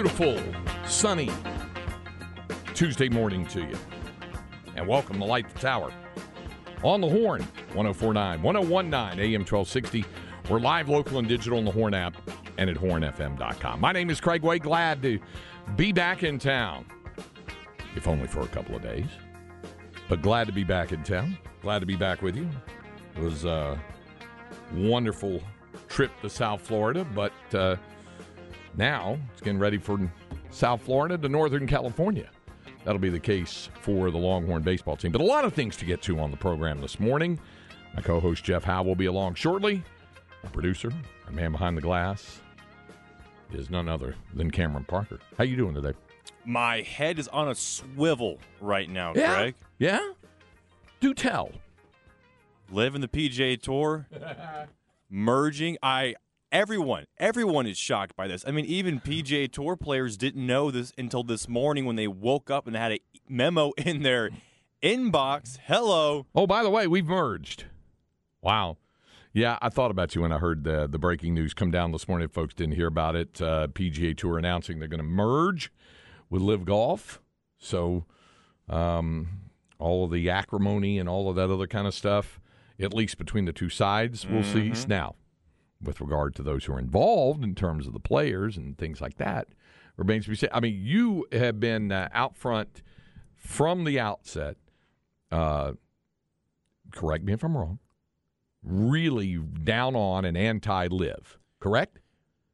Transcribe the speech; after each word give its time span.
Beautiful, 0.00 0.40
sunny 0.86 1.28
Tuesday 2.72 3.08
morning 3.08 3.44
to 3.44 3.62
you. 3.62 3.76
And 4.76 4.86
welcome 4.86 5.18
to 5.18 5.24
Light 5.24 5.52
the 5.52 5.58
Tower. 5.58 5.92
On 6.84 7.00
the 7.00 7.08
Horn, 7.08 7.42
1049, 7.72 8.40
1019, 8.40 9.18
AM 9.18 9.40
1260. 9.40 10.04
We're 10.48 10.60
live, 10.60 10.88
local, 10.88 11.18
and 11.18 11.26
digital 11.26 11.58
on 11.58 11.64
the 11.64 11.72
Horn 11.72 11.94
app 11.94 12.14
and 12.58 12.70
at 12.70 12.76
hornfm.com. 12.76 13.80
My 13.80 13.90
name 13.90 14.08
is 14.08 14.20
Craig 14.20 14.42
Way. 14.42 14.60
Glad 14.60 15.02
to 15.02 15.18
be 15.74 15.90
back 15.90 16.22
in 16.22 16.38
town, 16.38 16.86
if 17.96 18.06
only 18.06 18.28
for 18.28 18.42
a 18.42 18.48
couple 18.48 18.76
of 18.76 18.82
days. 18.82 19.08
But 20.08 20.22
glad 20.22 20.46
to 20.46 20.52
be 20.52 20.62
back 20.62 20.92
in 20.92 21.02
town. 21.02 21.36
Glad 21.60 21.80
to 21.80 21.86
be 21.86 21.96
back 21.96 22.22
with 22.22 22.36
you. 22.36 22.48
It 23.16 23.20
was 23.20 23.44
a 23.44 23.76
wonderful 24.72 25.42
trip 25.88 26.12
to 26.22 26.30
South 26.30 26.60
Florida, 26.60 27.04
but 27.04 27.32
uh, 27.52 27.74
now 28.78 29.18
it's 29.32 29.42
getting 29.42 29.58
ready 29.58 29.76
for 29.76 29.98
South 30.50 30.80
Florida 30.82 31.18
to 31.18 31.28
Northern 31.28 31.66
California. 31.66 32.30
That'll 32.84 33.00
be 33.00 33.10
the 33.10 33.20
case 33.20 33.68
for 33.82 34.10
the 34.10 34.16
Longhorn 34.16 34.62
baseball 34.62 34.96
team. 34.96 35.12
But 35.12 35.20
a 35.20 35.24
lot 35.24 35.44
of 35.44 35.52
things 35.52 35.76
to 35.78 35.84
get 35.84 36.00
to 36.02 36.18
on 36.20 36.30
the 36.30 36.36
program 36.36 36.80
this 36.80 36.98
morning. 36.98 37.38
My 37.94 38.00
co 38.00 38.20
host 38.20 38.44
Jeff 38.44 38.64
Howe 38.64 38.82
will 38.82 38.94
be 38.94 39.06
along 39.06 39.34
shortly. 39.34 39.82
Our 40.44 40.50
producer, 40.50 40.90
our 41.26 41.32
man 41.32 41.52
behind 41.52 41.76
the 41.76 41.80
glass, 41.82 42.40
is 43.52 43.68
none 43.68 43.88
other 43.88 44.14
than 44.34 44.50
Cameron 44.50 44.84
Parker. 44.84 45.18
How 45.36 45.44
you 45.44 45.56
doing 45.56 45.74
today? 45.74 45.92
My 46.44 46.80
head 46.82 47.18
is 47.18 47.28
on 47.28 47.48
a 47.48 47.54
swivel 47.54 48.38
right 48.60 48.88
now, 48.88 49.12
Yeah. 49.14 49.34
Greg. 49.34 49.54
Yeah? 49.78 50.12
Do 51.00 51.12
tell. 51.12 51.50
Living 52.70 53.00
the 53.00 53.08
PGA 53.08 53.60
Tour, 53.60 54.06
merging. 55.10 55.76
I 55.82 56.14
everyone, 56.52 57.04
everyone 57.18 57.66
is 57.66 57.78
shocked 57.78 58.16
by 58.16 58.28
this. 58.28 58.44
I 58.46 58.50
mean, 58.50 58.64
even 58.64 59.00
PGA 59.00 59.50
Tour 59.50 59.76
players 59.76 60.16
didn't 60.16 60.44
know 60.44 60.70
this 60.70 60.92
until 60.96 61.22
this 61.22 61.48
morning 61.48 61.84
when 61.84 61.96
they 61.96 62.08
woke 62.08 62.50
up 62.50 62.66
and 62.66 62.76
had 62.76 62.92
a 62.92 63.00
memo 63.28 63.72
in 63.78 64.02
their 64.02 64.30
inbox. 64.82 65.58
Hello. 65.64 66.26
Oh, 66.34 66.46
by 66.46 66.62
the 66.62 66.70
way, 66.70 66.86
we've 66.86 67.06
merged. 67.06 67.64
Wow. 68.40 68.76
Yeah, 69.32 69.58
I 69.60 69.68
thought 69.68 69.90
about 69.90 70.14
you 70.14 70.22
when 70.22 70.32
I 70.32 70.38
heard 70.38 70.64
the 70.64 70.88
the 70.88 70.98
breaking 70.98 71.34
news 71.34 71.54
come 71.54 71.70
down 71.70 71.92
this 71.92 72.08
morning. 72.08 72.24
If 72.24 72.32
folks 72.32 72.54
didn't 72.54 72.74
hear 72.74 72.86
about 72.86 73.14
it, 73.14 73.40
uh, 73.40 73.68
PGA 73.68 74.16
Tour 74.16 74.38
announcing 74.38 74.78
they're 74.78 74.88
going 74.88 74.98
to 74.98 75.04
merge 75.04 75.70
with 76.30 76.42
LIV 76.42 76.64
Golf. 76.64 77.20
So, 77.58 78.06
um, 78.68 79.28
all 79.78 80.04
of 80.04 80.10
the 80.10 80.30
acrimony 80.30 80.98
and 80.98 81.08
all 81.08 81.28
of 81.28 81.36
that 81.36 81.50
other 81.50 81.66
kind 81.66 81.86
of 81.86 81.94
stuff, 81.94 82.40
at 82.80 82.94
least 82.94 83.18
between 83.18 83.44
the 83.44 83.52
two 83.52 83.68
sides, 83.68 84.26
we'll 84.26 84.42
cease. 84.42 84.88
Now, 84.88 85.14
with 85.82 86.00
regard 86.00 86.34
to 86.36 86.42
those 86.42 86.64
who 86.64 86.72
are 86.74 86.78
involved 86.78 87.44
in 87.44 87.54
terms 87.54 87.86
of 87.86 87.92
the 87.92 88.00
players 88.00 88.56
and 88.56 88.76
things 88.78 89.00
like 89.00 89.16
that, 89.18 89.48
remains 89.96 90.24
to 90.24 90.30
be 90.30 90.36
seen. 90.36 90.50
I 90.52 90.60
mean, 90.60 90.78
you 90.82 91.26
have 91.32 91.60
been 91.60 91.92
uh, 91.92 92.08
out 92.12 92.36
front 92.36 92.82
from 93.36 93.84
the 93.84 93.98
outset. 94.00 94.56
Uh, 95.30 95.72
correct 96.92 97.24
me 97.24 97.32
if 97.32 97.42
I'm 97.44 97.56
wrong, 97.56 97.78
really 98.62 99.36
down 99.36 99.94
on 99.94 100.24
and 100.24 100.36
anti 100.36 100.86
LIV, 100.88 101.38
correct? 101.60 102.00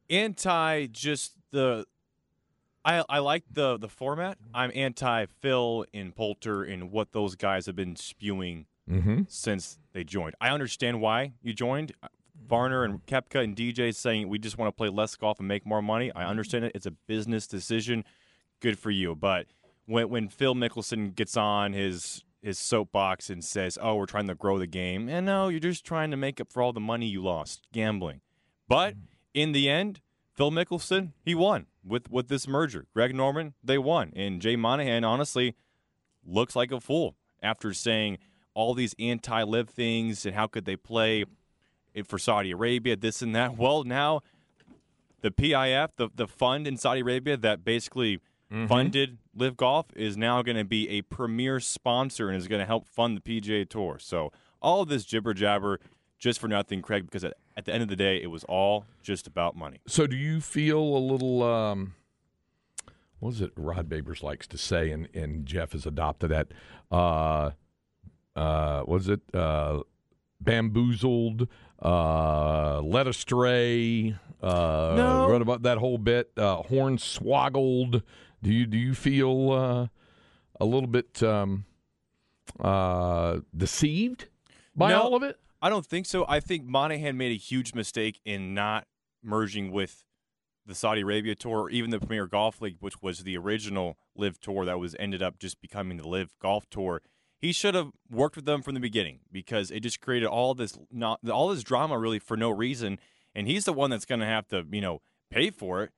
Anti 0.09 0.87
just 0.87 1.33
the. 1.51 1.85
I, 2.83 3.03
I 3.09 3.17
like 3.17 3.43
the 3.51 3.77
the 3.77 3.89
format. 3.89 4.37
I'm 4.53 4.71
anti 4.75 5.25
Phil 5.25 5.85
and 5.93 6.15
Poulter 6.15 6.61
and 6.63 6.91
what 6.91 7.13
those 7.13 7.35
guys 7.35 7.65
have 7.65 7.75
been 7.75 7.95
spewing 7.95 8.67
Mm-hmm. 8.87 9.21
since 9.27 9.79
they 9.93 10.03
joined. 10.03 10.35
I 10.39 10.49
understand 10.49 11.01
why 11.01 11.33
you 11.41 11.53
joined. 11.53 11.93
Varner 12.47 12.83
and 12.83 13.05
Koepka 13.05 13.43
and 13.43 13.55
DJ 13.55 13.93
saying 13.93 14.29
we 14.29 14.39
just 14.39 14.57
want 14.57 14.67
to 14.69 14.75
play 14.75 14.89
less 14.89 15.15
golf 15.15 15.39
and 15.39 15.47
make 15.47 15.65
more 15.65 15.81
money. 15.81 16.11
I 16.13 16.25
understand 16.25 16.65
it. 16.65 16.71
It's 16.75 16.85
a 16.85 16.91
business 16.91 17.47
decision. 17.47 18.03
Good 18.59 18.79
for 18.79 18.91
you. 18.91 19.15
But 19.15 19.47
when 19.85 20.09
when 20.09 20.29
Phil 20.29 20.55
Mickelson 20.55 21.15
gets 21.15 21.37
on 21.37 21.73
his 21.73 22.23
his 22.41 22.59
soapbox 22.59 23.29
and 23.29 23.43
says, 23.43 23.77
"Oh, 23.81 23.95
we're 23.95 24.05
trying 24.05 24.27
to 24.27 24.35
grow 24.35 24.59
the 24.59 24.67
game," 24.67 25.09
and 25.09 25.25
no, 25.25 25.47
you're 25.47 25.59
just 25.59 25.85
trying 25.85 26.11
to 26.11 26.17
make 26.17 26.39
up 26.39 26.51
for 26.51 26.61
all 26.61 26.73
the 26.73 26.79
money 26.79 27.07
you 27.07 27.23
lost 27.23 27.67
gambling. 27.73 28.21
But 28.67 28.95
in 29.33 29.51
the 29.51 29.69
end, 29.69 30.01
Phil 30.31 30.51
Mickelson 30.51 31.13
he 31.23 31.35
won 31.35 31.67
with 31.83 32.09
with 32.09 32.27
this 32.27 32.47
merger. 32.47 32.85
Greg 32.93 33.15
Norman 33.15 33.53
they 33.63 33.77
won, 33.77 34.13
and 34.15 34.41
Jay 34.41 34.55
Monahan 34.55 35.03
honestly 35.03 35.55
looks 36.25 36.55
like 36.55 36.71
a 36.71 36.79
fool 36.79 37.15
after 37.41 37.73
saying 37.73 38.17
all 38.53 38.73
these 38.73 38.95
anti-LIV 38.97 39.69
things 39.69 40.25
and 40.25 40.35
how 40.35 40.47
could 40.47 40.65
they 40.65 40.75
play 40.75 41.25
for 42.03 42.17
Saudi 42.19 42.51
Arabia, 42.51 42.95
this 42.95 43.21
and 43.21 43.35
that. 43.35 43.57
Well, 43.57 43.83
now 43.83 44.21
the 45.21 45.31
PIF, 45.31 45.89
the 45.97 46.09
the 46.13 46.27
fund 46.27 46.67
in 46.67 46.77
Saudi 46.77 47.01
Arabia 47.01 47.37
that 47.37 47.63
basically 47.63 48.19
funded 48.67 49.17
LIV 49.35 49.57
Golf, 49.57 49.85
is 49.95 50.15
now 50.15 50.41
going 50.41 50.55
to 50.55 50.63
be 50.63 50.87
a 50.89 51.01
premier 51.01 51.59
sponsor 51.59 52.29
and 52.29 52.37
is 52.37 52.47
going 52.47 52.61
to 52.61 52.65
help 52.65 52.87
fund 52.87 53.17
the 53.17 53.21
PGA 53.21 53.67
Tour. 53.67 53.97
So 53.99 54.31
all 54.61 54.81
of 54.81 54.89
this 54.89 55.03
jibber 55.03 55.33
jabber 55.33 55.79
just 56.17 56.39
for 56.39 56.47
nothing, 56.47 56.81
Craig, 56.81 57.05
because 57.05 57.23
at, 57.23 57.33
at 57.55 57.65
the 57.65 57.73
end 57.73 57.83
of 57.83 57.89
the 57.89 57.95
day, 57.95 58.21
it 58.21 58.27
was 58.27 58.43
all 58.45 58.85
just 59.03 59.27
about 59.27 59.55
money. 59.55 59.79
So, 59.87 60.07
do 60.07 60.15
you 60.15 60.41
feel 60.41 60.79
a 60.79 60.97
little? 60.97 61.43
Um, 61.43 61.95
what 63.19 63.33
is 63.33 63.41
it? 63.41 63.51
Rod 63.55 63.89
Babers 63.89 64.23
likes 64.23 64.47
to 64.47 64.57
say, 64.57 64.91
and 64.91 65.07
and 65.13 65.45
Jeff 65.45 65.73
has 65.73 65.85
adopted 65.85 66.31
that. 66.31 66.47
Uh, 66.91 67.51
uh, 68.35 68.81
what 68.81 69.01
is 69.01 69.09
it? 69.09 69.21
Uh, 69.33 69.81
bamboozled, 70.41 71.47
uh, 71.81 72.81
led 72.81 73.07
astray. 73.07 74.15
Uh, 74.41 74.93
No. 74.95 75.27
What 75.29 75.41
about 75.41 75.63
that 75.63 75.77
whole 75.77 75.97
bit? 75.97 76.31
Uh, 76.37 76.61
hornswoggled. 76.63 78.03
Do 78.43 78.51
you 78.53 78.65
do 78.65 78.77
you 78.77 78.93
feel 78.93 79.51
uh, 79.51 79.87
a 80.59 80.65
little 80.65 80.87
bit 80.87 81.21
um, 81.23 81.65
uh, 82.59 83.39
deceived 83.55 84.27
by 84.75 84.89
No. 84.89 85.01
all 85.01 85.15
of 85.15 85.23
it? 85.23 85.39
I 85.61 85.69
don't 85.69 85.85
think 85.85 86.05
so. 86.05 86.25
I 86.27 86.39
think 86.39 86.65
Monahan 86.65 87.17
made 87.17 87.31
a 87.31 87.37
huge 87.37 87.73
mistake 87.73 88.19
in 88.23 88.53
not 88.53 88.85
merging 89.23 89.71
with 89.71 90.03
the 90.67 90.75
Saudi 90.75 91.01
Arabia 91.01 91.33
tour 91.35 91.61
or 91.61 91.69
even 91.69 91.89
the 91.91 91.99
Premier 91.99 92.27
Golf 92.27 92.61
League, 92.61 92.77
which 92.79 93.01
was 93.01 93.19
the 93.19 93.37
original 93.37 93.97
LIV 94.15 94.39
Tour 94.39 94.65
that 94.65 94.79
was 94.79 94.95
ended 94.99 95.21
up 95.23 95.39
just 95.39 95.59
becoming 95.61 95.97
the 95.97 96.07
LIV 96.07 96.35
Golf 96.39 96.69
Tour. 96.69 97.01
He 97.45 97.51
should 97.51 97.75
have 97.75 97.91
worked 98.09 98.35
with 98.35 98.45
them 98.45 98.63
from 98.63 98.73
the 98.73 98.79
beginning 98.79 99.19
because 99.31 99.69
it 99.69 99.81
just 99.81 100.01
created 100.01 100.25
all 100.25 100.55
this 100.55 100.79
not 100.91 101.19
all 101.29 101.49
this 101.49 101.61
drama 101.61 101.95
really 101.99 102.17
for 102.17 102.35
no 102.35 102.49
reason. 102.49 102.99
And 103.35 103.47
he's 103.47 103.65
the 103.65 103.73
one 103.73 103.91
that's 103.91 104.05
going 104.05 104.21
to 104.21 104.25
have 104.25 104.47
to 104.47 104.65
you 104.71 104.81
know 104.81 105.03
pay 105.29 105.51
for 105.51 105.83
it 105.83 105.91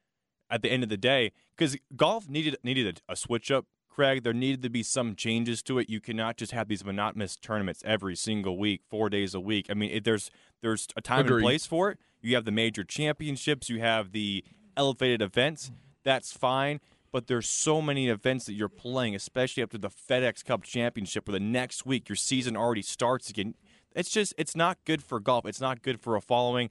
at 0.49 0.61
the 0.61 0.69
end 0.69 0.83
of 0.83 0.89
the 0.89 0.97
day 0.97 1.31
because 1.55 1.77
golf 1.95 2.27
needed 2.27 2.57
needed 2.63 3.01
a, 3.07 3.13
a 3.13 3.15
switch 3.15 3.49
up. 3.49 3.65
Craig, 3.87 4.23
there 4.23 4.33
needed 4.33 4.61
to 4.63 4.69
be 4.69 4.83
some 4.83 5.15
changes 5.15 5.63
to 5.63 5.79
it. 5.79 5.89
You 5.89 6.01
cannot 6.01 6.35
just 6.35 6.51
have 6.51 6.67
these 6.67 6.83
monotonous 6.83 7.37
tournaments 7.37 7.81
every 7.85 8.17
single 8.17 8.57
week, 8.57 8.81
four 8.89 9.09
days 9.09 9.33
a 9.33 9.39
week. 9.39 9.67
I 9.69 9.73
mean, 9.73 9.91
it, 9.91 10.03
there's 10.03 10.29
there's 10.61 10.89
a 10.97 11.01
time 11.01 11.27
Agreed. 11.27 11.37
and 11.37 11.43
place 11.43 11.65
for 11.65 11.91
it. 11.91 11.97
You 12.21 12.35
have 12.35 12.43
the 12.43 12.51
major 12.51 12.83
championships, 12.83 13.69
you 13.69 13.79
have 13.79 14.11
the 14.11 14.43
elevated 14.75 15.21
events. 15.21 15.71
That's 16.03 16.33
fine, 16.33 16.81
but 17.17 17.25
there's 17.25 17.49
so 17.49 17.81
many 17.81 18.09
events 18.09 18.45
that 18.45 18.53
you're 18.53 18.69
playing, 18.69 19.15
especially 19.15 19.63
after 19.63 19.79
the 19.79 19.89
FedEx 19.89 20.45
Cup 20.45 20.61
Championship, 20.61 21.27
where 21.27 21.33
the 21.33 21.43
next 21.43 21.83
week 21.83 22.07
your 22.07 22.15
season 22.15 22.55
already 22.55 22.83
starts 22.83 23.27
again. 23.27 23.55
It's 23.95 24.11
just 24.11 24.35
it's 24.37 24.55
not 24.55 24.77
good 24.85 25.01
for 25.01 25.19
golf. 25.19 25.47
It's 25.47 25.59
not 25.59 25.81
good 25.81 25.99
for 25.99 26.15
a 26.15 26.21
following. 26.21 26.69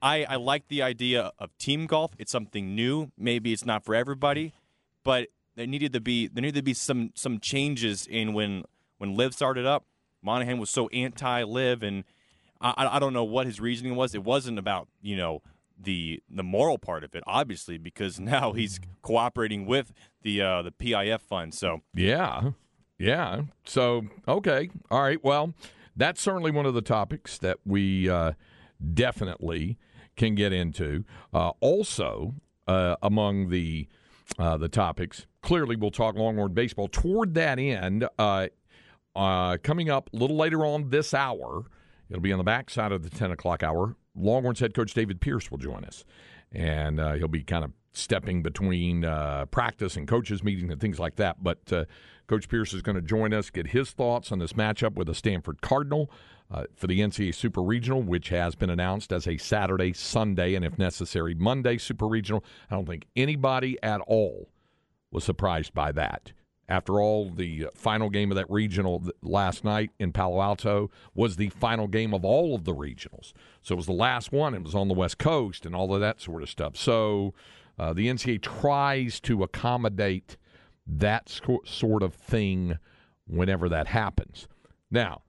I, 0.00 0.24
I 0.24 0.36
like 0.36 0.68
the 0.68 0.80
idea 0.80 1.32
of 1.38 1.54
team 1.58 1.84
golf. 1.86 2.12
It's 2.16 2.32
something 2.32 2.74
new. 2.74 3.12
Maybe 3.18 3.52
it's 3.52 3.66
not 3.66 3.84
for 3.84 3.94
everybody, 3.94 4.54
but 5.02 5.28
there 5.54 5.66
needed 5.66 5.92
to 5.92 6.00
be 6.00 6.28
there 6.28 6.40
needed 6.40 6.60
to 6.60 6.62
be 6.62 6.72
some 6.72 7.10
some 7.14 7.38
changes 7.38 8.06
in 8.06 8.32
when 8.32 8.64
when 8.96 9.14
LIV 9.14 9.34
started 9.34 9.66
up. 9.66 9.84
Monahan 10.22 10.56
was 10.56 10.70
so 10.70 10.88
anti 10.94 11.42
LIV, 11.42 11.82
and 11.82 12.04
I, 12.58 12.88
I 12.92 12.98
don't 12.98 13.12
know 13.12 13.24
what 13.24 13.44
his 13.44 13.60
reasoning 13.60 13.96
was. 13.96 14.14
It 14.14 14.24
wasn't 14.24 14.58
about 14.58 14.88
you 15.02 15.18
know 15.18 15.42
the 15.80 16.22
the 16.30 16.42
moral 16.42 16.78
part 16.78 17.04
of 17.04 17.14
it, 17.14 17.22
obviously, 17.26 17.78
because 17.78 18.20
now 18.34 18.52
he's 18.52 18.80
cooperating 19.02 19.66
with 19.66 19.92
the 20.22 20.40
uh, 20.40 20.62
the 20.62 20.70
PIF 20.72 21.20
fund. 21.20 21.54
So 21.54 21.80
yeah, 21.94 22.50
yeah. 22.98 23.42
So 23.64 24.02
okay, 24.26 24.70
all 24.90 25.02
right. 25.02 25.22
Well, 25.22 25.54
that's 25.96 26.20
certainly 26.20 26.50
one 26.50 26.66
of 26.66 26.74
the 26.74 26.82
topics 26.82 27.38
that 27.38 27.58
we 27.64 28.08
uh, 28.08 28.32
definitely 28.92 29.78
can 30.16 30.34
get 30.34 30.52
into. 30.52 31.04
Uh, 31.32 31.50
also, 31.60 32.34
uh, 32.66 32.96
among 33.02 33.50
the 33.50 33.88
uh, 34.38 34.56
the 34.56 34.68
topics, 34.68 35.26
clearly 35.42 35.76
we'll 35.76 35.90
talk 35.90 36.16
Longhorn 36.16 36.54
baseball. 36.54 36.88
Toward 36.88 37.34
that 37.34 37.58
end, 37.58 38.08
uh, 38.18 38.48
coming 39.62 39.90
up 39.90 40.10
a 40.12 40.16
little 40.16 40.36
later 40.36 40.64
on 40.64 40.90
this 40.90 41.14
hour, 41.14 41.64
it'll 42.08 42.22
be 42.22 42.32
on 42.32 42.38
the 42.38 42.44
backside 42.44 42.92
of 42.92 43.02
the 43.02 43.10
ten 43.10 43.30
o'clock 43.30 43.62
hour. 43.62 43.96
Longhorns 44.16 44.60
head 44.60 44.74
coach 44.74 44.94
David 44.94 45.20
Pierce 45.20 45.50
will 45.50 45.58
join 45.58 45.84
us, 45.84 46.04
and 46.52 47.00
uh, 47.00 47.14
he'll 47.14 47.28
be 47.28 47.42
kind 47.42 47.64
of 47.64 47.72
stepping 47.92 48.42
between 48.42 49.04
uh, 49.04 49.46
practice 49.46 49.96
and 49.96 50.06
coaches 50.08 50.42
meetings 50.42 50.70
and 50.70 50.80
things 50.80 50.98
like 50.98 51.16
that. 51.16 51.42
But 51.42 51.72
uh, 51.72 51.84
Coach 52.26 52.48
Pierce 52.48 52.72
is 52.72 52.82
going 52.82 52.96
to 52.96 53.02
join 53.02 53.32
us, 53.32 53.50
get 53.50 53.68
his 53.68 53.90
thoughts 53.90 54.32
on 54.32 54.38
this 54.38 54.54
matchup 54.54 54.94
with 54.94 55.06
the 55.06 55.14
Stanford 55.14 55.62
Cardinal 55.62 56.10
uh, 56.50 56.64
for 56.74 56.86
the 56.86 57.00
NCAA 57.00 57.34
Super 57.34 57.62
Regional, 57.62 58.02
which 58.02 58.28
has 58.30 58.54
been 58.54 58.70
announced 58.70 59.12
as 59.12 59.26
a 59.26 59.36
Saturday, 59.36 59.92
Sunday, 59.92 60.54
and 60.54 60.64
if 60.64 60.78
necessary, 60.78 61.34
Monday 61.34 61.78
Super 61.78 62.06
Regional. 62.06 62.44
I 62.70 62.74
don't 62.74 62.86
think 62.86 63.06
anybody 63.14 63.78
at 63.82 64.00
all 64.02 64.48
was 65.10 65.24
surprised 65.24 65.74
by 65.74 65.92
that. 65.92 66.32
After 66.68 67.00
all, 67.00 67.30
the 67.30 67.66
final 67.74 68.08
game 68.08 68.30
of 68.30 68.36
that 68.36 68.50
regional 68.50 69.04
last 69.22 69.64
night 69.64 69.90
in 69.98 70.12
Palo 70.12 70.40
Alto 70.40 70.90
was 71.14 71.36
the 71.36 71.50
final 71.50 71.86
game 71.86 72.14
of 72.14 72.24
all 72.24 72.54
of 72.54 72.64
the 72.64 72.74
regionals. 72.74 73.32
So 73.60 73.74
it 73.74 73.76
was 73.76 73.86
the 73.86 73.92
last 73.92 74.32
one. 74.32 74.54
It 74.54 74.62
was 74.62 74.74
on 74.74 74.88
the 74.88 74.94
West 74.94 75.18
Coast 75.18 75.66
and 75.66 75.74
all 75.74 75.94
of 75.94 76.00
that 76.00 76.20
sort 76.22 76.42
of 76.42 76.48
stuff. 76.48 76.76
So 76.76 77.34
uh, 77.78 77.92
the 77.92 78.08
NCAA 78.08 78.40
tries 78.40 79.20
to 79.20 79.42
accommodate 79.42 80.36
that 80.86 81.28
sort 81.64 82.02
of 82.02 82.14
thing 82.14 82.78
whenever 83.26 83.68
that 83.68 83.88
happens. 83.88 84.48
Now, 84.90 85.22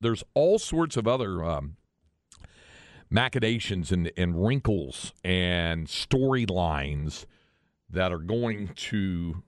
there's 0.00 0.24
all 0.34 0.58
sorts 0.58 0.96
of 0.96 1.06
other 1.06 1.44
um, 1.44 1.76
machinations 3.10 3.92
and, 3.92 4.10
and 4.16 4.44
wrinkles 4.44 5.12
and 5.22 5.86
storylines 5.86 7.26
that 7.88 8.10
are 8.10 8.18
going 8.18 8.68
to 8.68 9.42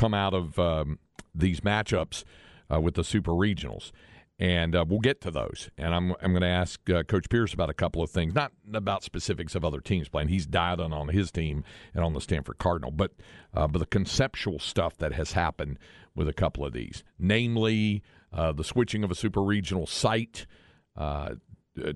come 0.00 0.14
out 0.14 0.32
of 0.32 0.58
um, 0.58 0.98
these 1.34 1.60
matchups 1.60 2.24
uh, 2.72 2.80
with 2.80 2.94
the 2.94 3.04
super 3.04 3.32
regionals. 3.32 3.92
And 4.38 4.74
uh, 4.74 4.86
we'll 4.88 5.00
get 5.00 5.20
to 5.20 5.30
those. 5.30 5.68
And 5.76 5.94
I'm, 5.94 6.14
I'm 6.22 6.32
going 6.32 6.40
to 6.40 6.48
ask 6.48 6.88
uh, 6.88 7.02
Coach 7.02 7.28
Pierce 7.28 7.52
about 7.52 7.68
a 7.68 7.74
couple 7.74 8.02
of 8.02 8.08
things, 8.08 8.34
not 8.34 8.52
about 8.72 9.04
specifics 9.04 9.54
of 9.54 9.66
other 9.66 9.80
teams 9.80 10.08
playing. 10.08 10.28
He's 10.28 10.46
dialed 10.46 10.80
in 10.80 10.94
on 10.94 11.08
his 11.08 11.30
team 11.30 11.62
and 11.94 12.02
on 12.02 12.14
the 12.14 12.22
Stanford 12.22 12.56
Cardinal, 12.56 12.90
but, 12.90 13.12
uh, 13.52 13.68
but 13.68 13.80
the 13.80 13.86
conceptual 13.86 14.58
stuff 14.58 14.96
that 14.96 15.12
has 15.12 15.32
happened 15.32 15.78
with 16.14 16.26
a 16.26 16.32
couple 16.32 16.64
of 16.64 16.72
these, 16.72 17.04
namely 17.18 18.02
uh, 18.32 18.52
the 18.52 18.64
switching 18.64 19.04
of 19.04 19.10
a 19.10 19.14
super 19.14 19.42
regional 19.42 19.86
site 19.86 20.46
uh, 20.96 21.34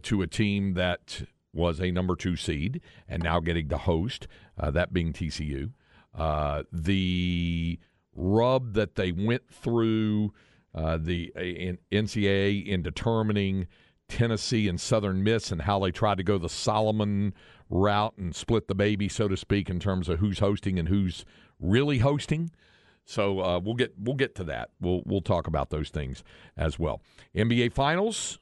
to 0.03 0.21
a 0.21 0.27
team 0.27 0.75
that 0.75 1.23
was 1.55 1.81
a 1.81 1.91
number 1.91 2.15
two 2.15 2.37
seed 2.37 2.83
and 3.09 3.23
now 3.23 3.41
getting 3.41 3.71
to 3.71 3.79
host, 3.79 4.29
that 4.59 4.93
being 4.93 5.15
TCU. 5.15 5.71
the 6.71 7.79
rub 8.14 8.75
that 8.75 8.94
they 8.94 9.12
went 9.12 9.49
through 9.50 10.32
uh, 10.75 10.99
the 11.00 11.32
NCAA 11.93 12.66
in 12.66 12.82
determining 12.82 13.66
Tennessee 14.08 14.69
and 14.69 14.81
Southern 14.81 15.22
Miss 15.22 15.50
and 15.50 15.62
how 15.62 15.78
they 15.78 15.90
tried 15.90 16.19
to 16.19 16.25
go 16.25 16.38
the 16.38 16.49
Solomon 16.49 17.34
route 17.70 18.14
and 18.19 18.34
split 18.34 18.69
the 18.69 18.75
baby, 18.75 19.08
so 19.08 19.28
to 19.28 19.37
speak, 19.37 19.70
in 19.70 19.81
terms 19.81 20.08
of 20.08 20.19
who's 20.19 20.38
hosting 20.40 20.78
and 20.78 20.88
who's 20.88 21.25
really 21.58 21.99
hosting. 21.99 22.50
So 23.05 23.40
uh, 23.40 23.58
we'll 23.58 23.75
get 23.75 23.94
we'll 23.99 24.17
get 24.17 24.34
to 24.37 24.44
that. 24.44 24.70
We'll 24.81 25.02
we'll 25.05 25.20
talk 25.20 25.46
about 25.46 25.70
those 25.70 25.90
things 25.90 26.25
as 26.56 26.78
well. 26.78 27.02
NBA 27.34 27.72
Finals. 27.72 28.38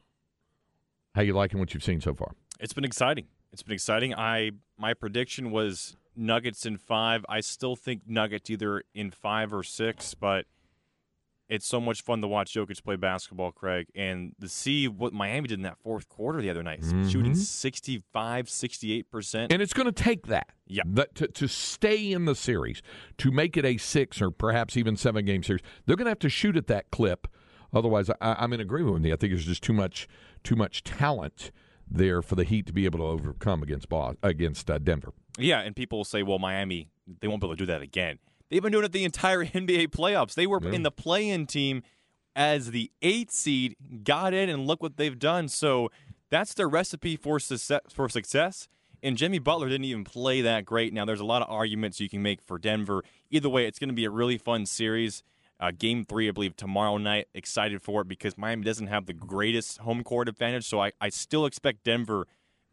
How 1.15 1.23
you 1.23 1.35
liking 1.35 1.61
what 1.61 1.75
you've 1.75 1.85
seen 1.85 2.01
so 2.01 2.15
far? 2.15 2.33
It's 2.59 2.73
been 2.73 2.85
exciting. 2.85 3.27
It's 3.53 3.63
been 3.63 3.75
exciting. 3.75 4.15
I 4.15 4.53
my 4.79 4.95
prediction 4.95 5.51
was 5.51 5.97
Nuggets 6.17 6.67
in 6.67 6.77
five. 6.77 7.25
I 7.29 7.41
still 7.41 7.77
think 7.77 8.03
Nuggets 8.07 8.51
either 8.51 8.83
in 8.95 9.11
five 9.11 9.53
or 9.53 9.63
six, 9.63 10.15
but 10.15 10.47
it's 11.53 11.67
so 11.67 11.81
much 11.81 12.03
fun 12.03 12.23
to 12.23 12.29
watch 12.29 12.55
Jokic 12.55 12.83
play 12.83 12.97
basketball, 12.97 13.53
Craig, 13.53 13.89
and 13.95 14.33
to 14.41 14.49
see 14.49 14.89
what 14.89 15.13
Miami 15.13 15.49
did 15.49 15.59
in 15.59 15.63
that 15.63 15.77
fourth 15.77 16.09
quarter 16.09 16.41
the 16.41 16.49
other 16.49 16.63
night, 16.63 16.81
mm-hmm. 16.81 17.07
shooting 17.09 17.35
65, 17.35 18.47
68%. 18.47 19.47
And 19.51 19.61
it's 19.61 19.75
going 19.75 19.85
to 19.87 19.93
take 19.93 20.29
that, 20.29 20.49
yeah. 20.67 20.83
That, 20.87 21.15
to, 21.17 21.29
to 21.29 21.49
stay 21.49 22.11
in 22.11 22.25
the 22.25 22.35
series, 22.35 22.81
to 23.19 23.31
make 23.31 23.59
it 23.59 23.67
a 23.67 23.77
six 23.77 24.23
or 24.23 24.31
perhaps 24.31 24.79
even 24.79 24.97
seven 24.97 25.27
game 25.27 25.43
series. 25.43 25.63
They're 25.85 25.97
going 25.97 26.07
to 26.07 26.13
have 26.13 26.19
to 26.21 26.31
shoot 26.31 26.57
at 26.57 26.69
that 26.69 26.91
clip. 26.91 27.29
Otherwise, 27.75 28.09
I, 28.21 28.43
am 28.43 28.55
in 28.55 28.61
agreement 28.61 28.95
with 28.95 29.05
you. 29.05 29.13
I 29.13 29.17
think 29.17 29.33
there's 29.33 29.45
just 29.45 29.63
too 29.63 29.75
much, 29.75 30.09
too 30.43 30.57
much 30.57 30.83
talent 30.85 31.51
there 31.91 32.23
for 32.23 32.35
the 32.35 32.45
Heat 32.45 32.67
to 32.67 32.73
be 32.73 32.87
able 32.87 33.01
to 33.01 33.05
overcome 33.05 33.63
against 33.63 33.91
Boston, 33.91 34.19
against 34.23 34.71
uh, 34.71 34.79
Denver. 34.79 35.13
Yeah, 35.39 35.61
and 35.61 35.75
people 35.75 35.99
will 35.99 36.05
say, 36.05 36.23
well, 36.23 36.39
Miami, 36.39 36.89
they 37.21 37.29
won't 37.29 37.41
be 37.41 37.47
able 37.47 37.57
to 37.57 37.63
do 37.63 37.67
that 37.67 37.83
again. 37.83 38.19
They've 38.51 38.63
been 38.63 38.73
doing 38.73 38.85
it 38.85 38.93
the 38.93 39.05
entire 39.05 39.45
NBA 39.45 39.89
playoffs. 39.89 40.35
They 40.35 40.47
were 40.47 40.61
yeah. 40.63 40.73
in 40.73 40.83
the 40.83 40.91
play 40.91 41.29
in 41.29 41.47
team 41.47 41.83
as 42.35 42.71
the 42.71 42.91
eighth 43.03 43.33
seed, 43.33 43.77
got 44.05 44.35
in, 44.35 44.49
and 44.49 44.67
look 44.67 44.83
what 44.83 44.97
they've 44.97 45.19
done. 45.19 45.49
So 45.49 45.91
that's 46.31 46.55
their 46.55 46.69
recipe 46.69 47.17
for 47.17 47.39
success. 47.39 47.81
For 47.91 48.09
success. 48.09 48.69
And 49.03 49.17
Jimmy 49.17 49.41
Butler 49.41 49.69
didn't 49.69 49.87
even 49.87 50.05
play 50.05 50.43
that 50.43 50.65
great. 50.65 50.93
Now, 50.93 51.05
there's 51.05 51.21
a 51.21 51.25
lot 51.25 51.43
of 51.43 51.51
arguments 51.51 51.99
you 51.99 52.09
can 52.09 52.23
make 52.23 52.41
for 52.41 52.57
Denver. 52.57 53.03
Either 53.31 53.49
way, 53.49 53.67
it's 53.67 53.79
going 53.81 53.89
to 53.89 53.95
be 53.95 54.05
a 54.05 54.11
really 54.11 54.39
fun 54.39 54.65
series. 54.65 55.25
Uh, 55.59 55.73
game 55.77 56.05
three, 56.05 56.29
I 56.29 56.33
believe, 56.33 56.57
tomorrow 56.57 56.99
night. 56.99 57.27
Excited 57.35 57.83
for 57.83 58.03
it 58.03 58.09
because 58.09 58.39
Miami 58.39 58.65
doesn't 58.65 58.87
have 58.87 59.07
the 59.07 59.13
greatest 59.13 59.79
home 59.79 60.05
court 60.05 60.29
advantage. 60.29 60.67
So 60.67 60.81
I, 60.81 60.93
I 61.01 61.09
still 61.09 61.47
expect 61.47 61.85
Denver 61.85 62.27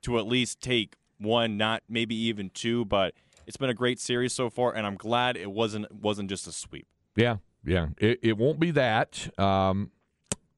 to 0.03 0.19
at 0.19 0.27
least 0.27 0.61
take 0.61 0.95
one, 1.19 1.57
not 1.57 1.83
maybe 1.87 2.15
even 2.15 2.49
two, 2.49 2.85
but 2.85 3.13
it's 3.45 3.57
been 3.57 3.69
a 3.69 3.75
great 3.75 3.99
series 3.99 4.33
so 4.33 4.49
far, 4.49 4.73
and 4.75 4.85
I'm 4.85 4.95
glad 4.95 5.37
it 5.37 5.51
wasn't 5.51 5.91
wasn't 5.91 6.29
just 6.29 6.47
a 6.47 6.51
sweep. 6.51 6.87
Yeah, 7.15 7.37
yeah, 7.63 7.87
it, 7.97 8.19
it 8.21 8.37
won't 8.37 8.59
be 8.59 8.71
that. 8.71 9.29
Um, 9.39 9.91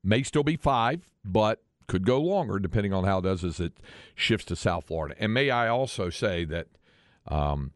may 0.03 0.23
still 0.23 0.43
be 0.43 0.55
five, 0.55 1.09
but 1.23 1.61
could 1.87 2.05
go 2.05 2.21
longer 2.21 2.59
depending 2.59 2.93
on 2.93 3.03
how 3.03 3.19
it 3.19 3.23
does 3.23 3.43
as 3.43 3.59
it 3.59 3.73
shifts 4.15 4.45
to 4.45 4.55
South 4.55 4.85
Florida. 4.85 5.15
And 5.19 5.33
may 5.33 5.49
I 5.49 5.67
also 5.67 6.09
say 6.09 6.45
that 6.45 6.67
um, 7.27 7.71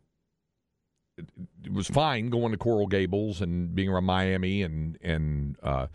it, 1.17 1.25
it, 1.63 1.73
was 1.73 1.87
fine 1.87 2.29
going 2.29 2.51
to 2.51 2.57
Coral 2.57 2.87
Gables 2.87 3.41
and 3.41 3.75
being 3.75 3.89
around 3.89 4.05
Miami 4.05 4.61
and 4.61 4.97
and 5.01 5.57
uh, 5.61 5.87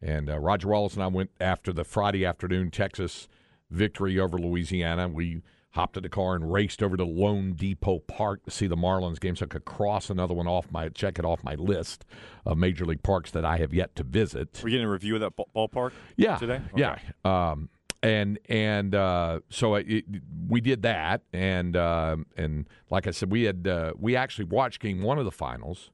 and 0.00 0.28
uh, 0.28 0.38
Roger 0.38 0.68
Wallace 0.68 0.94
and 0.94 1.02
I 1.02 1.06
went 1.06 1.30
after 1.40 1.72
the 1.72 1.84
Friday 1.84 2.26
afternoon 2.26 2.70
Texas 2.70 3.28
victory 3.70 4.18
over 4.18 4.38
Louisiana. 4.38 5.08
We 5.08 5.42
hopped 5.72 5.96
in 5.96 6.02
the 6.02 6.08
car 6.08 6.34
and 6.34 6.52
raced 6.52 6.82
over 6.82 6.96
to 6.96 7.04
loanDepot 7.04 8.06
Park 8.06 8.44
to 8.44 8.50
see 8.50 8.66
the 8.66 8.76
Marlins 8.76 9.18
game 9.18 9.36
so 9.36 9.44
I 9.44 9.48
could 9.48 9.64
cross 9.64 10.10
another 10.10 10.34
one 10.34 10.46
off 10.46 10.70
my 10.70 10.88
check 10.90 11.18
it 11.18 11.24
off 11.24 11.42
my 11.42 11.54
list 11.54 12.04
of 12.46 12.58
major 12.58 12.84
league 12.84 13.02
parks 13.02 13.30
that 13.32 13.44
I 13.44 13.58
have 13.58 13.72
yet 13.72 13.94
to 13.96 14.02
visit. 14.02 14.60
We're 14.62 14.70
getting 14.70 14.86
a 14.86 14.90
review 14.90 15.14
of 15.16 15.20
that 15.22 15.32
ballpark 15.36 15.92
yeah, 16.16 16.36
today? 16.36 16.60
Okay. 16.74 16.80
Yeah. 16.80 16.98
Um, 17.24 17.70
and 18.02 18.38
and 18.48 18.94
uh, 18.94 19.40
so 19.48 19.76
it, 19.76 20.04
we 20.48 20.60
did 20.60 20.82
that, 20.82 21.22
and 21.32 21.76
uh, 21.76 22.16
and 22.36 22.68
like 22.90 23.06
I 23.06 23.12
said, 23.12 23.30
we 23.30 23.44
had 23.44 23.66
uh, 23.66 23.92
we 23.96 24.16
actually 24.16 24.46
watched 24.46 24.80
game 24.80 25.02
one 25.02 25.18
of 25.18 25.24
the 25.24 25.30
finals 25.30 25.90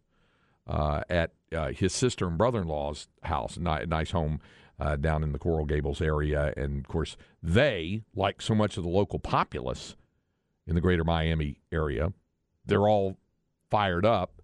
uh, 0.66 1.02
at 1.10 1.32
uh, 1.54 1.68
his 1.68 1.92
sister 1.92 2.26
and 2.26 2.38
brother 2.38 2.62
in 2.62 2.68
law's 2.68 3.08
house, 3.22 3.58
nice 3.58 4.10
home 4.10 4.40
uh, 4.80 4.96
down 4.96 5.22
in 5.22 5.32
the 5.32 5.38
Coral 5.38 5.66
Gables 5.66 6.00
area. 6.00 6.52
And 6.56 6.78
of 6.80 6.88
course, 6.88 7.16
they, 7.42 8.02
like 8.14 8.40
so 8.40 8.54
much 8.54 8.76
of 8.76 8.84
the 8.84 8.90
local 8.90 9.18
populace 9.18 9.96
in 10.66 10.74
the 10.74 10.80
greater 10.80 11.04
Miami 11.04 11.60
area, 11.72 12.12
they're 12.66 12.88
all 12.88 13.16
fired 13.70 14.04
up, 14.06 14.42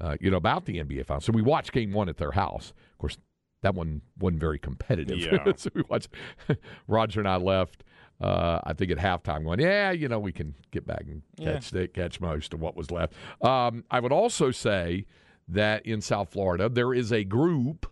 uh, 0.00 0.16
you 0.20 0.30
know, 0.30 0.36
about 0.36 0.64
the 0.64 0.78
NBA 0.78 1.06
Finals. 1.06 1.24
So 1.24 1.32
we 1.32 1.42
watched 1.42 1.72
game 1.72 1.92
one 1.92 2.08
at 2.08 2.16
their 2.18 2.32
house. 2.32 2.72
Of 2.92 2.98
course, 2.98 3.18
that 3.62 3.74
one 3.74 4.02
wasn't 4.18 4.40
very 4.40 4.58
competitive. 4.58 5.18
Yeah. 5.18 5.52
so 5.56 5.70
we 5.74 5.82
watched, 5.88 6.08
Roger 6.88 7.20
and 7.20 7.28
I 7.28 7.36
left. 7.36 7.84
uh, 8.20 8.60
I 8.64 8.74
think 8.74 8.90
at 8.90 8.98
halftime 8.98 9.44
going, 9.44 9.60
yeah, 9.60 9.92
you 9.92 10.08
know, 10.08 10.18
we 10.18 10.32
can 10.32 10.54
get 10.72 10.86
back 10.86 11.04
and 11.06 11.22
catch 11.40 11.70
the, 11.70 11.88
catch 11.88 12.20
most 12.20 12.52
of 12.52 12.60
what 12.60 12.76
was 12.76 12.90
left. 12.90 13.14
Um, 13.40 13.84
I 13.90 14.00
would 14.00 14.12
also 14.12 14.50
say 14.50 15.06
that 15.48 15.84
in 15.86 16.00
South 16.00 16.30
Florida 16.30 16.68
there 16.68 16.92
is 16.92 17.12
a 17.12 17.24
group. 17.24 17.90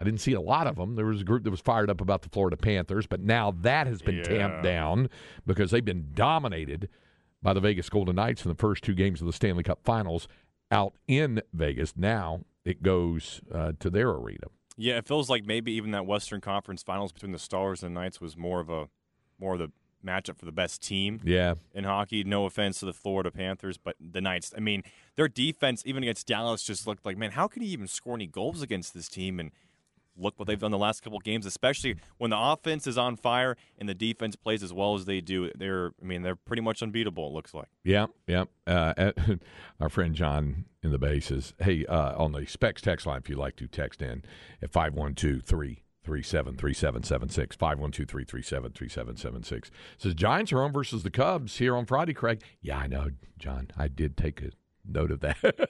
I 0.00 0.04
didn't 0.04 0.20
see 0.20 0.32
a 0.34 0.40
lot 0.40 0.66
of 0.66 0.76
them. 0.76 0.94
There 0.94 1.06
was 1.06 1.22
a 1.22 1.24
group 1.24 1.42
that 1.44 1.50
was 1.50 1.60
fired 1.60 1.90
up 1.90 2.00
about 2.00 2.22
the 2.22 2.28
Florida 2.28 2.56
Panthers, 2.56 3.06
but 3.06 3.20
now 3.20 3.50
that 3.62 3.86
has 3.86 4.00
been 4.00 4.18
Yeah. 4.18 4.22
tamped 4.22 4.62
down 4.62 5.10
because 5.44 5.70
they've 5.72 5.84
been 5.84 6.10
dominated 6.14 6.88
by 7.42 7.52
the 7.52 7.60
Vegas 7.60 7.88
Golden 7.88 8.16
Knights 8.16 8.44
in 8.44 8.48
the 8.48 8.54
first 8.56 8.84
two 8.84 8.94
games 8.94 9.20
of 9.20 9.26
the 9.26 9.32
Stanley 9.32 9.62
Cup 9.64 9.80
Finals 9.84 10.28
out 10.70 10.94
in 11.08 11.42
Vegas. 11.52 11.96
Now 11.96 12.42
it 12.64 12.82
goes 12.82 13.40
uh, 13.52 13.72
to 13.80 13.90
their 13.90 14.10
arena. 14.10 14.46
Yeah, 14.76 14.98
it 14.98 15.06
feels 15.08 15.28
like 15.28 15.44
maybe 15.44 15.72
even 15.72 15.90
that 15.90 16.06
Western 16.06 16.40
Conference 16.40 16.84
Finals 16.84 17.10
between 17.10 17.32
the 17.32 17.38
Stars 17.38 17.82
and 17.82 17.96
the 17.96 18.00
Knights 18.00 18.20
was 18.20 18.36
more 18.36 18.60
of 18.60 18.70
a 18.70 18.88
more 19.40 19.54
of 19.54 19.58
the 19.58 19.72
matchup 20.04 20.38
for 20.38 20.44
the 20.44 20.52
best 20.52 20.80
team 20.80 21.20
Yeah, 21.24 21.54
in 21.74 21.82
hockey. 21.82 22.22
No 22.22 22.44
offense 22.44 22.78
to 22.80 22.86
the 22.86 22.92
Florida 22.92 23.32
Panthers, 23.32 23.78
but 23.78 23.96
the 24.00 24.20
Knights. 24.20 24.52
I 24.56 24.60
mean, 24.60 24.84
their 25.16 25.26
defense 25.26 25.82
even 25.84 26.04
against 26.04 26.28
Dallas 26.28 26.62
just 26.62 26.86
looked 26.86 27.04
like, 27.04 27.16
man, 27.16 27.32
how 27.32 27.48
can 27.48 27.62
he 27.62 27.68
even 27.70 27.88
score 27.88 28.14
any 28.14 28.28
goals 28.28 28.62
against 28.62 28.94
this 28.94 29.08
team? 29.08 29.40
And 29.40 29.50
look 30.18 30.38
what 30.38 30.48
they've 30.48 30.58
done 30.58 30.70
the 30.70 30.78
last 30.78 31.02
couple 31.02 31.18
games, 31.20 31.46
especially 31.46 31.96
when 32.18 32.30
the 32.30 32.38
offense 32.38 32.86
is 32.86 32.98
on 32.98 33.16
fire 33.16 33.56
and 33.78 33.88
the 33.88 33.94
defense 33.94 34.36
plays 34.36 34.62
as 34.62 34.72
well 34.72 34.94
as 34.94 35.04
they 35.04 35.20
do. 35.20 35.50
They're, 35.56 35.92
I 36.02 36.04
mean, 36.04 36.22
they're 36.22 36.36
pretty 36.36 36.62
much 36.62 36.82
unbeatable. 36.82 37.28
It 37.28 37.32
looks 37.32 37.54
like. 37.54 37.68
Yeah, 37.84 38.06
yeah. 38.26 38.44
Uh, 38.66 39.12
our 39.80 39.88
friend 39.88 40.14
John 40.14 40.66
in 40.82 40.90
the 40.90 40.98
base 40.98 41.26
says, 41.26 41.54
hey, 41.60 41.84
uh, 41.86 42.14
on 42.16 42.32
the 42.32 42.46
Specs 42.46 42.82
text 42.82 43.06
line, 43.06 43.18
if 43.18 43.28
you'd 43.28 43.38
like 43.38 43.56
to 43.56 43.66
text 43.66 44.02
in 44.02 44.22
at 44.62 44.72
512 44.72 45.42
337 45.42 46.56
3776, 46.56 47.56
512 47.56 48.08
337 48.08 48.72
3776. 48.72 49.70
Says, 49.98 50.14
Giants 50.14 50.52
are 50.52 50.62
home 50.62 50.72
versus 50.72 51.02
the 51.02 51.10
Cubs 51.10 51.58
here 51.58 51.76
on 51.76 51.84
Friday, 51.84 52.14
Craig. 52.14 52.42
Yeah, 52.60 52.78
I 52.78 52.86
know, 52.86 53.10
John. 53.38 53.68
I 53.76 53.88
did 53.88 54.16
take 54.16 54.42
a 54.42 54.50
note 54.86 55.10
of 55.10 55.20
that. 55.20 55.68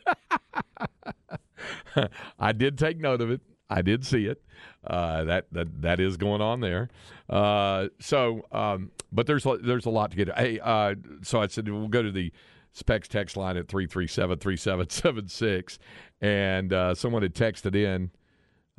I 2.39 2.53
did 2.53 2.79
take 2.79 2.99
note 2.99 3.21
of 3.21 3.31
it. 3.31 3.41
I 3.71 3.83
did 3.83 4.05
see 4.07 4.27
it. 4.27 4.43
Uh, 4.85 5.25
that 5.25 5.47
that 5.53 5.83
that 5.83 6.01
is 6.01 6.17
going 6.17 6.41
on 6.41 6.61
there. 6.61 6.89
Uh, 7.29 7.89
so, 8.01 8.43
um, 8.53 8.91
but 9.13 9.27
there's 9.27 9.45
a- 9.47 9.59
there's 9.59 9.87
a 9.87 9.91
lot 9.91 10.11
to 10.13 10.17
get. 10.17 10.37
Hey, 10.39 10.59
uh, 10.61 10.95
so 11.23 11.41
I 11.43 11.47
said 11.49 11.69
we'll 11.69 11.89
go 11.89 12.03
to 12.03 12.11
the 12.11 12.33
specs 12.73 13.09
text 13.09 13.37
line 13.37 13.57
at 13.57 13.69
three 13.69 13.87
three 13.87 14.07
seven 14.07 14.39
three 14.39 14.57
seven 14.57 14.89
seven 14.91 15.29
six, 15.29 15.79
and 16.21 16.73
uh, 16.73 16.95
someone 16.95 17.23
had 17.23 17.35
texted 17.35 17.75
in. 17.75 18.11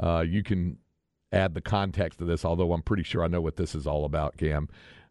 Uh, 0.01 0.21
you 0.27 0.41
can 0.43 0.77
add 1.31 1.53
the 1.53 1.61
context 1.61 2.17
to 2.19 2.25
this, 2.25 2.43
although 2.43 2.73
I'm 2.73 2.81
pretty 2.81 3.03
sure 3.03 3.23
I 3.23 3.27
know 3.27 3.41
what 3.41 3.57
this 3.57 3.75
is 3.75 3.85
all 3.85 4.05
about, 4.05 4.37
Cam. 4.37 4.69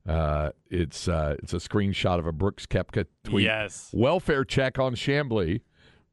Uh, 0.08 0.50
it's 0.70 1.06
uh, 1.06 1.36
it's 1.42 1.52
a 1.52 1.58
screenshot 1.58 2.18
of 2.18 2.26
a 2.26 2.32
Brooks 2.32 2.66
Koepka 2.66 3.04
tweet. 3.24 3.44
Yes. 3.44 3.90
Welfare 3.92 4.44
check 4.44 4.78
on 4.78 4.94
Chamblee. 4.94 5.60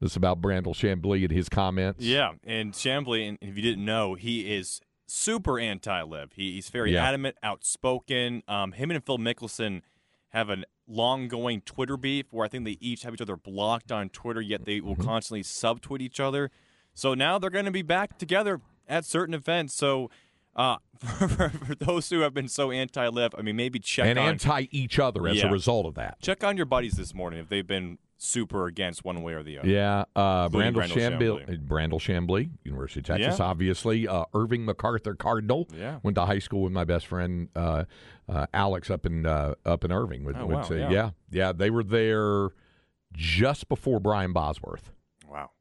This 0.02 0.12
is 0.12 0.18
about 0.18 0.42
Brandel 0.42 0.74
Chamblee 0.76 1.24
and 1.24 1.32
his 1.32 1.50
comments. 1.50 2.04
Yeah, 2.04 2.34
and 2.44 2.74
Chamblee, 2.74 3.28
and 3.30 3.38
if 3.42 3.56
you 3.56 3.62
didn't 3.64 3.86
know, 3.86 4.14
he 4.16 4.54
is 4.54 4.82
super 5.08 5.60
anti-LIV. 5.60 6.34
He, 6.34 6.54
he's 6.54 6.70
very 6.70 6.94
Yeah. 6.94 7.06
adamant, 7.08 7.38
outspoken. 7.44 8.44
Um, 8.48 8.74
him 8.74 8.92
and 8.92 9.04
Phil 9.06 9.18
Mickelson 9.18 9.82
have 10.30 10.50
an 10.50 10.66
long-going 10.88 11.62
Twitter 11.62 11.98
beef 11.98 12.26
where 12.32 12.46
I 12.46 12.50
think 12.50 12.66
they 12.66 12.78
each 12.82 13.04
have 13.04 13.14
each 13.14 13.22
other 13.22 13.36
blocked 13.38 13.92
on 13.92 14.10
Twitter, 14.10 14.42
yet 14.42 14.66
they 14.66 14.78
Mm-hmm. 14.78 14.88
will 14.88 14.96
constantly 14.96 15.44
subtweet 15.44 16.02
each 16.02 16.20
other. 16.20 16.52
So 16.94 17.14
now 17.14 17.40
they're 17.40 17.50
going 17.50 17.66
to 17.66 17.72
be 17.72 17.82
back 17.82 18.18
together 18.18 18.62
at 18.88 19.06
certain 19.06 19.34
events. 19.34 19.74
So 19.74 20.10
uh, 20.56 20.78
for, 21.00 21.28
for, 21.28 21.50
for 21.50 21.76
those 21.76 22.10
who 22.10 22.20
have 22.22 22.34
been 22.34 22.48
so 22.48 22.72
anti-LIV, 22.72 23.34
I 23.38 23.42
mean, 23.42 23.56
maybe 23.56 23.80
check 23.80 24.06
and 24.08 24.20
on 24.20 24.28
anti 24.30 24.68
each 24.72 25.00
other 25.00 25.28
as 25.28 25.42
a 25.44 25.50
result 25.50 25.86
of 25.86 25.96
that. 25.96 26.22
check 26.22 26.44
on 26.44 26.58
your 26.58 26.66
buddies 26.66 26.94
this 26.94 27.14
morning 27.14 27.40
if 27.40 27.50
they've 27.50 27.66
been 27.68 27.98
super 28.18 28.66
against 28.68 29.04
one 29.04 29.22
way 29.22 29.34
or 29.34 29.44
the 29.44 29.60
other. 29.60 29.68
Yeah, 29.68 30.06
uh, 30.16 30.50
Brandel 30.50 30.74
Brandel 30.88 31.18
Chamblee. 31.20 31.68
Brandel 31.68 32.00
Chamblee, 32.00 32.50
University 32.64 33.00
of 33.02 33.06
Texas, 33.06 33.40
Yeah. 33.40 33.46
obviously. 33.46 34.08
Uh, 34.08 34.26
Irving 34.34 34.66
MacArthur 34.66 35.16
Cardinal. 35.16 35.68
Yeah. 35.74 36.00
Went 36.04 36.16
to 36.16 36.26
high 36.26 36.40
school 36.40 36.62
with 36.64 36.72
my 36.72 36.84
best 36.86 37.08
friend 37.08 37.50
uh, 37.56 37.86
uh, 38.30 38.46
Alex 38.54 38.90
up 38.90 39.06
in 39.06 39.26
uh, 39.26 39.56
up 39.66 39.84
in 39.84 39.92
Irving. 39.92 40.24
Would, 40.26 40.38
Oh, 40.38 40.46
would 40.48 40.56
wow, 40.56 40.62
say, 40.64 40.80
yeah. 40.80 40.90
yeah, 40.92 41.10
yeah, 41.32 41.52
they 41.52 41.70
were 41.70 41.84
there 41.84 42.50
just 43.14 43.68
before 43.70 44.00
Brian 44.00 44.34
Bosworth. 44.34 44.92
Wow. 45.30 45.52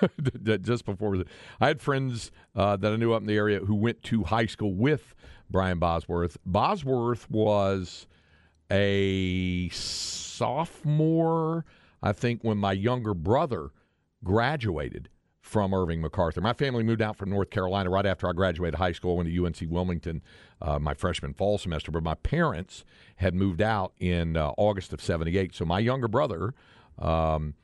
just 0.62 0.84
before 0.86 1.24
I 1.60 1.66
had 1.68 1.80
friends 1.82 2.30
uh, 2.56 2.76
that 2.76 2.92
I 2.92 2.96
knew 2.96 3.12
up 3.12 3.20
in 3.20 3.26
the 3.26 3.36
area 3.36 3.58
who 3.60 3.74
went 3.74 4.02
to 4.04 4.24
high 4.24 4.46
school 4.46 4.74
with 4.74 5.14
Brian 5.50 5.78
Bosworth. 5.78 6.38
Bosworth 6.46 7.30
was 7.30 8.06
a 8.70 9.68
sophomore, 9.68 11.64
I 12.04 12.12
think, 12.12 12.44
when 12.44 12.58
my 12.58 12.72
younger 12.72 13.14
brother 13.14 13.70
graduated 14.22 15.08
from 15.40 15.74
Irving 15.74 16.00
MacArthur. 16.00 16.40
My 16.40 16.54
family 16.54 16.82
moved 16.82 17.02
out 17.02 17.16
from 17.16 17.28
North 17.28 17.50
Carolina 17.50 17.90
right 17.90 18.06
after 18.06 18.26
I 18.28 18.32
graduated 18.32 18.76
high 18.76 18.92
school. 18.92 19.18
Went 19.18 19.28
to 19.28 19.44
UNC 19.44 19.58
Wilmington 19.68 20.22
uh, 20.62 20.78
my 20.78 20.94
freshman 20.94 21.34
fall 21.34 21.58
semester, 21.58 21.90
but 21.90 22.02
my 22.02 22.14
parents 22.14 22.84
had 23.16 23.34
moved 23.34 23.60
out 23.60 23.92
in 23.98 24.38
uh, 24.38 24.52
August 24.56 24.94
of 24.94 25.02
78. 25.02 25.54
So 25.54 25.66
my 25.66 25.80
younger 25.80 26.08
brother, 26.08 26.54
um, 26.98 27.54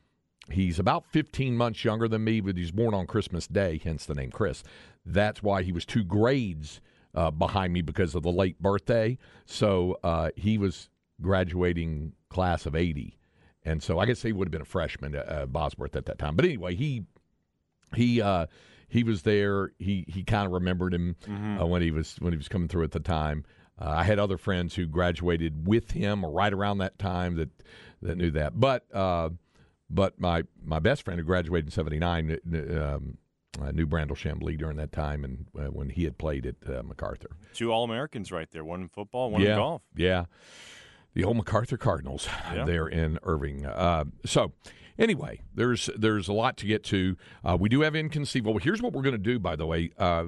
He's 0.51 0.79
about 0.79 1.07
15 1.07 1.57
months 1.57 1.85
younger 1.85 2.09
than 2.09 2.25
me, 2.25 2.41
but 2.41 2.57
he's 2.57 2.73
born 2.73 2.95
on 2.95 3.07
Christmas 3.07 3.47
Day, 3.47 3.81
hence 3.83 4.07
the 4.07 4.15
name 4.15 4.31
Chris. 4.31 4.63
That's 5.05 5.43
why 5.43 5.63
he 5.63 5.73
was 5.73 5.87
two 5.87 6.03
grades 6.03 6.81
uh, 7.15 7.31
behind 7.31 7.73
me 7.73 7.83
because 7.83 8.15
of 8.15 8.23
the 8.23 8.33
late 8.33 8.61
birthday. 8.61 9.19
So 9.47 9.99
uh, 10.03 10.31
he 10.37 10.59
was 10.59 10.89
graduating 11.21 12.13
class 12.31 12.67
of 12.67 12.75
80. 12.75 13.20
And 13.65 13.83
so 13.83 13.99
I 13.99 14.07
guess 14.07 14.23
he 14.23 14.33
would 14.33 14.49
have 14.49 14.53
been 14.53 14.63
a 14.63 14.67
freshman 14.67 15.15
at 15.15 15.31
uh, 15.31 15.47
Bosworth 15.47 15.97
at 15.97 16.07
that 16.07 16.19
time. 16.19 16.37
But 16.37 16.45
anyway, 16.47 16.75
he 16.75 17.05
he 17.95 18.23
uh, 18.23 18.47
he 18.89 19.03
was 19.03 19.23
there. 19.23 19.73
He 19.79 20.05
he 20.09 20.25
kind 20.25 20.47
of 20.47 20.53
remembered 20.53 20.95
him 20.95 21.17
uh, 21.61 21.67
when 21.67 21.83
he 21.83 21.91
was 21.91 22.17
when 22.21 22.33
he 22.33 22.37
was 22.37 22.49
coming 22.49 22.69
through 22.69 22.85
at 22.85 22.93
the 22.93 23.01
time. 23.01 23.45
Uh, 23.81 23.95
I 23.97 24.05
had 24.05 24.19
other 24.19 24.37
friends 24.37 24.75
who 24.75 24.87
graduated 24.87 25.67
with 25.67 25.93
him 25.93 26.25
right 26.25 26.53
around 26.53 26.79
that 26.79 26.99
time 26.99 27.37
that 27.37 27.51
that 28.03 28.17
knew 28.17 28.31
that. 28.33 28.59
But 28.59 28.85
uh, 28.95 29.31
but 29.89 30.21
my 30.21 30.45
my 30.63 30.79
best 30.79 31.03
friend 31.03 31.19
who 31.19 31.25
graduated 31.25 31.67
in 31.67 31.71
'79 31.71 32.39
um, 32.79 33.19
uh, 33.61 33.71
knew 33.73 33.87
Brandel 33.87 34.17
Chamblee 34.17 34.59
during 34.59 34.77
that 34.77 34.93
time 34.93 35.25
and 35.25 35.47
uh, 35.59 35.71
when 35.71 35.89
he 35.89 36.05
had 36.05 36.19
played 36.19 36.47
at 36.47 36.57
uh, 36.69 36.83
MacArthur. 36.83 37.31
Two 37.55 37.73
All 37.73 37.85
Americans 37.85 38.31
right 38.31 38.51
there. 38.51 38.65
One 38.65 38.83
in 38.83 38.89
football, 38.89 39.31
one 39.31 39.43
yeah, 39.43 39.51
in 39.51 39.57
golf. 39.57 39.83
Yeah, 39.97 40.25
the 41.15 41.25
old 41.25 41.37
MacArthur 41.37 41.77
Cardinals 41.77 42.29
Yeah. 42.53 42.65
there 42.65 42.87
in 42.89 43.19
Irving. 43.23 43.67
Uh, 43.67 44.05
so. 44.25 44.53
Anyway, 44.99 45.41
there's 45.55 45.89
there's 45.97 46.29
a 46.29 46.33
lot 46.35 46.59
to 46.59 46.67
get 46.67 46.85
to. 46.85 47.17
Uh, 47.43 47.57
we 47.59 47.71
do 47.71 47.81
have 47.81 47.97
inconceivable. 47.97 48.59
Here's 48.59 48.83
what 48.83 48.93
we're 48.93 49.01
going 49.01 49.15
to 49.15 49.19
do, 49.19 49.39
by 49.39 49.57
the 49.57 49.65
way. 49.65 49.91
Uh, 49.97 50.25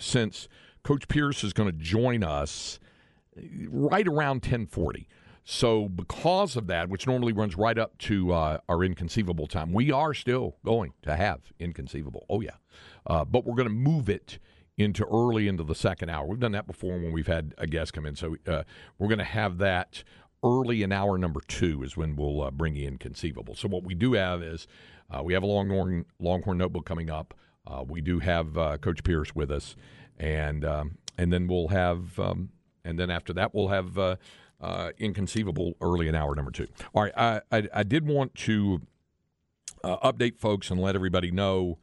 since 0.00 0.48
Coach 0.82 1.06
Pierce 1.06 1.44
is 1.44 1.52
going 1.52 1.70
to 1.70 1.78
join 1.78 2.24
us 2.24 2.80
right 3.68 4.08
around 4.08 4.36
1040. 4.38 5.08
So 5.44 5.88
because 5.88 6.56
of 6.56 6.66
that, 6.66 6.88
which 6.88 7.06
normally 7.06 7.32
runs 7.32 7.56
right 7.56 7.78
up 7.78 7.96
to 7.98 8.32
uh, 8.32 8.58
our 8.68 8.82
inconceivable 8.82 9.46
time, 9.46 9.72
we 9.72 9.92
are 9.92 10.12
still 10.12 10.56
going 10.64 10.94
to 11.02 11.14
have 11.14 11.52
inconceivable. 11.60 12.26
Oh 12.28 12.40
yeah, 12.40 12.56
uh, 13.06 13.24
but 13.24 13.44
we're 13.44 13.54
going 13.54 13.68
to 13.68 13.74
move 13.74 14.08
it 14.08 14.40
into 14.76 15.04
early 15.06 15.48
into 15.48 15.62
the 15.62 15.74
second 15.74 16.10
hour. 16.10 16.26
We've 16.26 16.40
done 16.40 16.52
that 16.52 16.66
before 16.66 16.94
when 16.94 17.12
we've 17.12 17.26
had 17.26 17.54
a 17.58 17.66
guest 17.66 17.92
come 17.92 18.06
in. 18.06 18.16
So 18.16 18.36
uh, 18.46 18.64
we're 18.98 19.08
going 19.08 19.18
to 19.18 19.24
have 19.24 19.58
that 19.58 20.02
early 20.42 20.82
in 20.82 20.92
hour 20.92 21.16
number 21.16 21.40
two 21.46 21.82
is 21.82 21.96
when 21.96 22.16
we'll 22.16 22.42
uh, 22.42 22.50
bring 22.50 22.76
in 22.76 22.94
inconceivable. 22.94 23.54
So 23.54 23.68
what 23.68 23.84
we 23.84 23.94
do 23.94 24.12
have 24.12 24.42
is 24.42 24.66
uh, 25.10 25.22
we 25.22 25.32
have 25.32 25.42
a 25.42 25.46
Longhorn 25.46 26.04
Longhorn 26.18 26.58
notebook 26.58 26.84
coming 26.84 27.10
up. 27.10 27.34
Uh, 27.66 27.84
we 27.86 28.00
do 28.00 28.18
have 28.18 28.58
uh, 28.58 28.76
Coach 28.78 29.02
Pierce 29.04 29.34
with 29.34 29.50
us, 29.50 29.74
and 30.18 30.64
um, 30.64 30.98
and 31.16 31.32
then 31.32 31.46
we'll 31.46 31.68
have 31.68 32.18
um, 32.18 32.50
and 32.84 32.98
then 32.98 33.10
after 33.10 33.32
that 33.32 33.54
we'll 33.54 33.68
have 33.68 33.96
uh, 33.96 34.90
inconceivable 34.98 35.74
early 35.80 36.08
in 36.08 36.14
hour 36.14 36.34
number 36.34 36.50
two. 36.50 36.66
All 36.94 37.04
right, 37.04 37.12
I 37.16 37.40
I, 37.50 37.68
I 37.72 37.82
did 37.84 38.06
want 38.06 38.34
to 38.34 38.82
update 39.82 40.38
folks 40.38 40.70
and 40.70 40.80
let 40.80 40.94
everybody 40.94 41.30
know 41.30 41.78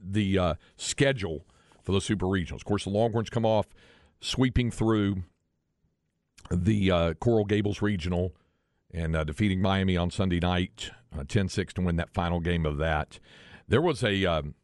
the 0.00 0.56
schedule 0.76 1.44
for 1.92 1.96
the 1.96 2.00
Super 2.00 2.26
Regionals. 2.26 2.56
Of 2.56 2.64
course, 2.64 2.84
the 2.84 2.90
Longhorns 2.90 3.28
come 3.28 3.44
off 3.44 3.66
sweeping 4.20 4.70
through 4.70 5.24
the 6.50 6.90
uh, 6.90 7.14
Coral 7.14 7.44
Gables 7.44 7.82
Regional 7.82 8.34
and 8.92 9.14
uh, 9.14 9.24
defeating 9.24 9.60
Miami 9.60 9.96
on 9.96 10.10
Sunday 10.10 10.40
night, 10.40 10.90
uh, 11.16 11.24
10 11.26 11.48
6 11.48 11.74
to 11.74 11.82
win 11.82 11.96
that 11.96 12.12
final 12.14 12.40
game 12.40 12.64
of 12.64 12.78
that. 12.78 13.18
There 13.68 13.82
was 13.82 14.02
a, 14.02 14.24
um, 14.24 14.54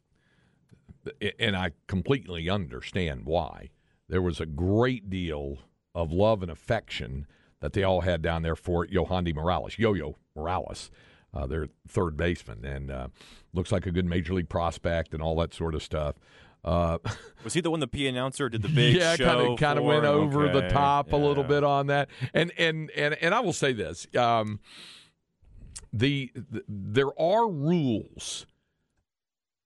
and 1.38 1.54
I 1.54 1.72
completely 1.86 2.48
understand 2.48 3.22
why, 3.24 3.70
there 4.08 4.22
was 4.22 4.40
a 4.40 4.46
great 4.46 5.10
deal 5.10 5.58
of 5.94 6.12
love 6.12 6.42
and 6.42 6.50
affection 6.50 7.26
that 7.60 7.74
they 7.74 7.82
all 7.82 8.02
had 8.02 8.22
down 8.22 8.42
there 8.42 8.56
for 8.56 8.86
Yohandy 8.86 9.34
Morales, 9.34 9.78
Yo 9.78 9.92
Yo 9.92 10.16
Morales, 10.34 10.90
uh, 11.34 11.46
their 11.46 11.68
third 11.86 12.16
baseman, 12.16 12.64
and 12.64 12.90
uh, 12.90 13.08
looks 13.52 13.72
like 13.72 13.86
a 13.86 13.90
good 13.90 14.06
major 14.06 14.32
league 14.32 14.48
prospect 14.48 15.12
and 15.12 15.22
all 15.22 15.36
that 15.36 15.52
sort 15.52 15.74
of 15.74 15.82
stuff. 15.82 16.16
Uh, 16.68 16.98
was 17.44 17.54
he 17.54 17.60
the 17.62 17.70
one 17.70 17.80
the 17.80 17.88
P 17.88 18.06
announcer 18.06 18.48
did 18.48 18.62
the 18.62 18.68
big 18.74 18.96
yeah, 18.96 19.16
kind 19.16 19.40
of 19.40 19.58
for? 19.58 19.82
went 19.82 20.04
over 20.04 20.48
the 20.48 20.58
Okay, 20.58 20.68
top 20.68 21.12
a 21.12 21.16
little 21.16 21.44
bit 21.44 21.64
on 21.64 21.86
that. 21.86 22.08
And 22.34 22.52
and 22.58 22.90
and 22.90 23.14
and 23.14 23.34
I 23.34 23.40
will 23.40 23.54
say 23.54 23.72
this: 23.72 24.06
um, 24.14 24.60
the, 25.92 26.30
the 26.34 26.62
there 26.68 27.18
are 27.18 27.48
rules 27.48 28.46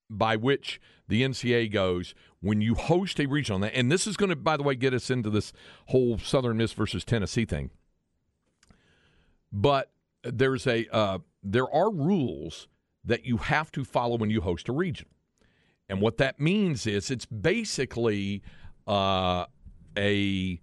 by 0.08 0.36
which 0.36 0.80
the 1.08 1.22
NCAA 1.22 1.72
goes 1.72 2.14
when 2.40 2.60
you 2.60 2.74
host 2.74 3.18
a 3.18 3.26
regional. 3.26 3.68
And 3.72 3.90
this 3.90 4.06
is 4.06 4.16
going 4.16 4.30
to, 4.30 4.36
by 4.36 4.56
the 4.56 4.62
way, 4.62 4.74
get 4.74 4.94
us 4.94 5.10
into 5.10 5.30
this 5.30 5.52
whole 5.86 6.18
Southern 6.18 6.58
Miss 6.58 6.72
versus 6.72 7.04
Tennessee 7.04 7.44
thing. 7.44 7.70
But 9.50 9.90
there's 10.22 10.66
a 10.66 10.86
uh, 10.94 11.18
there 11.42 11.68
are 11.72 11.90
rules 11.90 12.68
that 13.04 13.24
you 13.26 13.38
have 13.38 13.72
to 13.72 13.84
follow 13.84 14.16
when 14.16 14.30
you 14.30 14.42
host 14.42 14.68
a 14.68 14.72
regional. 14.72 15.10
And 15.92 16.00
what 16.00 16.16
that 16.16 16.40
means 16.40 16.86
is 16.86 17.10
it's 17.10 17.26
basically 17.26 18.42
uh, 18.86 19.44
a 19.94 20.58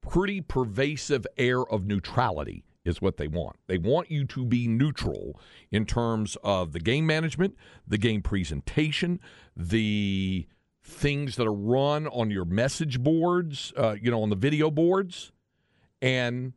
pretty 0.00 0.40
pervasive 0.42 1.26
air 1.36 1.62
of 1.62 1.86
neutrality 1.86 2.64
is 2.84 3.02
what 3.02 3.16
they 3.16 3.26
want. 3.26 3.56
They 3.66 3.78
want 3.78 4.12
you 4.12 4.24
to 4.26 4.44
be 4.44 4.68
neutral 4.68 5.40
in 5.72 5.84
terms 5.84 6.36
of 6.44 6.70
the 6.70 6.78
game 6.78 7.04
management, 7.04 7.56
the 7.88 7.98
game 7.98 8.22
presentation, 8.22 9.18
the 9.56 10.46
things 10.84 11.34
that 11.34 11.48
are 11.48 11.52
run 11.52 12.06
on 12.06 12.30
your 12.30 12.44
message 12.44 13.00
boards, 13.00 13.72
uh, 13.76 13.96
you 14.00 14.08
know, 14.08 14.22
on 14.22 14.30
the 14.30 14.36
video 14.36 14.70
boards, 14.70 15.32
and 16.00 16.52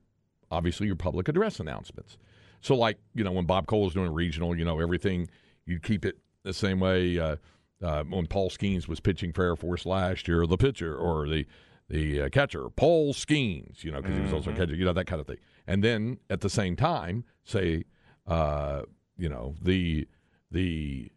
obviously 0.52 0.86
your 0.86 0.98
public 0.98 1.28
address 1.28 1.60
announcements. 1.60 2.20
So, 2.62 2.76
like, 2.76 3.00
you 3.16 3.24
know, 3.24 3.32
when 3.32 3.46
Bob 3.46 3.66
Cole 3.66 3.86
was 3.86 3.96
doing 3.96 4.14
regional, 4.14 4.56
you 4.56 4.66
know, 4.66 4.80
everything, 4.80 5.30
you 5.66 5.80
keep 5.80 6.06
it 6.06 6.20
the 6.44 6.54
same 6.54 6.80
way. 6.80 7.18
Uh, 7.18 7.38
uh, 7.82 8.04
when 8.04 8.28
Paul 8.28 8.50
Skenes 8.50 8.88
was 8.88 9.00
pitching 9.00 9.34
for 9.34 9.44
Air 9.44 9.56
Force 9.56 9.86
last 9.86 10.28
year, 10.28 10.46
the 10.48 10.58
pitcher 10.58 10.96
or 10.96 11.28
the 11.28 11.46
the 11.90 12.24
uh, 12.24 12.30
catcher, 12.30 12.70
Paul 12.70 13.14
Skenes, 13.14 13.84
you 13.84 13.92
know, 13.92 14.02
because 14.02 14.18
he 14.18 14.22
was 14.22 14.34
also 14.34 14.52
a 14.52 14.54
catcher, 14.54 14.76
you 14.76 14.84
know, 14.84 14.92
that 14.92 15.08
kind 15.08 15.22
of 15.22 15.28
thing. 15.28 15.38
And 15.68 15.82
then 15.82 16.18
at 16.30 16.42
the 16.42 16.50
same 16.50 16.76
time, 16.76 17.24
say, 17.46 17.86
uh, 18.26 18.82
you 19.18 19.30
know, 19.30 19.56
the 19.62 20.08
the 20.52 21.12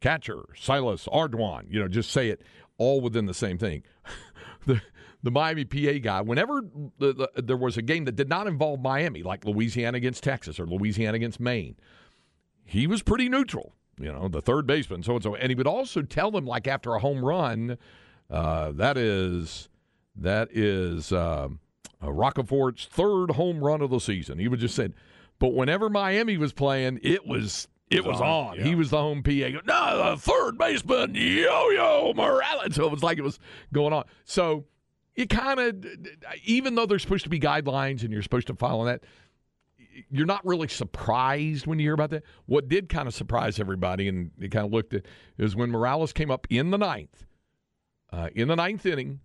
catcher, 0.00 0.44
Silas 0.54 1.06
Ardoin, 1.06 1.64
you 1.70 1.80
know, 1.80 1.88
just 1.88 2.10
say 2.10 2.28
it 2.28 2.42
all 2.78 3.00
within 3.00 3.26
the 3.26 3.34
same 3.34 3.58
thing. 3.58 3.82
the 4.66 4.82
the 5.22 5.30
Miami 5.30 5.64
PA 5.64 5.98
guy, 6.02 6.20
whenever 6.22 6.62
the, 6.98 7.12
the, 7.12 7.42
there 7.42 7.56
was 7.56 7.76
a 7.76 7.82
game 7.82 8.06
that 8.06 8.16
did 8.16 8.28
not 8.28 8.46
involve 8.46 8.80
Miami, 8.80 9.22
like 9.22 9.44
Louisiana 9.44 9.98
against 9.98 10.22
Texas 10.22 10.58
or 10.58 10.66
Louisiana 10.66 11.16
against 11.16 11.40
Maine, 11.40 11.76
he 12.64 12.86
was 12.86 13.02
pretty 13.02 13.28
neutral. 13.28 13.74
You 14.00 14.12
know, 14.12 14.28
the 14.28 14.40
third 14.40 14.66
baseman, 14.66 15.02
so 15.02 15.14
and 15.14 15.22
so, 15.22 15.34
and 15.34 15.50
he 15.50 15.54
would 15.54 15.66
also 15.66 16.02
tell 16.02 16.30
them 16.30 16.46
like 16.46 16.66
after 16.66 16.94
a 16.94 16.98
home 16.98 17.24
run, 17.24 17.76
uh, 18.30 18.72
that 18.72 18.96
is 18.96 19.68
that 20.16 20.48
is 20.52 21.12
uh, 21.12 21.48
uh, 22.02 22.06
Rockefort's 22.06 22.86
third 22.86 23.32
home 23.32 23.62
run 23.62 23.82
of 23.82 23.90
the 23.90 24.00
season. 24.00 24.38
He 24.38 24.48
would 24.48 24.60
just 24.60 24.74
said, 24.74 24.94
but 25.38 25.54
whenever 25.54 25.90
Miami 25.90 26.36
was 26.36 26.52
playing, 26.52 27.00
it 27.02 27.26
was 27.26 27.68
it 27.90 28.04
was 28.04 28.20
on. 28.20 28.56
yeah. 28.56 28.64
He 28.64 28.74
was 28.74 28.90
the 28.90 28.98
home 28.98 29.22
PA. 29.22 29.30
No, 29.66 30.12
the 30.12 30.16
third 30.16 30.56
baseman, 30.56 31.14
Yo-Yo 31.14 32.12
Morales. 32.14 32.76
So 32.76 32.86
it 32.86 32.90
was 32.92 33.02
like 33.02 33.18
it 33.18 33.22
was 33.22 33.38
going 33.72 33.92
on. 33.92 34.04
So 34.24 34.64
it 35.16 35.28
kind 35.28 35.58
of, 35.58 35.84
even 36.44 36.76
though 36.76 36.86
there's 36.86 37.02
supposed 37.02 37.24
to 37.24 37.30
be 37.30 37.40
guidelines 37.40 38.02
and 38.02 38.12
you're 38.12 38.22
supposed 38.22 38.46
to 38.46 38.54
follow 38.54 38.84
that, 38.84 39.02
you're 40.10 40.26
not 40.26 40.44
really 40.46 40.68
surprised 40.68 41.66
when 41.66 41.78
you 41.78 41.86
hear 41.86 41.94
about 41.94 42.10
that. 42.10 42.22
What 42.46 42.68
did 42.68 42.88
kind 42.88 43.08
of 43.08 43.14
surprise 43.14 43.58
everybody, 43.58 44.08
and 44.08 44.30
it 44.40 44.50
kind 44.50 44.66
of 44.66 44.72
looked 44.72 44.94
at, 44.94 45.06
is 45.38 45.56
when 45.56 45.70
Morales 45.70 46.12
came 46.12 46.30
up 46.30 46.46
in 46.50 46.70
the 46.70 46.78
ninth, 46.78 47.26
uh, 48.12 48.28
in 48.34 48.48
the 48.48 48.56
ninth 48.56 48.86
inning, 48.86 49.20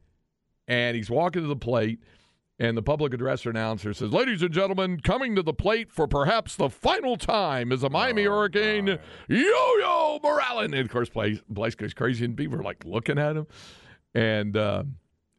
and 0.68 0.96
he's 0.96 1.10
walking 1.10 1.42
to 1.42 1.48
the 1.48 1.56
plate, 1.56 2.00
and 2.58 2.78
the 2.78 2.82
public 2.82 3.14
address 3.14 3.46
announcer 3.46 3.94
says, 3.94 4.12
"Ladies 4.12 4.42
and 4.42 4.54
gentlemen, 4.54 5.00
coming 5.00 5.36
to 5.36 5.44
the 5.44 5.54
plate 5.54 5.92
for 5.92 6.08
perhaps 6.08 6.56
the 6.56 6.70
final 6.70 7.18
time 7.18 7.72
is 7.72 7.84
a 7.84 7.90
Miami 7.90 8.24
Hurricane, 8.24 9.00
Yo-Yo 9.28 10.20
Morales." 10.24 10.66
And 10.66 10.76
of 10.76 10.90
course, 10.90 11.10
place 11.10 11.40
place 11.54 11.76
goes 11.76 11.94
crazy, 11.94 12.26
and 12.26 12.38
people 12.38 12.58
are 12.58 12.64
like 12.64 12.86
looking 12.86 13.20
at 13.20 13.36
him, 13.36 13.48
and 14.14 14.56
uh, 14.56 14.84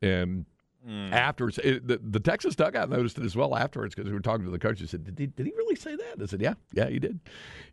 and 0.02 0.44
Mm. 0.87 1.11
afterwards, 1.11 1.59
it, 1.59 1.88
the, 1.88 1.99
the 1.99 2.20
Texas 2.20 2.55
dugout 2.55 2.88
noticed 2.88 3.18
it 3.18 3.25
as 3.25 3.35
well 3.35 3.57
afterwards 3.57 3.94
because 3.94 4.09
we 4.09 4.14
were 4.14 4.20
talking 4.20 4.44
to 4.44 4.53
the 4.53 4.59
coach. 4.59 4.79
They 4.79 4.87
said, 4.87 5.05
did 5.05 5.18
he, 5.18 5.27
did 5.27 5.46
he 5.46 5.53
really 5.57 5.75
say 5.75 5.96
that? 5.96 6.22
I 6.22 6.27
said, 6.27 6.40
yeah, 6.40 6.55
yeah, 6.72 6.88
he 6.88 7.01
did. 7.01 7.18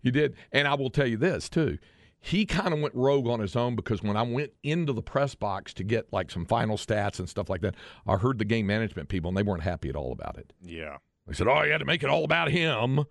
He 0.01 0.09
did. 0.09 0.35
And 0.51 0.67
I 0.67 0.73
will 0.73 0.89
tell 0.89 1.05
you 1.05 1.17
this, 1.17 1.47
too. 1.47 1.77
He 2.19 2.45
kind 2.45 2.73
of 2.73 2.79
went 2.79 2.95
rogue 2.95 3.27
on 3.27 3.39
his 3.39 3.55
own 3.55 3.75
because 3.75 4.01
when 4.01 4.17
I 4.17 4.23
went 4.23 4.53
into 4.63 4.93
the 4.93 5.01
press 5.01 5.35
box 5.35 5.73
to 5.75 5.83
get 5.83 6.11
like 6.11 6.31
some 6.31 6.45
final 6.45 6.77
stats 6.77 7.19
and 7.19 7.29
stuff 7.29 7.49
like 7.49 7.61
that, 7.61 7.75
I 8.07 8.15
heard 8.15 8.39
the 8.39 8.45
game 8.45 8.65
management 8.65 9.09
people 9.09 9.27
and 9.27 9.37
they 9.37 9.43
weren't 9.43 9.63
happy 9.63 9.89
at 9.89 9.95
all 9.95 10.11
about 10.11 10.37
it. 10.37 10.53
Yeah. 10.61 10.97
They 11.27 11.33
said, 11.33 11.47
"Oh, 11.47 11.61
you 11.63 11.71
had 11.71 11.79
to 11.79 11.85
make 11.85 12.01
it 12.01 12.09
all 12.09 12.23
about 12.23 12.49
him." 12.49 13.05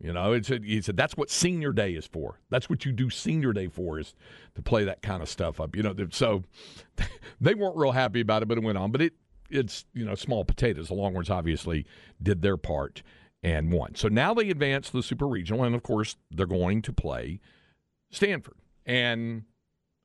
You 0.00 0.12
know, 0.12 0.32
it's 0.32 0.50
a, 0.50 0.60
he 0.62 0.80
said 0.80 0.96
that's 0.96 1.16
what 1.16 1.30
senior 1.30 1.72
day 1.72 1.94
is 1.94 2.06
for. 2.06 2.40
That's 2.50 2.70
what 2.70 2.84
you 2.84 2.92
do 2.92 3.10
senior 3.10 3.52
day 3.52 3.66
for 3.66 3.98
is 3.98 4.14
to 4.54 4.62
play 4.62 4.84
that 4.84 5.02
kind 5.02 5.22
of 5.22 5.28
stuff 5.28 5.60
up. 5.60 5.74
You 5.74 5.82
know, 5.82 5.94
so 6.10 6.44
they 7.40 7.54
weren't 7.54 7.76
real 7.76 7.92
happy 7.92 8.20
about 8.20 8.42
it, 8.42 8.48
but 8.48 8.58
it 8.58 8.64
went 8.64 8.78
on. 8.78 8.92
But 8.92 9.02
it 9.02 9.14
it's 9.50 9.84
you 9.94 10.04
know 10.04 10.14
small 10.14 10.44
potatoes. 10.44 10.88
The 10.88 10.94
Longhorns 10.94 11.30
obviously 11.30 11.86
did 12.22 12.42
their 12.42 12.56
part 12.56 13.02
and 13.42 13.72
won. 13.72 13.94
So 13.94 14.08
now 14.08 14.34
they 14.34 14.50
advance 14.50 14.90
to 14.90 14.96
the 14.96 15.02
Super 15.02 15.26
Regional, 15.26 15.64
and 15.64 15.74
of 15.74 15.82
course 15.82 16.16
they're 16.30 16.46
going 16.46 16.82
to 16.82 16.92
play 16.92 17.40
Stanford. 18.10 18.56
And 18.84 19.44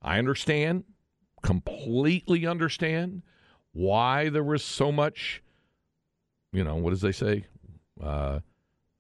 I 0.01 0.19
understand, 0.19 0.84
completely 1.41 2.45
understand 2.45 3.23
why 3.71 4.29
there 4.29 4.43
was 4.43 4.63
so 4.63 4.91
much 4.91 5.41
you 6.53 6.63
know, 6.63 6.75
what 6.75 6.91
does 6.91 7.01
they 7.01 7.12
say? 7.12 7.47
Uh, 8.01 8.39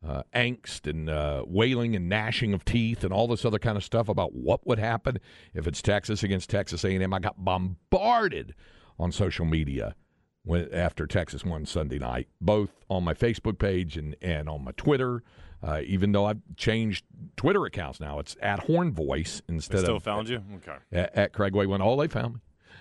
uh, 0.05 0.23
angst 0.35 0.89
and 0.89 1.09
uh, 1.09 1.43
wailing 1.47 1.95
and 1.95 2.09
gnashing 2.09 2.53
of 2.53 2.65
teeth 2.65 3.05
and 3.05 3.13
all 3.13 3.27
this 3.27 3.45
other 3.45 3.59
kind 3.59 3.77
of 3.77 3.83
stuff 3.85 4.09
about 4.09 4.33
what 4.33 4.65
would 4.67 4.79
happen 4.79 5.17
if 5.53 5.65
it's 5.65 5.81
Texas 5.81 6.23
against 6.23 6.49
Texas 6.49 6.83
A&M. 6.83 7.13
I 7.13 7.19
got 7.19 7.45
bombarded 7.45 8.53
on 8.99 9.13
social 9.13 9.45
media 9.45 9.95
when, 10.43 10.73
after 10.73 11.07
Texas 11.07 11.43
won 11.45 11.65
Sunday 11.65 11.99
night, 11.99 12.27
both 12.41 12.71
on 12.89 13.03
my 13.03 13.13
Facebook 13.13 13.57
page 13.59 13.97
and, 13.97 14.15
and 14.21 14.49
on 14.49 14.63
my 14.63 14.71
Twitter. 14.73 15.23
Uh, 15.61 15.81
even 15.85 16.11
though 16.11 16.25
I've 16.25 16.41
changed 16.57 17.05
Twitter 17.37 17.65
accounts 17.65 18.01
now, 18.01 18.19
it's 18.19 18.35
at 18.41 18.59
Horn 18.59 18.91
Voice 18.91 19.41
They 19.47 19.53
instead 19.55 19.79
still 19.79 19.95
of 19.95 20.01
Still 20.01 20.13
found 20.13 20.29
you? 20.29 20.43
Okay. 20.57 20.77
at, 20.91 21.15
at 21.15 21.33
Craig 21.33 21.55
Way. 21.55 21.65
When 21.67 21.81
all 21.81 21.95
they 21.95 22.09
found 22.09 22.33
me, 22.35 22.39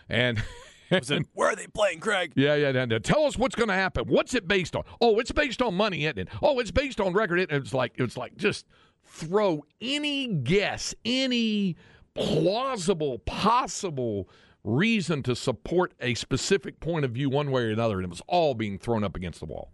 and 0.08 0.42
it, 0.90 1.26
where 1.34 1.50
are 1.50 1.56
they 1.56 1.68
playing, 1.68 2.00
Craig? 2.00 2.32
yeah, 2.34 2.56
yeah. 2.56 2.68
And, 2.70 3.04
tell 3.04 3.24
us 3.24 3.38
what's 3.38 3.54
going 3.54 3.68
to 3.68 3.74
happen. 3.74 4.06
What's 4.08 4.34
it 4.34 4.48
based 4.48 4.74
on? 4.74 4.82
Oh, 5.00 5.20
it's 5.20 5.30
based 5.30 5.62
on 5.62 5.74
money, 5.74 6.06
isn't 6.06 6.18
it? 6.18 6.28
Oh, 6.42 6.58
it's 6.58 6.72
based 6.72 7.00
on 7.00 7.12
record. 7.12 7.38
It? 7.38 7.52
It's 7.52 7.72
like 7.72 7.92
it's 7.96 8.16
like 8.16 8.36
just 8.36 8.66
throw 9.04 9.64
any 9.80 10.26
guess, 10.26 10.94
any 11.04 11.76
plausible, 12.14 13.20
possible 13.20 14.28
reason 14.64 15.22
to 15.24 15.34
support 15.34 15.92
a 16.00 16.14
specific 16.14 16.80
point 16.80 17.04
of 17.04 17.12
view 17.12 17.28
one 17.30 17.50
way 17.50 17.62
or 17.62 17.70
another, 17.70 17.96
and 17.96 18.04
it 18.04 18.10
was 18.10 18.22
all 18.26 18.54
being 18.54 18.78
thrown 18.78 19.04
up 19.04 19.16
against 19.16 19.40
the 19.40 19.46
wall. 19.46 19.72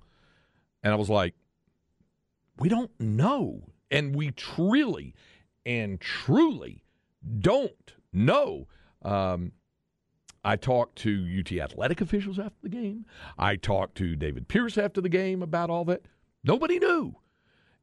And 0.83 0.93
I 0.93 0.97
was 0.97 1.11
like, 1.11 1.35
we 2.59 2.69
don't 2.69 2.91
know, 2.99 3.63
and 3.91 4.15
we 4.15 4.31
truly 4.31 5.15
and 5.67 6.01
truly 6.01 6.85
don't 7.41 7.95
know. 8.13 8.67
Um, 9.03 9.53
I 10.45 10.57
talked 10.57 10.97
to 10.99 11.27
UT 11.39 11.53
athletic 11.53 12.01
officials 12.01 12.39
after 12.39 12.59
the 12.63 12.69
game. 12.69 13.05
I 13.37 13.57
talked 13.57 13.97
to 13.97 14.17
David 14.17 14.49
Pierce 14.49 14.79
after 14.79 15.01
the 15.01 15.09
game 15.09 15.43
about 15.43 15.71
all 15.71 15.85
that. 15.87 16.07
Nobody 16.43 16.79
knew. 16.79 17.17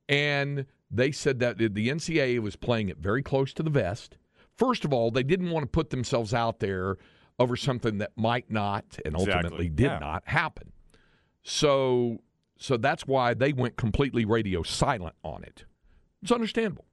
And 0.07 0.65
they 0.89 1.11
said 1.11 1.39
that 1.39 1.57
the 1.57 1.69
NCAA 1.69 2.39
was 2.39 2.55
playing 2.55 2.89
it 2.89 2.97
very 2.97 3.21
close 3.21 3.53
to 3.53 3.63
the 3.63 3.69
vest. 3.69 4.17
First 4.55 4.85
of 4.85 4.93
all, 4.93 5.11
they 5.11 5.23
didn't 5.23 5.49
want 5.51 5.63
to 5.63 5.67
put 5.67 5.89
themselves 5.89 6.33
out 6.33 6.59
there 6.59 6.97
over 7.39 7.55
something 7.57 7.97
that 7.97 8.11
might 8.15 8.49
not 8.49 8.85
and 9.05 9.13
Exactly. 9.15 9.33
ultimately 9.35 9.69
did 9.69 9.85
Yeah. 9.85 9.99
not 9.99 10.23
happen. 10.27 10.71
So 11.43 12.19
so 12.57 12.77
that's 12.77 13.05
why 13.05 13.33
they 13.33 13.51
went 13.51 13.75
completely 13.75 14.23
radio 14.23 14.63
silent 14.63 15.15
on 15.23 15.43
it. 15.43 15.65
It's 16.23 16.31
understandable. 16.31 16.85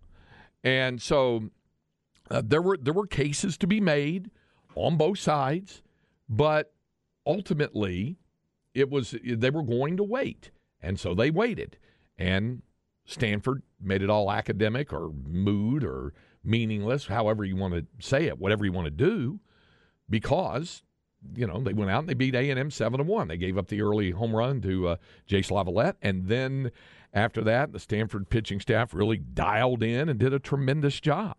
And 0.64 1.00
so 1.00 1.50
uh, 2.30 2.42
there 2.44 2.60
were 2.62 2.76
there 2.76 2.92
were 2.94 3.06
cases 3.06 3.56
to 3.58 3.66
be 3.66 3.80
made 3.80 4.30
on 4.74 4.96
both 4.96 5.18
sides, 5.18 5.82
but 6.28 6.72
ultimately 7.26 8.18
it 8.74 8.90
was 8.90 9.14
they 9.24 9.50
were 9.50 9.62
going 9.62 9.96
to 9.98 10.02
wait, 10.02 10.50
and 10.80 10.98
so 10.98 11.14
they 11.14 11.30
waited. 11.30 11.78
And 12.18 12.62
Stanford 13.04 13.62
made 13.80 14.02
it 14.02 14.10
all 14.10 14.30
academic 14.32 14.92
or 14.92 15.10
mood 15.10 15.84
or 15.84 16.12
meaningless, 16.44 17.06
however 17.06 17.44
you 17.44 17.56
want 17.56 17.74
to 17.74 17.86
say 18.06 18.26
it, 18.26 18.38
whatever 18.38 18.64
you 18.64 18.72
want 18.72 18.86
to 18.86 18.90
do, 18.90 19.40
because 20.08 20.82
you 21.34 21.46
know 21.46 21.60
they 21.60 21.72
went 21.72 21.90
out 21.90 22.00
and 22.00 22.08
they 22.08 22.14
beat 22.14 22.34
A 22.34 22.50
and 22.50 22.58
M 22.58 22.70
seven 22.70 22.98
to 22.98 23.04
one. 23.04 23.28
They 23.28 23.36
gave 23.36 23.56
up 23.56 23.68
the 23.68 23.82
early 23.82 24.10
home 24.10 24.34
run 24.34 24.60
to 24.62 24.88
uh, 24.88 24.96
Jace 25.28 25.50
LaViolette, 25.50 25.94
and 26.02 26.26
then 26.26 26.70
after 27.12 27.42
that, 27.42 27.72
the 27.72 27.78
Stanford 27.78 28.30
pitching 28.30 28.60
staff 28.60 28.94
really 28.94 29.18
dialed 29.18 29.82
in 29.82 30.08
and 30.08 30.18
did 30.18 30.32
a 30.32 30.38
tremendous 30.38 31.00
job. 31.00 31.36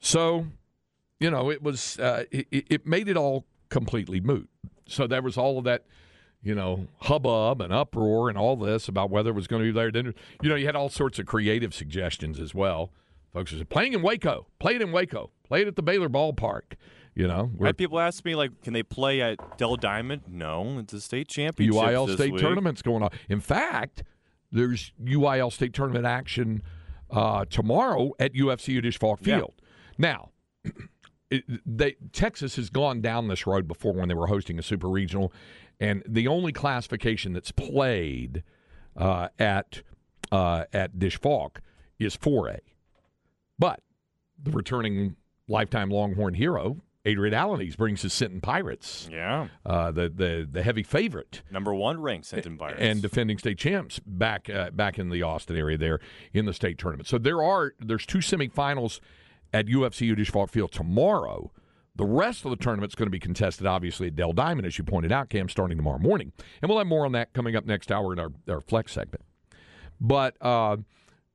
So 0.00 0.46
you 1.20 1.30
know, 1.30 1.50
it 1.50 1.62
was 1.62 1.98
uh, 1.98 2.24
it, 2.30 2.46
it 2.50 2.86
made 2.86 3.08
it 3.08 3.16
all 3.16 3.44
completely 3.68 4.20
moot. 4.20 4.48
So 4.86 5.06
there 5.06 5.22
was 5.22 5.36
all 5.36 5.58
of 5.58 5.64
that, 5.64 5.84
you 6.42 6.54
know, 6.54 6.86
hubbub 7.02 7.60
and 7.60 7.72
uproar 7.72 8.28
and 8.28 8.38
all 8.38 8.56
this 8.56 8.88
about 8.88 9.10
whether 9.10 9.30
it 9.30 9.34
was 9.34 9.46
going 9.46 9.62
to 9.62 9.68
be 9.68 9.72
there. 9.72 9.90
Then, 9.90 10.14
you 10.42 10.48
know, 10.48 10.54
you 10.54 10.66
had 10.66 10.76
all 10.76 10.88
sorts 10.88 11.18
of 11.18 11.26
creative 11.26 11.74
suggestions 11.74 12.40
as 12.40 12.54
well. 12.54 12.90
Folks 13.32 13.50
said, 13.52 13.68
playing 13.68 13.92
in 13.92 14.02
Waco, 14.02 14.46
play 14.58 14.74
it 14.74 14.82
in 14.82 14.92
Waco, 14.92 15.30
play 15.44 15.62
it 15.62 15.68
at 15.68 15.76
the 15.76 15.82
Baylor 15.82 16.08
ballpark. 16.08 16.74
You 17.14 17.26
know, 17.26 17.50
had 17.62 17.76
people 17.76 17.98
ask 17.98 18.24
me 18.24 18.36
like, 18.36 18.62
can 18.62 18.72
they 18.72 18.84
play 18.84 19.20
at 19.20 19.58
Dell 19.58 19.74
Diamond? 19.76 20.22
No, 20.28 20.78
it's 20.78 20.92
a 20.92 21.00
state 21.00 21.26
championship. 21.28 21.82
UIL 21.82 22.14
state 22.14 22.32
week. 22.32 22.40
tournaments 22.40 22.80
going 22.80 23.02
on. 23.02 23.10
In 23.28 23.40
fact, 23.40 24.04
there's 24.52 24.92
UIL 25.04 25.52
state 25.52 25.72
tournament 25.72 26.06
action 26.06 26.62
uh, 27.10 27.44
tomorrow 27.50 28.12
at 28.20 28.34
UFC 28.34 28.80
Disch-Falk 28.80 29.18
Yeah. 29.22 29.38
Field. 29.38 29.54
Now, 29.98 30.30
it, 31.30 31.44
they, 31.66 31.96
Texas 32.12 32.54
has 32.54 32.70
gone 32.70 33.00
down 33.00 33.26
this 33.26 33.46
road 33.48 33.66
before 33.66 33.94
when 33.94 34.06
they 34.08 34.14
were 34.14 34.28
hosting 34.28 34.58
a 34.58 34.62
super 34.62 34.88
regional, 34.88 35.32
and 35.80 36.04
the 36.06 36.28
only 36.28 36.52
classification 36.52 37.32
that's 37.32 37.50
played 37.50 38.44
uh, 38.96 39.28
at 39.40 39.82
uh, 40.30 40.64
at 40.72 40.98
Disch-Falk 40.98 41.60
is 41.98 42.16
4A. 42.16 42.58
But 43.58 43.80
the 44.42 44.50
returning 44.52 45.16
lifetime 45.48 45.90
Longhorn 45.90 46.34
hero, 46.34 46.82
Adrian 47.04 47.34
Alaniz, 47.34 47.76
brings 47.76 48.02
his 48.02 48.12
Sinton 48.12 48.40
Pirates, 48.40 49.08
Yeah, 49.10 49.48
uh, 49.64 49.90
the, 49.90 50.08
the 50.08 50.48
the 50.50 50.62
heavy 50.62 50.82
favorite 50.82 51.42
number 51.50 51.74
one 51.74 52.00
ranked 52.00 52.26
Sinton 52.26 52.58
Pirates. 52.58 52.80
and 52.80 53.00
defending 53.02 53.38
state 53.38 53.58
champs 53.58 53.98
back 54.04 54.48
uh, 54.50 54.70
back 54.70 54.98
in 54.98 55.08
the 55.10 55.22
Austin 55.22 55.56
area 55.56 55.78
there 55.78 56.00
in 56.32 56.44
the 56.44 56.52
state 56.52 56.78
tournament. 56.78 57.08
So 57.08 57.18
there 57.18 57.42
are 57.42 57.74
there's 57.80 58.04
two 58.06 58.18
semifinals 58.18 59.00
at 59.52 59.66
UFC 59.66 60.14
Udish 60.14 60.50
Field 60.50 60.72
tomorrow. 60.72 61.50
The 61.96 62.04
rest 62.04 62.44
of 62.44 62.50
the 62.50 62.56
tournament's 62.56 62.94
going 62.94 63.06
to 63.08 63.10
be 63.10 63.18
contested, 63.18 63.66
obviously, 63.66 64.06
at 64.06 64.14
Dell 64.14 64.32
Diamond, 64.32 64.68
as 64.68 64.78
you 64.78 64.84
pointed 64.84 65.10
out, 65.10 65.30
Cam, 65.30 65.48
starting 65.48 65.76
tomorrow 65.76 65.98
morning. 65.98 66.30
And 66.62 66.68
we'll 66.68 66.78
have 66.78 66.86
more 66.86 67.04
on 67.04 67.10
that 67.12 67.32
coming 67.32 67.56
up 67.56 67.64
next 67.66 67.90
hour 67.90 68.12
in 68.12 68.20
our, 68.20 68.28
our 68.48 68.60
flex 68.60 68.92
segment. 68.92 69.24
But 70.00 70.36
uh, 70.40 70.76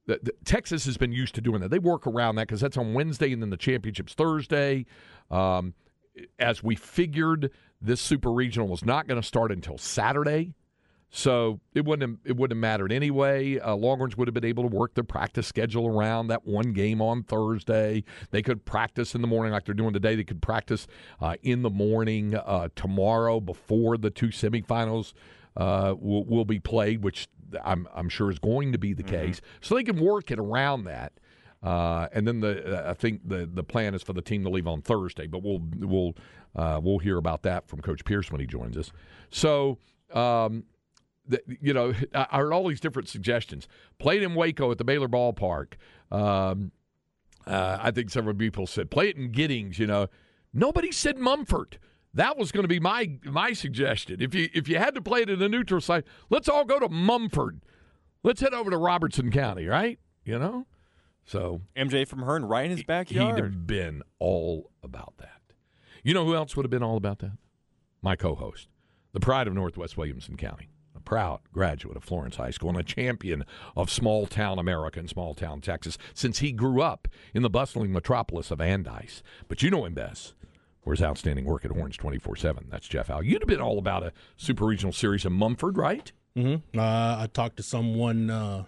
the, 0.06 0.20
the, 0.22 0.34
Texas 0.46 0.86
has 0.86 0.98
been 0.98 1.12
used 1.12 1.36
to 1.36 1.42
doing 1.42 1.62
that. 1.62 1.70
They 1.70 1.80
work 1.80 2.06
around 2.08 2.36
that 2.36 2.48
because 2.48 2.62
that's 2.62 2.78
on 2.78 2.94
Wednesday 2.94 3.32
and 3.32 3.42
then 3.42 3.50
the 3.50 3.58
championship's 3.58 4.14
Thursday. 4.14 4.86
Um, 5.32 5.74
as 6.40 6.62
we 6.62 6.76
figured, 6.76 7.52
this 7.82 8.02
super 8.02 8.32
regional 8.32 8.68
was 8.68 8.86
not 8.86 9.08
going 9.08 9.22
to 9.22 9.28
start 9.28 9.52
until 9.52 9.78
Saturday. 9.78 10.54
So 11.16 11.60
it 11.76 11.86
wouldn't 11.86 12.10
have, 12.10 12.20
it 12.26 12.38
wouldn't 12.38 12.58
have 12.58 12.62
mattered 12.62 12.92
anyway. 12.92 13.60
Uh, 13.60 13.76
Longhorns 13.76 14.18
would 14.18 14.28
have 14.28 14.34
been 14.34 14.44
able 14.44 14.68
to 14.68 14.76
work 14.76 14.96
their 14.96 15.04
practice 15.04 15.46
schedule 15.46 15.88
around 15.88 16.28
that 16.28 16.48
one 16.48 16.74
game 16.74 17.04
on 17.04 17.22
Thursday. 17.22 18.04
They 18.32 18.42
could 18.42 18.66
practice 18.66 19.14
in 19.14 19.22
the 19.22 19.28
morning 19.28 19.54
like 19.54 19.66
they're 19.66 19.76
doing 19.76 19.94
today. 19.94 20.16
They 20.16 20.24
could 20.24 20.42
practice 20.42 20.88
uh, 21.22 21.36
in 21.44 21.62
the 21.62 21.70
morning 21.70 22.34
uh, 22.34 22.70
tomorrow 22.76 23.40
before 23.40 23.98
the 23.98 24.10
two 24.10 24.30
semifinals 24.30 25.14
uh, 25.56 25.94
will, 26.00 26.26
will 26.26 26.46
be 26.46 26.60
played, 26.60 27.04
which 27.04 27.28
I'm, 27.64 27.88
I'm 27.94 28.10
sure 28.10 28.30
is 28.32 28.40
going 28.40 28.72
to 28.72 28.78
be 28.78 28.94
the 28.94 29.04
case. 29.04 29.42
So 29.62 29.76
they 29.76 29.84
can 29.84 30.00
work 30.00 30.32
it 30.32 30.40
around 30.40 30.86
that. 30.86 31.14
Uh, 31.62 32.08
and 32.12 32.28
then 32.28 32.42
the 32.42 32.88
uh, 32.88 32.92
I 32.92 32.94
think 32.94 33.28
the 33.28 33.46
the 33.46 33.64
plan 33.64 33.96
is 33.96 34.04
for 34.04 34.12
the 34.12 34.22
team 34.22 34.44
to 34.44 34.50
leave 34.50 34.68
on 34.68 34.82
Thursday, 34.82 35.28
but 35.28 35.42
we'll 35.44 35.62
we'll 35.78 36.14
uh, 36.58 36.80
we'll 36.84 37.00
hear 37.00 37.18
about 37.18 37.44
that 37.44 37.70
from 37.70 37.80
Coach 37.80 38.04
Pierce 38.04 38.32
when 38.32 38.42
he 38.42 38.48
joins 38.48 38.78
us. 38.78 38.92
So. 39.30 39.78
Um, 40.14 40.66
the, 41.26 41.42
you 41.62 41.74
know, 41.74 41.94
I 42.14 42.38
heard 42.38 42.52
all 42.52 42.68
these 42.68 42.82
different 42.82 43.08
suggestions. 43.08 43.68
Played 43.98 44.24
in 44.24 44.36
Waco 44.36 44.70
at 44.72 44.78
the 44.78 44.84
Baylor 44.84 45.08
Ballpark. 45.08 45.76
Um, 46.12 46.72
uh, 47.48 47.78
I 47.82 47.92
think 47.92 48.10
several 48.10 48.36
people 48.36 48.68
said 48.68 48.92
play 48.92 49.10
it 49.10 49.16
in 49.16 49.32
Giddings. 49.32 49.80
You 49.80 49.88
know, 49.88 50.08
nobody 50.54 50.92
said 50.92 51.18
Mumford. 51.18 51.80
That 52.14 52.38
was 52.38 52.52
going 52.52 52.64
to 52.64 52.68
be 52.68 52.80
my 52.80 53.18
my 53.26 53.54
suggestion. 53.54 54.22
If 54.22 54.36
you 54.36 54.50
if 54.54 54.68
you 54.68 54.78
had 54.78 54.96
to 54.96 55.02
play 55.02 55.22
it 55.22 55.30
in 55.30 55.42
a 55.42 55.50
neutral 55.50 55.82
site, 55.82 56.06
let's 56.30 56.48
all 56.48 56.66
go 56.66 56.80
to 56.80 56.90
Mumford. 56.90 57.62
Let's 58.24 58.42
head 58.42 58.54
over 58.54 58.70
to 58.70 58.78
Robertson 58.78 59.32
County, 59.32 59.66
right? 59.66 60.00
You 60.24 60.40
know, 60.40 60.66
so 61.26 61.62
MJ 61.76 62.08
from 62.08 62.22
Hearne 62.22 62.46
right 62.46 62.66
in 62.66 62.72
his 62.72 62.84
backyard. 62.84 63.36
He'd 63.36 63.44
have 63.44 63.68
been 63.68 64.04
all 64.20 64.72
about 64.84 65.16
that. 65.18 65.42
You 66.04 66.14
know 66.14 66.26
who 66.26 66.36
else 66.36 66.56
would 66.56 66.66
have 66.66 66.72
been 66.72 66.84
all 66.84 66.98
about 66.98 67.20
that? 67.20 67.38
My 68.02 68.16
co 68.16 68.36
host, 68.36 68.68
the 69.14 69.20
pride 69.20 69.48
of 69.48 69.54
Northwest 69.54 69.98
Williamson 69.98 70.38
County, 70.38 70.70
a 70.96 71.00
proud 71.00 71.40
graduate 71.52 71.98
of 71.98 72.04
Florence 72.04 72.36
High 72.36 72.52
School 72.52 72.70
and 72.70 72.80
a 72.80 72.84
champion 72.84 73.44
of 73.76 73.90
small 73.90 74.28
town 74.28 74.60
America 74.60 75.00
and 75.00 75.10
small 75.10 75.34
town 75.34 75.62
Texas 75.62 75.98
since 76.14 76.40
he 76.40 76.52
grew 76.52 76.82
up 76.82 77.08
in 77.34 77.42
the 77.42 77.50
bustling 77.50 77.92
metropolis 77.92 78.52
of 78.52 78.60
Andice. 78.60 79.22
But 79.48 79.64
you 79.64 79.70
know 79.70 79.86
him 79.86 79.94
best. 79.94 80.34
For 80.84 80.92
his 80.92 81.02
outstanding 81.02 81.46
work 81.46 81.64
at 81.66 81.72
Horns 81.72 81.96
24 81.98 82.36
7. 82.36 82.68
That's 82.70 82.88
Jeff 82.88 83.08
Howe. 83.08 83.22
You'd 83.22 83.42
have 83.42 83.48
been 83.48 83.62
all 83.62 83.80
about 83.80 84.04
a 84.04 84.12
super 84.36 84.66
regional 84.66 84.92
series 84.92 85.26
in 85.26 85.32
Mumford, 85.34 85.78
right? 85.78 86.12
Mm-hmm. 86.36 86.78
Uh, 86.78 86.82
I 87.24 87.28
talked 87.32 87.58
to 87.58 87.64
someone, 87.64 88.30
uh, 88.30 88.66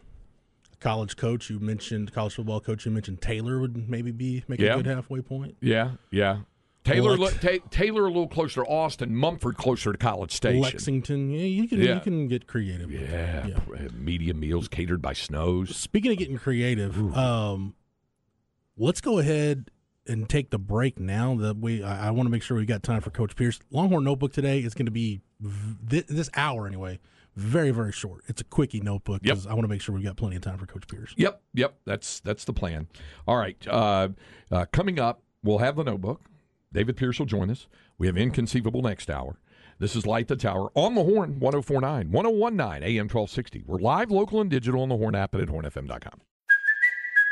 college 0.80 1.18
coach 1.18 1.48
who 1.48 1.58
mentioned 1.60 2.14
college 2.14 2.36
football 2.36 2.60
coach 2.62 2.84
who 2.84 2.92
mentioned 2.92 3.22
Taylor 3.22 3.60
would 3.60 3.90
maybe 3.90 4.12
be 4.12 4.44
make 4.48 4.60
Yeah. 4.60 4.74
a 4.74 4.78
good 4.78 4.86
halfway 4.86 5.22
point. 5.22 5.56
Yeah, 5.60 5.92
yeah. 6.12 6.40
Taylor, 6.84 7.18
Lex- 7.18 7.40
Ta- 7.42 7.66
Taylor 7.72 8.04
a 8.04 8.08
little 8.10 8.28
closer 8.28 8.64
to 8.64 8.70
Austin, 8.70 9.16
Mumford 9.16 9.58
closer 9.58 9.92
to 9.92 9.98
College 9.98 10.32
Station. 10.32 10.62
Lexington, 10.62 11.32
yeah, 11.32 11.46
you 11.46 11.68
can 11.68 11.82
Yeah. 11.82 11.96
you 11.96 12.00
can 12.02 12.28
get 12.28 12.46
creative. 12.46 12.92
Yeah, 12.92 13.48
Yeah. 13.48 13.88
media 13.98 14.36
meals 14.36 14.68
catered 14.68 15.02
by 15.02 15.14
Snow's. 15.14 15.76
Speaking 15.76 16.12
of 16.12 16.18
getting 16.20 16.38
creative, 16.38 16.96
um, 17.18 17.74
let's 18.78 19.02
go 19.02 19.18
ahead 19.18 19.72
and 20.08 20.28
take 20.30 20.50
the 20.50 20.60
break 20.60 21.00
now. 21.00 21.36
That 21.36 21.58
we, 21.58 21.84
I, 21.84 22.08
I 22.08 22.12
want 22.12 22.28
to 22.28 22.32
make 22.32 22.42
sure 22.44 22.58
we 22.58 22.66
got 22.66 22.84
time 22.84 23.02
for 23.02 23.10
Coach 23.10 23.36
Pierce. 23.36 23.60
Longhorn 23.72 24.04
Notebook 24.04 24.34
today 24.34 24.60
is 24.60 24.74
going 24.74 24.86
to 24.86 24.92
be 24.92 25.22
v- 25.40 26.04
this 26.08 26.30
hour 26.36 26.68
anyway. 26.68 27.00
Very 27.36 27.72
very 27.72 27.92
short. 27.92 28.22
It's 28.28 28.40
a 28.40 28.46
quickie 28.46 28.80
notebook 28.80 29.20
Yep. 29.24 29.34
because 29.36 29.46
I 29.48 29.52
want 29.54 29.64
to 29.64 29.68
make 29.68 29.82
sure 29.82 29.94
we've 29.94 30.06
got 30.06 30.16
plenty 30.16 30.38
of 30.38 30.42
time 30.42 30.58
for 30.58 30.66
Coach 30.66 30.88
Pierce. 30.88 31.14
Yep, 31.18 31.42
yep. 31.54 31.76
That's 31.86 32.22
that's 32.22 32.46
the 32.46 32.54
plan. 32.54 32.88
All 33.28 33.36
right. 33.38 33.58
Uh, 33.68 34.10
uh, 34.52 34.66
coming 34.72 35.00
up, 35.00 35.22
we'll 35.44 35.58
have 35.58 35.76
the 35.76 35.84
notebook. 35.84 36.22
David 36.72 36.96
Pierce 36.96 37.20
will 37.20 37.26
join 37.26 37.50
us. 37.50 37.68
We 37.98 38.08
have 38.08 38.16
Inconceivable 38.18 38.82
next 38.82 39.10
hour. 39.10 39.38
This 39.80 39.98
is 39.98 40.06
Light 40.06 40.30
the 40.30 40.38
Tower 40.38 40.70
on 40.76 40.96
the 40.96 41.04
Horn 41.04 41.38
1049, 41.40 42.10
1019 42.12 42.84
AM 42.84 43.04
1260. 43.10 43.64
We're 43.68 43.80
live, 43.80 44.10
local, 44.12 44.40
and 44.40 44.50
digital 44.50 44.82
on 44.82 44.88
the 44.90 44.96
Horn 44.96 45.16
app 45.16 45.34
and 45.34 45.44
at 45.44 45.50
hornfm.com. 45.50 46.22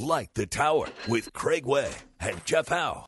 Light 0.00 0.30
the 0.32 0.46
Tower 0.46 0.86
with 1.08 1.30
Craig 1.34 1.66
Way 1.66 1.92
and 2.20 2.42
Jeff 2.46 2.68
Howe. 2.68 3.04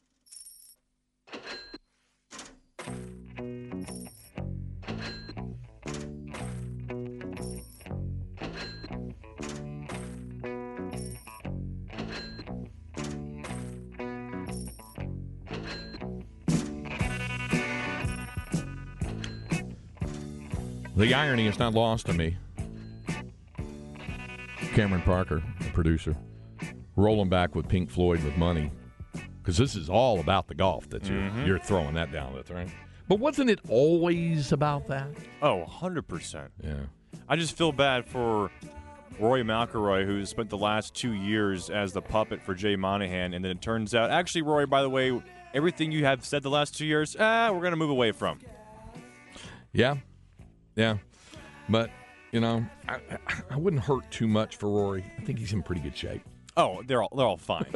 The 20.94 21.14
irony 21.14 21.46
is 21.46 21.58
not 21.58 21.72
lost 21.72 22.10
on 22.10 22.18
me. 22.18 22.36
Cameron 24.74 25.00
Parker, 25.02 25.42
the 25.58 25.70
producer, 25.70 26.14
rolling 26.96 27.28
back 27.28 27.54
with 27.54 27.68
Pink 27.68 27.90
Floyd 27.90 28.22
with 28.22 28.36
money. 28.36 28.70
Because 29.38 29.56
this 29.56 29.74
is 29.74 29.88
all 29.90 30.20
about 30.20 30.46
the 30.46 30.54
golf 30.54 30.88
that 30.90 31.08
you're, 31.08 31.28
you're 31.44 31.58
throwing 31.58 31.94
that 31.94 32.12
down 32.12 32.32
with, 32.32 32.50
right? 32.50 32.68
But 33.08 33.18
wasn't 33.18 33.50
it 33.50 33.58
always 33.68 34.52
about 34.52 34.86
that? 34.86 35.08
Oh, 35.42 35.64
100%. 35.68 36.48
Yeah. 36.62 36.74
I 37.28 37.34
just 37.36 37.56
feel 37.56 37.72
bad 37.72 38.06
for 38.06 38.50
Rory 39.18 39.42
McIlroy, 39.42 40.06
who 40.06 40.24
spent 40.26 40.48
the 40.48 40.56
last 40.56 40.94
two 40.94 41.12
years 41.12 41.70
as 41.70 41.92
the 41.92 42.00
puppet 42.00 42.40
for 42.42 42.54
Jay 42.54 42.76
Monahan, 42.76 43.34
and 43.34 43.44
then 43.44 43.50
it 43.50 43.60
turns 43.60 43.94
out, 43.94 44.10
actually, 44.10 44.42
Roy, 44.42 44.64
by 44.66 44.80
the 44.82 44.88
way, 44.88 45.20
everything 45.52 45.90
you 45.90 46.04
have 46.04 46.24
said 46.24 46.42
the 46.44 46.50
last 46.50 46.76
two 46.78 46.86
years, 46.86 47.16
ah, 47.18 47.50
we're 47.52 47.60
going 47.60 47.72
to 47.72 47.76
move 47.76 47.90
away 47.90 48.12
from. 48.12 48.38
Yeah. 49.72 49.96
Yeah. 50.76 50.98
But 51.68 51.90
You 52.32 52.40
know, 52.40 52.64
I, 52.88 52.94
I, 53.26 53.42
I 53.50 53.56
wouldn't 53.56 53.82
hurt 53.82 54.10
too 54.10 54.26
much 54.26 54.56
for 54.56 54.70
Rory. 54.70 55.04
I 55.18 55.22
think 55.22 55.38
he's 55.38 55.52
in 55.52 55.62
pretty 55.62 55.82
good 55.82 55.96
shape. 55.96 56.22
Oh, 56.56 56.82
they're 56.86 57.02
all 57.02 57.12
they're 57.16 57.26
all 57.26 57.36
fine. 57.38 57.66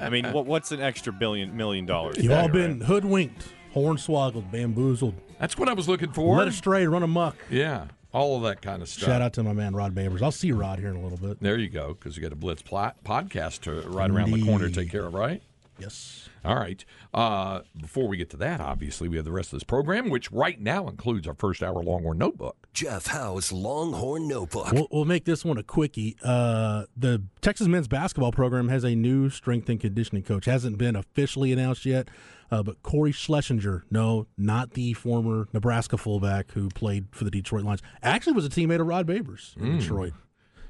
I 0.00 0.08
mean, 0.08 0.32
what, 0.32 0.46
what's 0.46 0.72
an 0.72 0.80
extra 0.80 1.12
billion 1.12 1.56
million 1.56 1.86
dollars? 1.86 2.16
You've 2.18 2.32
all 2.32 2.48
been 2.48 2.78
right? 2.80 2.86
hoodwinked, 2.88 3.46
hornswoggled, 3.74 4.50
bamboozled, 4.50 5.14
That's 5.38 5.58
what 5.58 5.68
I 5.68 5.72
was 5.74 5.88
looking 5.88 6.12
for. 6.12 6.36
led 6.38 6.48
astray, 6.48 6.86
run 6.86 7.02
amok. 7.02 7.36
Yeah, 7.50 7.86
all 8.12 8.36
of 8.36 8.42
that 8.44 8.62
kind 8.62 8.80
of 8.82 8.88
stuff. 8.88 9.08
Shout 9.08 9.22
out 9.22 9.32
to 9.34 9.42
my 9.42 9.52
man 9.52 9.74
Rod 9.74 9.94
Babers. 9.94 10.22
I'll 10.22 10.32
see 10.32 10.52
Rod 10.52 10.78
here 10.78 10.88
in 10.90 10.96
a 10.96 11.02
little 11.02 11.18
bit. 11.18 11.40
There 11.40 11.58
you 11.58 11.68
go, 11.68 11.88
because 11.94 12.16
you 12.16 12.22
got 12.22 12.32
a 12.32 12.36
Blitz 12.36 12.62
pl- 12.62 12.92
podcast 13.04 13.60
to 13.62 13.88
right 13.88 14.10
around 14.10 14.32
the 14.32 14.44
corner 14.44 14.68
to 14.68 14.74
take 14.74 14.90
care 14.90 15.04
of, 15.04 15.14
right? 15.14 15.42
Yes. 15.78 16.28
All 16.44 16.54
right. 16.54 16.84
Uh, 17.12 17.62
before 17.80 18.06
we 18.06 18.16
get 18.16 18.30
to 18.30 18.36
that, 18.36 18.60
obviously, 18.60 19.08
we 19.08 19.16
have 19.16 19.24
the 19.24 19.32
rest 19.32 19.52
of 19.52 19.56
this 19.56 19.64
program, 19.64 20.08
which 20.08 20.30
right 20.30 20.60
now 20.60 20.86
includes 20.88 21.26
our 21.26 21.34
first 21.34 21.62
hour 21.62 21.82
Longhorn 21.82 22.18
Notebook. 22.18 22.63
Jeff 22.74 23.06
Howe's 23.06 23.52
Longhorn 23.52 24.26
Notebook. 24.26 24.72
We'll, 24.72 24.88
we'll 24.90 25.04
make 25.04 25.24
this 25.24 25.44
one 25.44 25.56
a 25.58 25.62
quickie. 25.62 26.16
Uh, 26.24 26.84
the 26.96 27.22
Texas 27.40 27.68
men's 27.68 27.86
basketball 27.86 28.32
program 28.32 28.68
has 28.68 28.82
a 28.82 28.96
new 28.96 29.30
strength 29.30 29.68
and 29.68 29.80
conditioning 29.80 30.24
coach. 30.24 30.46
Hasn't 30.46 30.76
been 30.76 30.96
officially 30.96 31.52
announced 31.52 31.86
yet, 31.86 32.08
uh, 32.50 32.64
but 32.64 32.82
Corey 32.82 33.12
Schlesinger, 33.12 33.84
no, 33.92 34.26
not 34.36 34.72
the 34.72 34.92
former 34.92 35.48
Nebraska 35.52 35.96
fullback 35.96 36.50
who 36.50 36.68
played 36.68 37.06
for 37.12 37.22
the 37.22 37.30
Detroit 37.30 37.62
Lions, 37.62 37.80
actually 38.02 38.32
was 38.32 38.44
a 38.44 38.50
teammate 38.50 38.80
of 38.80 38.88
Rod 38.88 39.06
Babers 39.06 39.56
in 39.56 39.78
Detroit. 39.78 40.12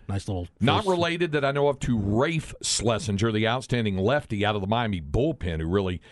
Nice 0.07 0.29
little. 0.29 0.47
Not 0.61 0.85
related 0.85 1.33
that 1.33 1.47
I 1.47 1.53
know 1.53 1.69
of 1.69 1.81
to 1.81 1.99
Rafe 1.99 2.55
Schlesinger, 2.61 3.33
the 3.33 3.49
outstanding 3.49 3.97
lefty 3.97 4.45
out 4.45 4.55
of 4.55 4.61
the 4.61 4.67
Miami 4.67 5.01
bullpen 5.01 5.61
who 5.61 5.67
really, 5.67 6.03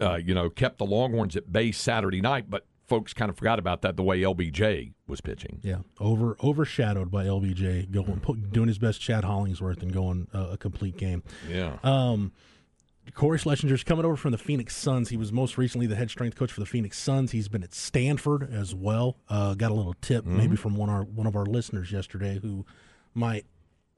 uh, 0.00 0.14
you 0.14 0.34
know, 0.34 0.48
kept 0.48 0.78
the 0.78 0.86
Longhorns 0.86 1.34
at 1.34 1.52
bay 1.52 1.72
Saturday 1.72 2.20
night, 2.20 2.48
but 2.48 2.64
folks 2.92 3.14
kind 3.14 3.30
of 3.30 3.38
forgot 3.38 3.58
about 3.58 3.80
that 3.80 3.96
the 3.96 4.02
way 4.02 4.20
LBJ 4.20 4.92
was 5.06 5.22
pitching. 5.22 5.60
Yeah, 5.62 5.78
over 5.98 6.36
overshadowed 6.42 7.10
by 7.10 7.24
LBJ 7.24 7.90
going 7.90 8.20
pu- 8.20 8.36
doing 8.36 8.68
his 8.68 8.78
best 8.78 9.00
Chad 9.00 9.24
Hollingsworth 9.24 9.82
and 9.82 9.92
going 9.92 10.28
uh, 10.34 10.48
a 10.52 10.58
complete 10.58 10.98
game. 10.98 11.22
Yeah. 11.48 11.78
Um, 11.82 12.32
Corey 13.14 13.38
Schlesinger's 13.38 13.82
coming 13.82 14.04
over 14.04 14.14
from 14.16 14.30
the 14.30 14.38
Phoenix 14.38 14.76
Suns. 14.76 15.08
He 15.08 15.16
was 15.16 15.32
most 15.32 15.56
recently 15.58 15.86
the 15.86 15.96
head 15.96 16.10
strength 16.10 16.36
coach 16.36 16.52
for 16.52 16.60
the 16.60 16.66
Phoenix 16.66 16.98
Suns. 16.98 17.32
He's 17.32 17.48
been 17.48 17.64
at 17.64 17.74
Stanford 17.74 18.52
as 18.52 18.74
well. 18.74 19.16
Uh, 19.28 19.54
got 19.54 19.70
a 19.70 19.74
little 19.74 19.94
tip 20.02 20.26
maybe 20.26 20.54
from 20.54 20.76
one 20.76 20.90
our 20.90 21.02
one 21.02 21.26
of 21.26 21.34
our 21.34 21.46
listeners 21.46 21.90
yesterday 21.90 22.38
who 22.42 22.66
might 23.14 23.46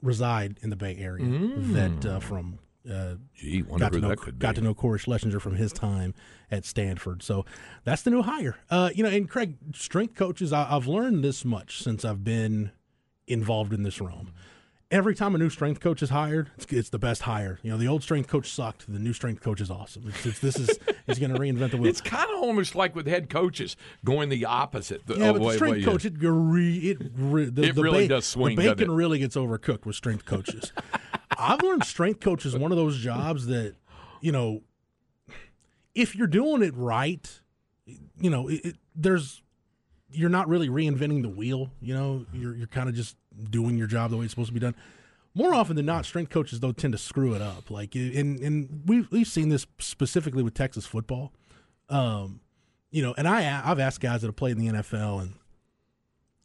reside 0.02 0.58
in 0.62 0.70
the 0.70 0.76
Bay 0.76 0.96
Area 0.98 1.26
that 1.26 2.06
uh, 2.06 2.20
from 2.20 2.60
uh, 2.90 3.14
Gee, 3.34 3.62
wonder 3.62 3.84
got 3.84 3.92
who 3.94 3.98
to 4.00 4.02
know 4.02 4.08
that 4.10 4.18
could 4.18 4.38
be. 4.38 4.42
got 4.42 4.54
to 4.56 4.60
know 4.60 4.74
Corey 4.74 4.98
Schlesinger 4.98 5.40
from 5.40 5.56
his 5.56 5.72
time 5.72 6.14
at 6.50 6.64
Stanford. 6.64 7.22
So 7.22 7.44
that's 7.84 8.02
the 8.02 8.10
new 8.10 8.22
hire. 8.22 8.56
Uh, 8.70 8.90
you 8.94 9.02
know, 9.02 9.08
and 9.10 9.28
Craig, 9.28 9.56
strength 9.74 10.14
coaches, 10.14 10.52
I, 10.52 10.66
I've 10.70 10.86
learned 10.86 11.24
this 11.24 11.44
much 11.44 11.82
since 11.82 12.04
I've 12.04 12.24
been 12.24 12.70
involved 13.26 13.72
in 13.72 13.82
this 13.84 14.00
realm. 14.00 14.32
Every 14.90 15.14
time 15.14 15.34
a 15.34 15.38
new 15.38 15.48
strength 15.50 15.80
coach 15.80 16.02
is 16.02 16.10
hired, 16.10 16.50
it's, 16.56 16.66
it's 16.72 16.88
the 16.90 16.98
best 17.00 17.22
hire. 17.22 17.58
You 17.62 17.70
know, 17.72 17.78
the 17.78 17.88
old 17.88 18.02
strength 18.04 18.28
coach 18.28 18.48
sucked. 18.52 18.84
The 18.86 18.98
new 19.00 19.12
strength 19.14 19.40
coach 19.42 19.60
is 19.60 19.68
awesome. 19.70 20.04
It's, 20.06 20.26
it's, 20.26 20.38
this 20.38 20.56
is 20.56 20.78
he's 21.06 21.18
going 21.18 21.32
to 21.32 21.38
reinvent 21.40 21.70
the 21.72 21.78
wheel. 21.78 21.88
It's 21.88 22.02
kind 22.02 22.30
of 22.30 22.36
almost 22.42 22.76
like 22.76 22.94
with 22.94 23.06
head 23.06 23.28
coaches 23.28 23.76
going 24.04 24.28
the 24.28 24.44
opposite. 24.44 25.04
The, 25.06 25.16
yeah, 25.16 25.30
of 25.30 25.34
but 25.36 25.38
the 25.40 25.46
way- 25.48 25.56
strength 25.56 25.78
way- 25.78 25.84
coach, 25.84 26.04
it, 26.04 26.12
re, 26.20 26.76
it, 26.78 26.98
re, 27.16 27.46
the, 27.46 27.62
It 27.62 27.74
the 27.74 27.82
really 27.82 28.06
does 28.06 28.26
swing, 28.26 28.54
The 28.56 28.68
bacon 28.74 28.90
really 28.94 29.18
gets 29.18 29.34
overcooked 29.36 29.84
with 29.86 29.96
strength 29.96 30.26
coaches. 30.26 30.72
I've 31.44 31.62
learned 31.62 31.84
strength 31.84 32.20
coach 32.20 32.46
is 32.46 32.56
one 32.56 32.72
of 32.72 32.78
those 32.78 32.98
jobs 32.98 33.46
that, 33.46 33.74
you 34.20 34.32
know, 34.32 34.62
if 35.94 36.16
you're 36.16 36.26
doing 36.26 36.62
it 36.62 36.74
right, 36.74 37.40
you 38.18 38.30
know, 38.30 38.48
it, 38.48 38.64
it, 38.64 38.76
there's 38.94 39.42
you're 40.10 40.30
not 40.30 40.48
really 40.48 40.68
reinventing 40.68 41.22
the 41.22 41.28
wheel. 41.28 41.70
You 41.80 41.94
know, 41.94 42.26
you're 42.32 42.54
you're 42.56 42.66
kind 42.66 42.88
of 42.88 42.94
just 42.94 43.16
doing 43.50 43.76
your 43.76 43.86
job 43.86 44.10
the 44.10 44.16
way 44.16 44.24
it's 44.24 44.32
supposed 44.32 44.48
to 44.48 44.54
be 44.54 44.60
done. 44.60 44.74
More 45.34 45.52
often 45.52 45.74
than 45.76 45.86
not, 45.86 46.06
strength 46.06 46.30
coaches 46.30 46.60
though 46.60 46.72
tend 46.72 46.92
to 46.92 46.98
screw 46.98 47.34
it 47.34 47.42
up. 47.42 47.70
Like, 47.70 47.94
and 47.94 48.38
and 48.40 48.82
we've 48.86 49.10
we've 49.10 49.26
seen 49.26 49.48
this 49.48 49.66
specifically 49.78 50.42
with 50.42 50.54
Texas 50.54 50.86
football. 50.86 51.32
Um, 51.88 52.40
you 52.90 53.02
know, 53.02 53.14
and 53.18 53.26
I 53.28 53.62
I've 53.64 53.80
asked 53.80 54.00
guys 54.00 54.20
that 54.22 54.28
have 54.28 54.36
played 54.36 54.56
in 54.56 54.66
the 54.66 54.72
NFL 54.72 55.20
and 55.20 55.34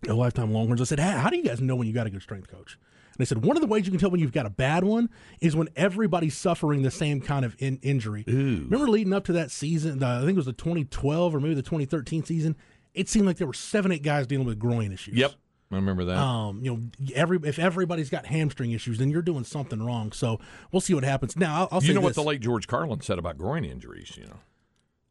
a 0.07 0.13
lifetime 0.13 0.51
Longhorns. 0.51 0.81
I 0.81 0.85
said, 0.85 0.99
hey, 0.99 1.11
how 1.11 1.29
do 1.29 1.37
you 1.37 1.43
guys 1.43 1.61
know 1.61 1.75
when 1.75 1.87
you 1.87 1.93
got 1.93 2.07
a 2.07 2.09
good 2.09 2.21
strength 2.21 2.49
coach? 2.49 2.77
And 3.11 3.17
they 3.17 3.25
said 3.25 3.43
one 3.43 3.57
of 3.57 3.61
the 3.61 3.67
ways 3.67 3.85
you 3.85 3.91
can 3.91 3.99
tell 3.99 4.09
when 4.11 4.19
you've 4.19 4.31
got 4.31 4.45
a 4.45 4.49
bad 4.49 4.83
one 4.83 5.09
is 5.41 5.55
when 5.55 5.69
everybody's 5.75 6.37
suffering 6.37 6.81
the 6.83 6.91
same 6.91 7.19
kind 7.21 7.43
of 7.45 7.55
in- 7.59 7.79
injury. 7.81 8.23
Remember 8.27 8.87
leading 8.87 9.13
up 9.13 9.25
to 9.25 9.33
that 9.33 9.51
season? 9.51 9.99
The, 9.99 10.05
I 10.05 10.19
think 10.19 10.31
it 10.31 10.35
was 10.35 10.45
the 10.45 10.53
2012 10.53 11.35
or 11.35 11.39
maybe 11.39 11.53
the 11.55 11.61
2013 11.61 12.23
season. 12.23 12.55
It 12.93 13.07
seemed 13.09 13.25
like 13.25 13.37
there 13.37 13.47
were 13.47 13.53
seven, 13.53 13.91
eight 13.91 14.03
guys 14.03 14.25
dealing 14.27 14.47
with 14.47 14.57
groin 14.59 14.91
issues. 14.91 15.15
Yep, 15.15 15.33
I 15.71 15.75
remember 15.75 16.05
that. 16.05 16.17
Um, 16.17 16.61
you 16.63 16.71
know, 16.71 17.11
every 17.13 17.39
if 17.43 17.59
everybody's 17.59 18.09
got 18.09 18.25
hamstring 18.25 18.71
issues, 18.71 18.97
then 18.97 19.09
you're 19.09 19.21
doing 19.21 19.43
something 19.43 19.81
wrong. 19.81 20.11
So 20.11 20.39
we'll 20.71 20.81
see 20.81 20.93
what 20.93 21.03
happens. 21.03 21.35
Now, 21.35 21.61
I'll, 21.61 21.67
I'll 21.73 21.83
you 21.83 21.93
know 21.93 22.01
what 22.01 22.15
the 22.15 22.23
late 22.23 22.41
George 22.41 22.67
Carlin 22.67 23.01
said 23.01 23.19
about 23.19 23.37
groin 23.37 23.63
injuries? 23.63 24.17
You 24.17 24.25
know, 24.25 24.39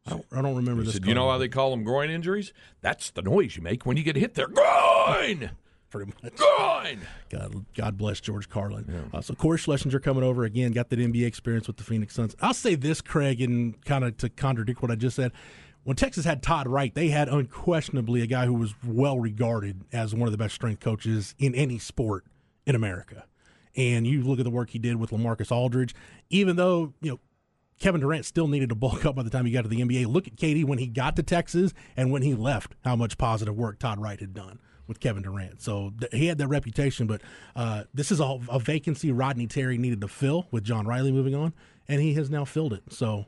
I 0.05 0.09
don't, 0.11 0.25
I 0.33 0.41
don't 0.41 0.55
remember 0.57 0.81
he 0.81 0.87
this. 0.87 0.95
said, 0.95 1.05
"You 1.05 1.13
know 1.13 1.29
how 1.29 1.37
they 1.37 1.47
call 1.47 1.71
them 1.71 1.83
groin 1.83 2.09
injuries? 2.09 2.51
That's 2.81 3.11
the 3.11 3.21
noise 3.21 3.55
you 3.55 3.61
make 3.63 3.85
when 3.85 3.95
you 3.95 4.03
get 4.03 4.17
hit 4.17 4.33
there. 4.35 4.47
Groin, 4.47 5.51
pretty 5.89 6.11
much. 6.23 6.35
groin." 6.35 6.99
God, 7.29 7.65
God 7.75 7.97
bless 7.97 8.19
George 8.19 8.49
Carlin. 8.49 9.09
Uh, 9.13 9.21
so 9.21 9.33
Corey 9.33 9.57
Schlesinger 9.57 9.99
coming 9.99 10.23
over 10.23 10.43
again, 10.43 10.71
got 10.71 10.89
that 10.89 10.99
NBA 10.99 11.25
experience 11.25 11.67
with 11.67 11.77
the 11.77 11.83
Phoenix 11.83 12.15
Suns. 12.15 12.35
I'll 12.41 12.53
say 12.53 12.75
this, 12.75 13.01
Craig, 13.01 13.41
and 13.41 13.83
kind 13.85 14.03
of 14.03 14.17
to 14.17 14.29
contradict 14.29 14.81
what 14.81 14.91
I 14.91 14.95
just 14.95 15.15
said. 15.15 15.31
When 15.83 15.95
Texas 15.95 16.25
had 16.25 16.43
Todd 16.43 16.67
Wright, 16.67 16.93
they 16.93 17.07
had 17.07 17.29
unquestionably 17.29 18.21
a 18.21 18.27
guy 18.27 18.45
who 18.45 18.53
was 18.53 18.73
well 18.85 19.19
regarded 19.19 19.85
as 19.91 20.13
one 20.13 20.27
of 20.27 20.31
the 20.31 20.37
best 20.37 20.53
strength 20.53 20.81
coaches 20.81 21.35
in 21.39 21.55
any 21.55 21.79
sport 21.79 22.25
in 22.65 22.75
America. 22.75 23.25
And 23.75 24.05
you 24.05 24.23
look 24.23 24.39
at 24.39 24.43
the 24.43 24.51
work 24.51 24.71
he 24.71 24.79
did 24.79 24.97
with 24.97 25.11
Lamarcus 25.11 25.51
Aldridge, 25.51 25.95
even 26.29 26.57
though, 26.57 26.93
you 27.01 27.11
know, 27.11 27.19
Kevin 27.79 28.01
Durant 28.01 28.25
still 28.25 28.47
needed 28.47 28.69
to 28.69 28.75
bulk 28.75 29.05
up 29.05 29.15
by 29.15 29.23
the 29.23 29.29
time 29.29 29.45
he 29.45 29.51
got 29.51 29.61
to 29.61 29.69
the 29.69 29.79
NBA. 29.79 30.05
Look 30.07 30.27
at 30.27 30.35
KD 30.35 30.65
when 30.65 30.79
he 30.79 30.87
got 30.87 31.15
to 31.15 31.23
Texas 31.23 31.73
and 31.95 32.11
when 32.11 32.21
he 32.21 32.35
left, 32.35 32.75
how 32.83 32.95
much 32.95 33.17
positive 33.17 33.55
work 33.55 33.79
Todd 33.79 33.99
Wright 33.99 34.19
had 34.19 34.33
done 34.33 34.59
with 34.89 34.99
Kevin 34.99 35.23
Durant. 35.23 35.61
So 35.61 35.93
th- 35.97 36.11
he 36.11 36.25
had 36.25 36.39
that 36.39 36.47
reputation, 36.47 37.07
but 37.07 37.21
uh, 37.55 37.83
this 37.93 38.11
is 38.11 38.19
a, 38.19 38.39
a 38.49 38.59
vacancy 38.59 39.11
Rodney 39.11 39.47
Terry 39.47 39.77
needed 39.77 40.01
to 40.01 40.09
fill 40.09 40.47
with 40.51 40.65
John 40.65 40.85
Riley 40.85 41.11
moving 41.11 41.35
on, 41.35 41.53
and 41.87 42.01
he 42.01 42.15
has 42.15 42.29
now 42.29 42.43
filled 42.43 42.73
it. 42.73 42.83
So, 42.89 43.27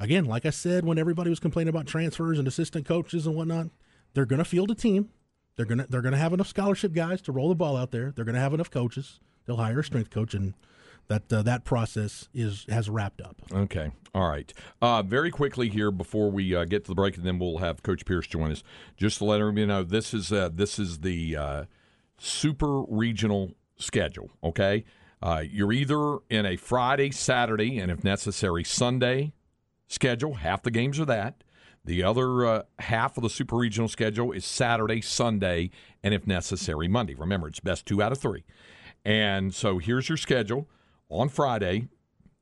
again, 0.00 0.24
like 0.24 0.46
I 0.46 0.50
said, 0.50 0.84
when 0.84 0.98
everybody 0.98 1.30
was 1.30 1.38
complaining 1.38 1.68
about 1.68 1.86
transfers 1.86 2.38
and 2.38 2.48
assistant 2.48 2.86
coaches 2.86 3.26
and 3.26 3.36
whatnot, 3.36 3.68
they're 4.14 4.26
going 4.26 4.38
to 4.38 4.44
field 4.44 4.70
a 4.70 4.74
team. 4.74 5.10
They're 5.56 5.66
gonna 5.66 5.86
they're 5.88 6.00
gonna 6.00 6.16
have 6.16 6.32
enough 6.32 6.48
scholarship 6.48 6.94
guys 6.94 7.20
to 7.22 7.32
roll 7.32 7.50
the 7.50 7.54
ball 7.54 7.76
out 7.76 7.90
there. 7.90 8.10
They're 8.10 8.24
gonna 8.24 8.40
have 8.40 8.54
enough 8.54 8.70
coaches. 8.70 9.20
They'll 9.44 9.58
hire 9.58 9.80
a 9.80 9.84
strength 9.84 10.08
coach, 10.08 10.32
and 10.32 10.54
that 11.08 11.32
uh, 11.32 11.42
that 11.42 11.64
process 11.64 12.28
is 12.34 12.66
has 12.68 12.88
wrapped 12.88 13.20
up. 13.20 13.42
Okay. 13.52 13.90
All 14.14 14.28
right. 14.28 14.52
Uh, 14.80 15.02
very 15.02 15.30
quickly 15.30 15.68
here 15.68 15.90
before 15.90 16.30
we 16.30 16.54
uh, 16.54 16.64
get 16.64 16.84
to 16.84 16.90
the 16.90 16.94
break, 16.94 17.16
and 17.16 17.24
then 17.24 17.38
we'll 17.38 17.58
have 17.58 17.82
Coach 17.82 18.04
Pierce 18.04 18.26
join 18.26 18.50
us. 18.50 18.62
Just 18.96 19.18
to 19.18 19.24
let 19.24 19.40
everybody 19.40 19.66
know, 19.66 19.82
this 19.82 20.14
is 20.14 20.32
uh, 20.32 20.50
this 20.52 20.78
is 20.78 21.00
the 21.00 21.36
uh, 21.36 21.64
super 22.18 22.82
regional 22.82 23.54
schedule. 23.76 24.30
Okay. 24.42 24.84
Uh, 25.22 25.44
you're 25.48 25.72
either 25.72 26.18
in 26.30 26.44
a 26.44 26.56
Friday, 26.56 27.10
Saturday, 27.12 27.78
and 27.78 27.92
if 27.92 28.02
necessary, 28.02 28.64
Sunday 28.64 29.32
schedule. 29.86 30.34
Half 30.34 30.62
the 30.62 30.70
games 30.70 30.98
are 30.98 31.04
that. 31.04 31.44
The 31.84 32.02
other 32.02 32.46
uh, 32.46 32.62
half 32.78 33.16
of 33.16 33.22
the 33.22 33.30
super 33.30 33.56
regional 33.56 33.88
schedule 33.88 34.32
is 34.32 34.44
Saturday, 34.44 35.00
Sunday, 35.00 35.70
and 36.02 36.14
if 36.14 36.26
necessary, 36.26 36.88
Monday. 36.88 37.14
Remember, 37.14 37.48
it's 37.48 37.60
best 37.60 37.86
two 37.86 38.02
out 38.02 38.12
of 38.12 38.18
three. 38.18 38.44
And 39.04 39.52
so 39.54 39.78
here's 39.78 40.08
your 40.08 40.18
schedule. 40.18 40.68
On 41.12 41.28
Friday, 41.28 41.88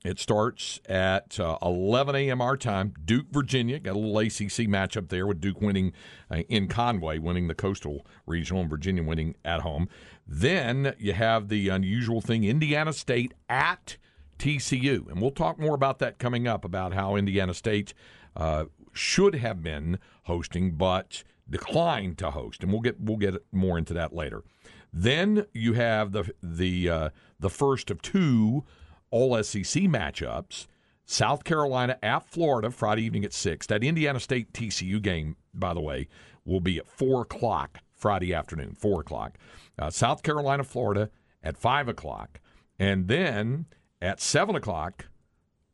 it 0.05 0.21
starts 0.21 0.81
at 0.89 1.41
uh, 1.41 1.59
11 1.61 2.15
a.m. 2.15 2.41
our 2.41 2.57
time. 2.57 2.95
Duke, 3.05 3.27
Virginia. 3.33 3.81
Got 3.81 3.97
a 3.97 3.99
little 3.99 4.19
ACC 4.19 4.69
matchup 4.69 5.09
there 5.09 5.27
with 5.27 5.41
Duke 5.41 5.61
winning 5.61 5.93
uh, 6.31 6.43
in 6.49 6.69
Conway, 6.69 7.19
winning 7.19 7.49
the 7.49 7.55
Coastal 7.57 8.07
Regional, 8.27 8.61
and 8.63 8.71
Virginia 8.71 9.03
winning 9.03 9.35
at 9.45 9.63
home. 9.63 9.89
Then 10.25 10.95
you 10.99 11.15
have 11.15 11.49
the 11.49 11.69
unusual 11.69 12.21
thing 12.21 12.45
Indiana 12.45 12.93
State 12.93 13.35
at 13.49 13.97
TCU. 14.39 15.11
And 15.11 15.21
we'll 15.21 15.33
talk 15.33 15.59
more 15.59 15.75
about 15.75 15.99
that 15.99 16.21
coming 16.21 16.47
up 16.47 16.65
about 16.65 16.95
how 16.95 17.17
Indiana 17.17 17.53
State 17.53 17.93
uh, 18.37 18.67
should 18.93 19.35
have 19.35 19.65
been 19.65 19.99
hosting, 20.25 20.77
but 20.77 21.25
declined 21.49 22.19
to 22.19 22.31
host. 22.31 22.63
And 22.63 22.71
we'll 22.71 22.83
get 22.83 23.01
we'll 23.01 23.17
get 23.17 23.35
more 23.51 23.77
into 23.77 23.95
that 23.95 24.15
later. 24.15 24.45
Then 24.93 25.47
you 25.53 25.75
have 25.75 26.13
the 26.13 26.33
the 26.43 26.89
uh, 26.89 27.11
the 27.39 27.51
first 27.51 27.91
of 27.91 28.03
two 28.03 28.65
All 29.11 29.41
SEC 29.43 29.85
matchups. 29.85 30.67
South 31.05 31.43
Carolina 31.43 31.99
at 32.05 32.25
Florida 32.25 32.71
Friday 32.71 33.03
evening 33.03 33.25
at 33.25 33.33
six. 33.33 33.67
That 33.67 33.83
Indiana 33.83 34.21
State 34.21 34.53
TCU 34.53 35.03
game, 35.03 35.37
by 35.53 35.75
the 35.75 35.81
way, 35.81 36.07
will 36.45 36.61
be 36.61 36.79
at 36.79 36.87
four 36.87 37.23
o'clock 37.23 37.79
Friday 37.91 38.33
afternoon. 38.33 38.77
Four 38.79 39.01
o'clock. 39.01 39.37
Uh, 39.77 39.91
South 39.91 40.23
Carolina, 40.23 40.63
Florida 40.63 41.11
at 41.43 41.57
five 41.57 41.89
o'clock, 41.89 42.41
and 42.79 43.09
then 43.09 43.67
at 44.01 44.21
seven 44.21 44.55
o'clock, 44.55 45.07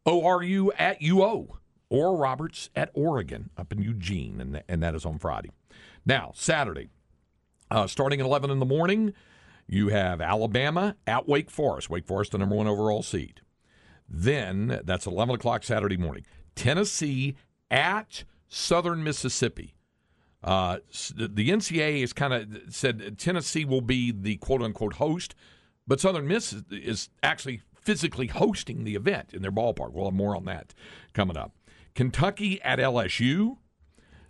ORU 0.06 0.70
at 0.78 1.00
UO 1.00 1.58
Oral 1.88 2.16
Roberts 2.16 2.70
at 2.74 2.90
Oregon 2.94 3.50
up 3.56 3.72
in 3.72 3.82
Eugene, 3.82 4.40
and, 4.40 4.62
and 4.68 4.82
that 4.82 4.94
is 4.94 5.04
on 5.04 5.18
Friday. 5.18 5.50
Now 6.04 6.32
Saturday, 6.34 6.88
Uh, 7.70 7.86
starting 7.86 8.20
at 8.20 8.26
11 8.26 8.50
in 8.50 8.58
the 8.58 8.66
morning, 8.66 9.12
you 9.66 9.88
have 9.88 10.20
Alabama 10.20 10.96
at 11.06 11.28
Wake 11.28 11.50
Forest. 11.50 11.90
Wake 11.90 12.06
Forest, 12.06 12.32
the 12.32 12.38
number 12.38 12.54
one 12.54 12.66
overall 12.66 13.02
seed. 13.02 13.40
Then 14.08 14.80
that's 14.84 15.06
11 15.06 15.34
o'clock 15.34 15.64
Saturday 15.64 15.96
morning. 15.96 16.24
Tennessee 16.54 17.36
at 17.70 18.24
Southern 18.48 19.02
Mississippi. 19.02 19.74
Uh, 20.44 20.78
the 21.16 21.50
NCAA 21.50 22.02
has 22.02 22.12
kind 22.12 22.32
of 22.32 22.74
said 22.74 23.18
Tennessee 23.18 23.64
will 23.64 23.80
be 23.80 24.12
the 24.12 24.36
quote 24.36 24.62
unquote 24.62 24.94
host, 24.94 25.34
but 25.88 26.00
Southern 26.00 26.28
Miss 26.28 26.54
is 26.70 27.08
actually 27.22 27.62
physically 27.74 28.28
hosting 28.28 28.84
the 28.84 28.94
event 28.94 29.34
in 29.34 29.42
their 29.42 29.50
ballpark. 29.50 29.92
We'll 29.92 30.04
have 30.04 30.14
more 30.14 30.36
on 30.36 30.44
that 30.44 30.72
coming 31.14 31.36
up. 31.36 31.52
Kentucky 31.94 32.62
at 32.62 32.78
LSU. 32.78 33.56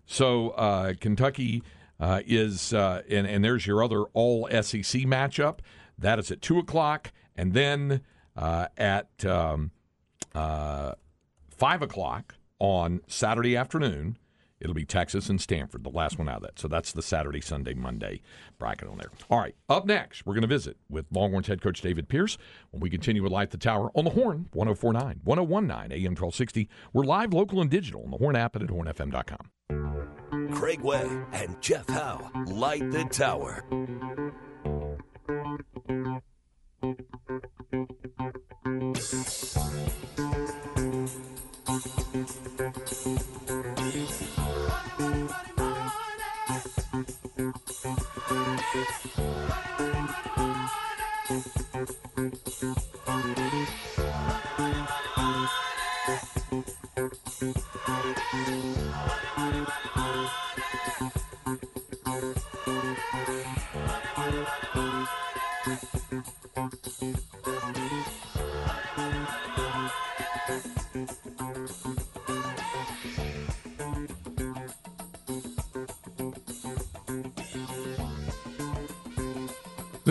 So 0.07 0.51
uh, 0.51 0.95
Kentucky 1.01 1.63
uh, 2.01 2.21
is, 2.27 2.73
uh, 2.73 3.03
and, 3.09 3.27
and 3.27 3.45
there's 3.45 3.67
your 3.67 3.83
other 3.83 4.03
all 4.13 4.49
SEC 4.51 5.03
matchup. 5.03 5.59
That 5.99 6.19
is 6.19 6.31
at 6.31 6.43
2 6.43 6.59
o'clock. 6.59 7.13
And 7.37 7.53
then 7.53 8.03
uh, 8.37 8.67
at 8.77 9.25
um, 9.25 9.71
uh, 10.35 10.93
5 11.51 11.83
o'clock 11.83 12.35
on 12.59 13.01
Saturday 13.07 13.57
afternoon, 13.57 14.19
It'll 14.61 14.75
be 14.75 14.85
Texas 14.85 15.29
and 15.29 15.41
Stanford, 15.41 15.85
the 15.85 15.91
last 15.91 16.19
one 16.19 16.29
out 16.29 16.37
of 16.37 16.43
that. 16.43 16.59
So 16.59 16.67
that's 16.67 16.93
the 16.93 17.03
Saturday, 17.03 17.41
Sunday, 17.41 17.75
Monday 17.75 18.23
bracket 18.59 18.89
on 18.89 18.99
there. 18.99 19.11
All 19.31 19.39
right, 19.39 19.55
up 19.69 19.85
next, 19.85 20.25
we're 20.25 20.35
going 20.35 20.43
to 20.43 20.49
visit 20.49 20.79
with 20.89 21.07
Longhorns 21.11 21.47
head 21.47 21.61
coach 21.61 21.83
David 21.83 22.09
Pierce 22.09 22.39
when 22.71 22.81
we 22.81 22.89
continue 22.89 23.23
with 23.23 23.33
Light 23.33 23.51
the 23.51 23.59
Tower 23.59 23.91
on 23.95 24.05
the 24.05 24.11
Horn, 24.11 24.49
1049, 24.53 25.21
1019, 25.25 25.93
AM 25.93 26.13
1260. 26.13 26.69
We're 26.93 27.05
live, 27.05 27.35
local, 27.35 27.61
and 27.61 27.71
digital 27.71 28.03
on 28.05 28.11
the 28.11 28.17
Horn 28.17 28.35
app 28.35 28.57
and 28.57 28.65
at 28.65 28.71
hornfm.com. 28.71 30.16
Craig 30.67 30.81
Way 30.81 31.09
and 31.31 31.63
Jeff 31.63 31.89
Howe 31.89 32.29
light 32.49 32.91
the 32.91 33.05
tower. 33.05 33.63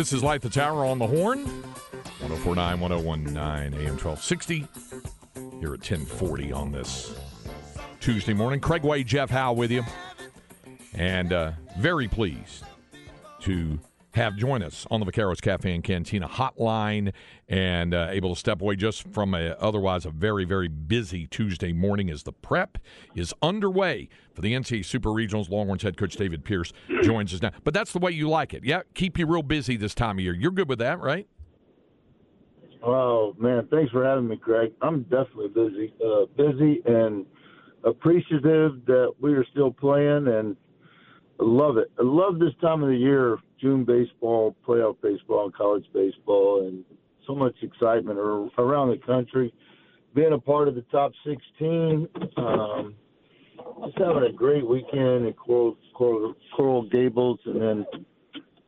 This 0.06 0.13
is 0.13 0.24
Light 0.24 0.44
the 0.44 0.52
Tower 0.52 0.86
on 0.86 1.00
the 1.00 1.08
Horn, 1.08 1.46
1049, 2.22 2.80
1019, 2.80 3.74
AM 3.74 3.98
1260, 3.98 4.68
here 5.60 5.74
at 5.74 5.80
1040 5.80 6.54
on 6.54 6.72
this 6.72 7.20
Tuesday 8.02 8.36
morning. 8.36 8.60
Craig 8.60 8.84
Way, 8.84 9.04
Jeff 9.04 9.32
Howe 9.32 9.54
with 9.54 9.72
you. 9.72 9.84
And 10.94 11.34
uh, 11.34 11.54
very 11.80 12.08
pleased 12.08 12.65
to 13.41 13.80
have 14.15 14.36
join 14.36 14.63
us 14.63 14.88
on 14.89 14.99
the 14.99 15.06
Vaqueros 15.06 15.41
Cafe 15.41 15.73
and 15.73 15.84
Cantina 15.84 16.28
hotline 16.28 17.13
and 17.47 17.93
uh, 17.93 18.08
able 18.10 18.34
to 18.34 18.39
step 18.39 18.62
away 18.62 18.75
just 18.75 19.08
from 19.08 19.34
a 19.34 19.56
otherwise 19.60 20.06
a 20.06 20.10
very 20.10 20.45
very 20.45 20.67
busy 20.67 21.28
Tuesday 21.28 21.73
morning 21.73 22.10
as 22.10 22.23
the 22.23 22.32
prep 22.32 22.78
is 23.13 23.34
underway 23.41 24.10
for 24.34 24.41
the 24.41 24.54
NCAA 24.54 24.86
Super 24.86 25.10
Regionals. 25.10 25.49
Longhorns 25.49 25.84
head 25.84 25.97
coach 25.97 26.15
David 26.15 26.43
Pierce 26.43 26.73
joins 27.04 27.34
us 27.34 27.41
now. 27.41 27.51
But 27.63 27.73
that's 27.73 27.93
the 27.93 27.99
way 27.99 28.12
you 28.12 28.30
like 28.30 28.54
it. 28.54 28.63
Yeah, 28.63 28.82
keep 28.93 29.17
you 29.17 29.25
real 29.25 29.43
busy 29.43 29.78
this 29.78 29.93
time 29.93 30.17
of 30.17 30.23
year. 30.23 30.34
You're 30.34 30.51
good 30.51 30.69
with 30.69 30.80
that, 30.80 30.99
right? 30.99 31.28
Oh 32.84 33.36
man, 33.39 33.67
thanks 33.71 33.91
for 33.91 34.06
having 34.06 34.28
me, 34.28 34.38
Craig. 34.38 34.73
I'm 34.82 35.04
definitely 35.04 35.49
busy, 35.49 35.93
uh, 36.06 36.25
busy 36.38 36.82
and 36.86 37.25
appreciative 37.84 38.86
that 38.86 39.13
we 39.19 39.34
are 39.34 39.45
still 39.51 39.71
playing 39.71 40.28
and 40.28 40.56
love 41.43 41.78
it. 41.78 41.91
I 42.00 42.04
love 42.04 42.39
this 42.39 42.54
time 42.62 42.84
of 42.84 42.89
the 42.89 42.95
year 42.95 43.38
June 43.60 43.84
baseball, 43.84 44.56
playoff 44.67 44.98
baseball, 45.02 45.45
and 45.45 45.54
college 45.54 45.86
baseball, 45.93 46.67
and 46.67 46.84
so 47.28 47.36
much 47.36 47.56
excitement 47.62 48.19
around 48.19 48.89
the 48.89 49.00
country. 49.06 49.54
Being 50.13 50.34
a 50.34 50.39
part 50.39 50.67
of 50.67 50.76
the 50.76 50.84
top 50.84 51.12
16, 51.26 52.08
um, 52.38 52.95
just 53.86 53.98
having 53.98 54.24
a 54.24 54.32
great 54.32 54.65
weekend 54.65 55.28
at 55.28 55.36
Coral, 55.36 55.78
Coral, 55.93 56.36
Coral 56.56 56.84
Gables, 56.84 57.39
and 57.45 57.62
then, 57.62 57.86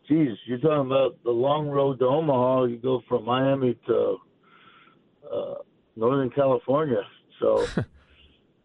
geez, 0.10 0.38
you're 0.46 0.58
talking 0.58 0.92
about 0.92 1.18
the 1.24 1.32
long 1.32 1.70
road 1.70 2.00
to 2.00 2.06
Omaha. 2.06 2.66
You 2.66 2.78
go 2.78 3.02
from 3.08 3.24
Miami 3.24 3.78
to 3.88 4.18
uh, 5.32 5.56
Northern 5.96 6.30
California, 6.30 7.02
so. 7.40 7.66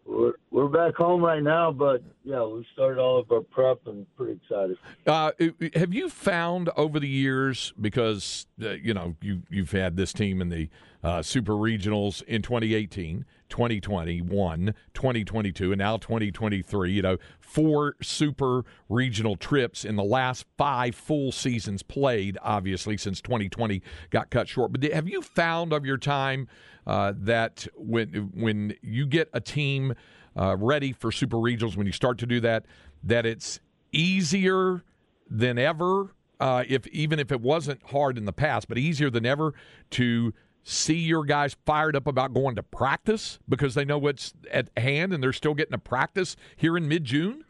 we're 0.05 0.33
we're 0.53 0.67
back 0.67 0.95
home 0.95 1.25
right 1.25 1.41
now, 1.41 1.71
but 1.71 2.03
yeah, 2.23 2.43
we 2.43 2.65
started 2.73 3.01
all 3.01 3.19
of 3.19 3.31
our 3.31 3.41
prep 3.41 3.87
and 3.87 4.05
pretty 4.15 4.33
excited. 4.33 4.77
Uh, 5.05 5.31
have 5.73 5.93
you 5.93 6.09
found 6.09 6.69
over 6.77 6.99
the 6.99 7.07
years 7.07 7.73
because 7.81 8.45
uh, 8.61 8.69
you 8.69 8.93
know 8.93 9.15
you 9.19 9.41
you've 9.49 9.71
had 9.71 9.97
this 9.97 10.13
team 10.13 10.41
in 10.41 10.49
the 10.49 10.69
uh, 11.03 11.23
Super 11.23 11.53
Regionals 11.53 12.21
in 12.23 12.43
2018, 12.43 13.25
2021, 13.49 14.75
2022, 14.93 15.71
and 15.71 15.79
now 15.79 15.97
2023. 15.97 16.91
You 16.91 17.01
know, 17.01 17.17
four 17.39 17.95
Super 18.01 18.63
Regional 18.89 19.35
trips 19.35 19.83
in 19.83 19.95
the 19.95 20.03
last 20.03 20.45
five 20.55 20.93
full 20.93 21.31
seasons 21.31 21.81
played. 21.81 22.37
Obviously, 22.43 22.95
since 22.95 23.21
2020 23.21 23.81
got 24.11 24.29
cut 24.29 24.47
short. 24.47 24.71
But 24.71 24.83
have 24.93 25.09
you 25.09 25.23
found 25.23 25.73
of 25.73 25.83
your 25.83 25.97
time? 25.97 26.47
uh, 26.85 27.13
that 27.17 27.67
when 27.75 28.31
when 28.33 28.75
you 28.81 29.05
get 29.05 29.29
a 29.33 29.39
team 29.39 29.93
uh, 30.37 30.55
ready 30.57 30.91
for 30.93 31.11
super 31.11 31.37
regionals, 31.37 31.75
when 31.75 31.85
you 31.85 31.93
start 31.93 32.17
to 32.19 32.25
do 32.25 32.39
that, 32.41 32.65
that 33.03 33.25
it's 33.25 33.59
easier 33.91 34.83
than 35.29 35.57
ever. 35.57 36.15
Uh, 36.39 36.63
if 36.67 36.87
even 36.87 37.19
if 37.19 37.31
it 37.31 37.41
wasn't 37.41 37.81
hard 37.83 38.17
in 38.17 38.25
the 38.25 38.33
past, 38.33 38.67
but 38.67 38.77
easier 38.77 39.09
than 39.09 39.25
ever 39.25 39.53
to 39.91 40.33
see 40.63 40.97
your 40.97 41.23
guys 41.23 41.55
fired 41.65 41.95
up 41.95 42.07
about 42.07 42.33
going 42.33 42.55
to 42.55 42.63
practice 42.63 43.39
because 43.47 43.75
they 43.75 43.85
know 43.85 43.97
what's 43.97 44.33
at 44.51 44.69
hand 44.77 45.13
and 45.13 45.21
they're 45.21 45.33
still 45.33 45.53
getting 45.53 45.73
to 45.73 45.77
practice 45.77 46.35
here 46.55 46.75
in 46.77 46.87
mid 46.87 47.03
June? 47.05 47.45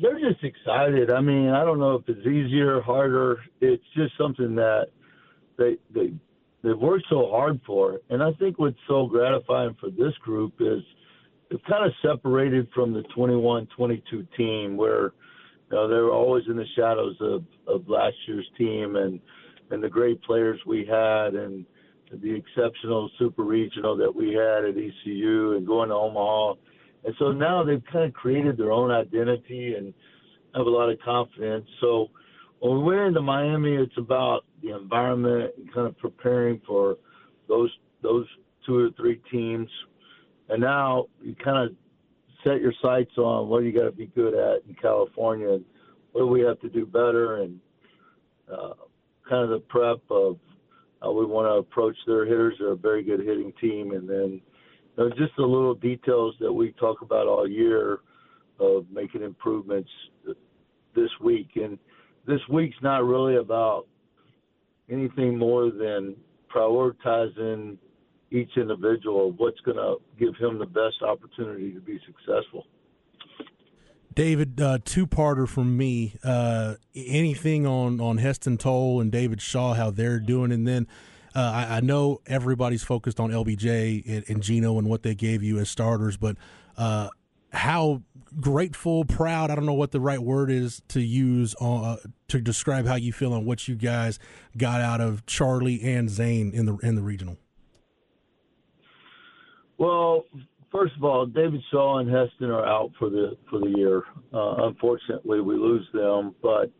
They're 0.00 0.18
just 0.18 0.42
excited. 0.42 1.10
I 1.10 1.20
mean, 1.20 1.50
I 1.50 1.64
don't 1.64 1.78
know 1.78 1.94
if 1.94 2.08
it's 2.08 2.26
easier, 2.26 2.80
harder. 2.80 3.40
It's 3.60 3.84
just 3.94 4.12
something 4.18 4.54
that 4.56 4.86
they 5.58 5.76
they 5.94 6.12
they've 6.66 6.78
worked 6.78 7.06
so 7.08 7.30
hard 7.30 7.60
for. 7.64 8.00
And 8.10 8.22
I 8.22 8.32
think 8.32 8.58
what's 8.58 8.76
so 8.88 9.06
gratifying 9.06 9.76
for 9.80 9.90
this 9.90 10.12
group 10.22 10.54
is 10.58 10.80
they've 11.48 11.62
kind 11.68 11.86
of 11.86 11.92
separated 12.02 12.68
from 12.74 12.92
the 12.92 13.02
21 13.14 13.68
22 13.76 14.26
team 14.36 14.76
where 14.76 15.12
you 15.70 15.76
know, 15.76 15.88
they 15.88 15.94
were 15.94 16.10
always 16.12 16.44
in 16.48 16.56
the 16.56 16.66
shadows 16.76 17.16
of, 17.20 17.44
of 17.68 17.88
last 17.88 18.16
year's 18.26 18.48
team 18.58 18.96
and, 18.96 19.20
and 19.70 19.82
the 19.82 19.88
great 19.88 20.20
players 20.22 20.58
we 20.66 20.84
had 20.84 21.34
and 21.34 21.64
the 22.12 22.34
exceptional 22.34 23.10
super 23.18 23.42
regional 23.44 23.96
that 23.96 24.14
we 24.14 24.32
had 24.32 24.64
at 24.64 24.76
ECU 24.76 25.56
and 25.56 25.66
going 25.66 25.88
to 25.88 25.94
Omaha. 25.94 26.54
And 27.04 27.14
so 27.18 27.30
now 27.30 27.62
they've 27.62 27.82
kind 27.92 28.04
of 28.04 28.12
created 28.12 28.56
their 28.56 28.72
own 28.72 28.90
identity 28.90 29.74
and 29.76 29.94
have 30.54 30.66
a 30.66 30.70
lot 30.70 30.90
of 30.90 30.98
confidence. 31.04 31.66
So 31.80 32.08
when 32.60 32.78
we 32.78 32.84
went 32.84 33.08
into 33.08 33.22
Miami, 33.22 33.74
it's 33.74 33.96
about 33.98 34.44
the 34.62 34.76
environment 34.76 35.52
and 35.56 35.72
kind 35.72 35.86
of 35.86 35.96
preparing 35.98 36.60
for 36.66 36.96
those 37.48 37.70
those 38.02 38.26
two 38.64 38.78
or 38.78 38.90
three 38.96 39.20
teams. 39.30 39.68
And 40.48 40.60
now 40.60 41.06
you 41.20 41.34
kind 41.34 41.68
of 41.68 41.76
set 42.44 42.60
your 42.60 42.72
sights 42.82 43.16
on 43.18 43.48
what 43.48 43.64
you 43.64 43.72
got 43.72 43.84
to 43.84 43.92
be 43.92 44.06
good 44.06 44.34
at 44.34 44.66
in 44.68 44.74
California 44.80 45.54
and 45.54 45.64
what 46.12 46.22
do 46.22 46.26
we 46.26 46.40
have 46.40 46.60
to 46.60 46.68
do 46.68 46.86
better 46.86 47.42
and 47.42 47.60
uh, 48.50 48.74
kind 49.28 49.42
of 49.42 49.50
the 49.50 49.62
prep 49.68 50.00
of 50.10 50.38
how 51.02 51.12
we 51.12 51.26
want 51.26 51.46
to 51.46 51.58
approach 51.58 51.96
their 52.06 52.24
hitters. 52.24 52.54
They're 52.58 52.72
a 52.72 52.76
very 52.76 53.02
good 53.02 53.20
hitting 53.20 53.52
team, 53.60 53.92
and 53.92 54.08
then 54.08 54.40
you 54.96 55.04
know, 55.04 55.10
just 55.10 55.32
the 55.36 55.42
little 55.42 55.74
details 55.74 56.34
that 56.40 56.52
we 56.52 56.72
talk 56.72 57.02
about 57.02 57.26
all 57.26 57.48
year 57.48 58.00
of 58.58 58.86
making 58.90 59.22
improvements 59.22 59.90
this 60.94 61.10
week. 61.22 61.50
And 61.56 61.78
this 62.26 62.40
week's 62.50 62.76
not 62.82 63.04
really 63.04 63.36
about 63.36 63.86
anything 64.90 65.38
more 65.38 65.70
than 65.70 66.16
prioritizing 66.54 67.76
each 68.30 68.50
individual 68.56 69.32
what's 69.36 69.60
going 69.60 69.76
to 69.76 69.96
give 70.18 70.34
him 70.36 70.58
the 70.58 70.66
best 70.66 71.02
opportunity 71.02 71.72
to 71.72 71.80
be 71.80 72.00
successful. 72.06 72.66
David, 74.14 74.60
uh, 74.60 74.78
two-parter 74.84 75.46
from 75.46 75.76
me. 75.76 76.16
Uh, 76.24 76.74
anything 76.94 77.66
on 77.66 78.00
on 78.00 78.16
Heston 78.16 78.56
Tole 78.56 79.00
and 79.00 79.12
David 79.12 79.42
Shaw, 79.42 79.74
how 79.74 79.90
they're 79.90 80.18
doing, 80.18 80.52
and 80.52 80.66
then 80.66 80.86
uh, 81.34 81.40
I, 81.40 81.76
I, 81.76 81.80
know 81.80 82.22
everybody's 82.26 82.82
focused 82.82 83.20
on 83.20 83.30
LBJ 83.30 84.02
and, 84.08 84.24
and, 84.26 84.42
Geno 84.42 84.78
and 84.78 84.88
what 84.88 85.02
they 85.02 85.14
gave 85.14 85.42
you 85.42 85.58
as 85.58 85.68
starters, 85.68 86.16
but 86.16 86.38
uh, 86.78 87.10
how 87.56 88.02
grateful, 88.40 89.04
proud, 89.04 89.50
I 89.50 89.54
don't 89.54 89.66
know 89.66 89.74
what 89.74 89.90
the 89.90 90.00
right 90.00 90.20
word 90.20 90.50
is 90.50 90.82
to 90.88 91.00
use 91.00 91.54
uh, 91.60 91.96
to 92.28 92.40
describe 92.40 92.86
how 92.86 92.96
you 92.96 93.12
feel 93.12 93.32
on 93.32 93.44
what 93.44 93.66
you 93.66 93.74
guys 93.74 94.18
got 94.56 94.80
out 94.80 95.00
of 95.00 95.24
Charlie 95.26 95.82
and 95.82 96.10
Zane 96.10 96.52
in 96.52 96.66
the 96.66 96.76
in 96.76 96.94
the 96.94 97.02
regional. 97.02 97.38
Well, 99.78 100.24
first 100.72 100.94
of 100.96 101.04
all, 101.04 101.26
David 101.26 101.60
Shaw 101.70 101.98
and 101.98 102.08
Heston 102.08 102.50
are 102.50 102.64
out 102.64 102.90
for 102.98 103.10
the 103.10 103.36
for 103.50 103.58
the 103.58 103.72
year. 103.76 104.02
Uh, 104.32 104.66
unfortunately, 104.66 105.40
we 105.40 105.54
lose 105.54 105.86
them, 105.92 106.34
but 106.42 106.70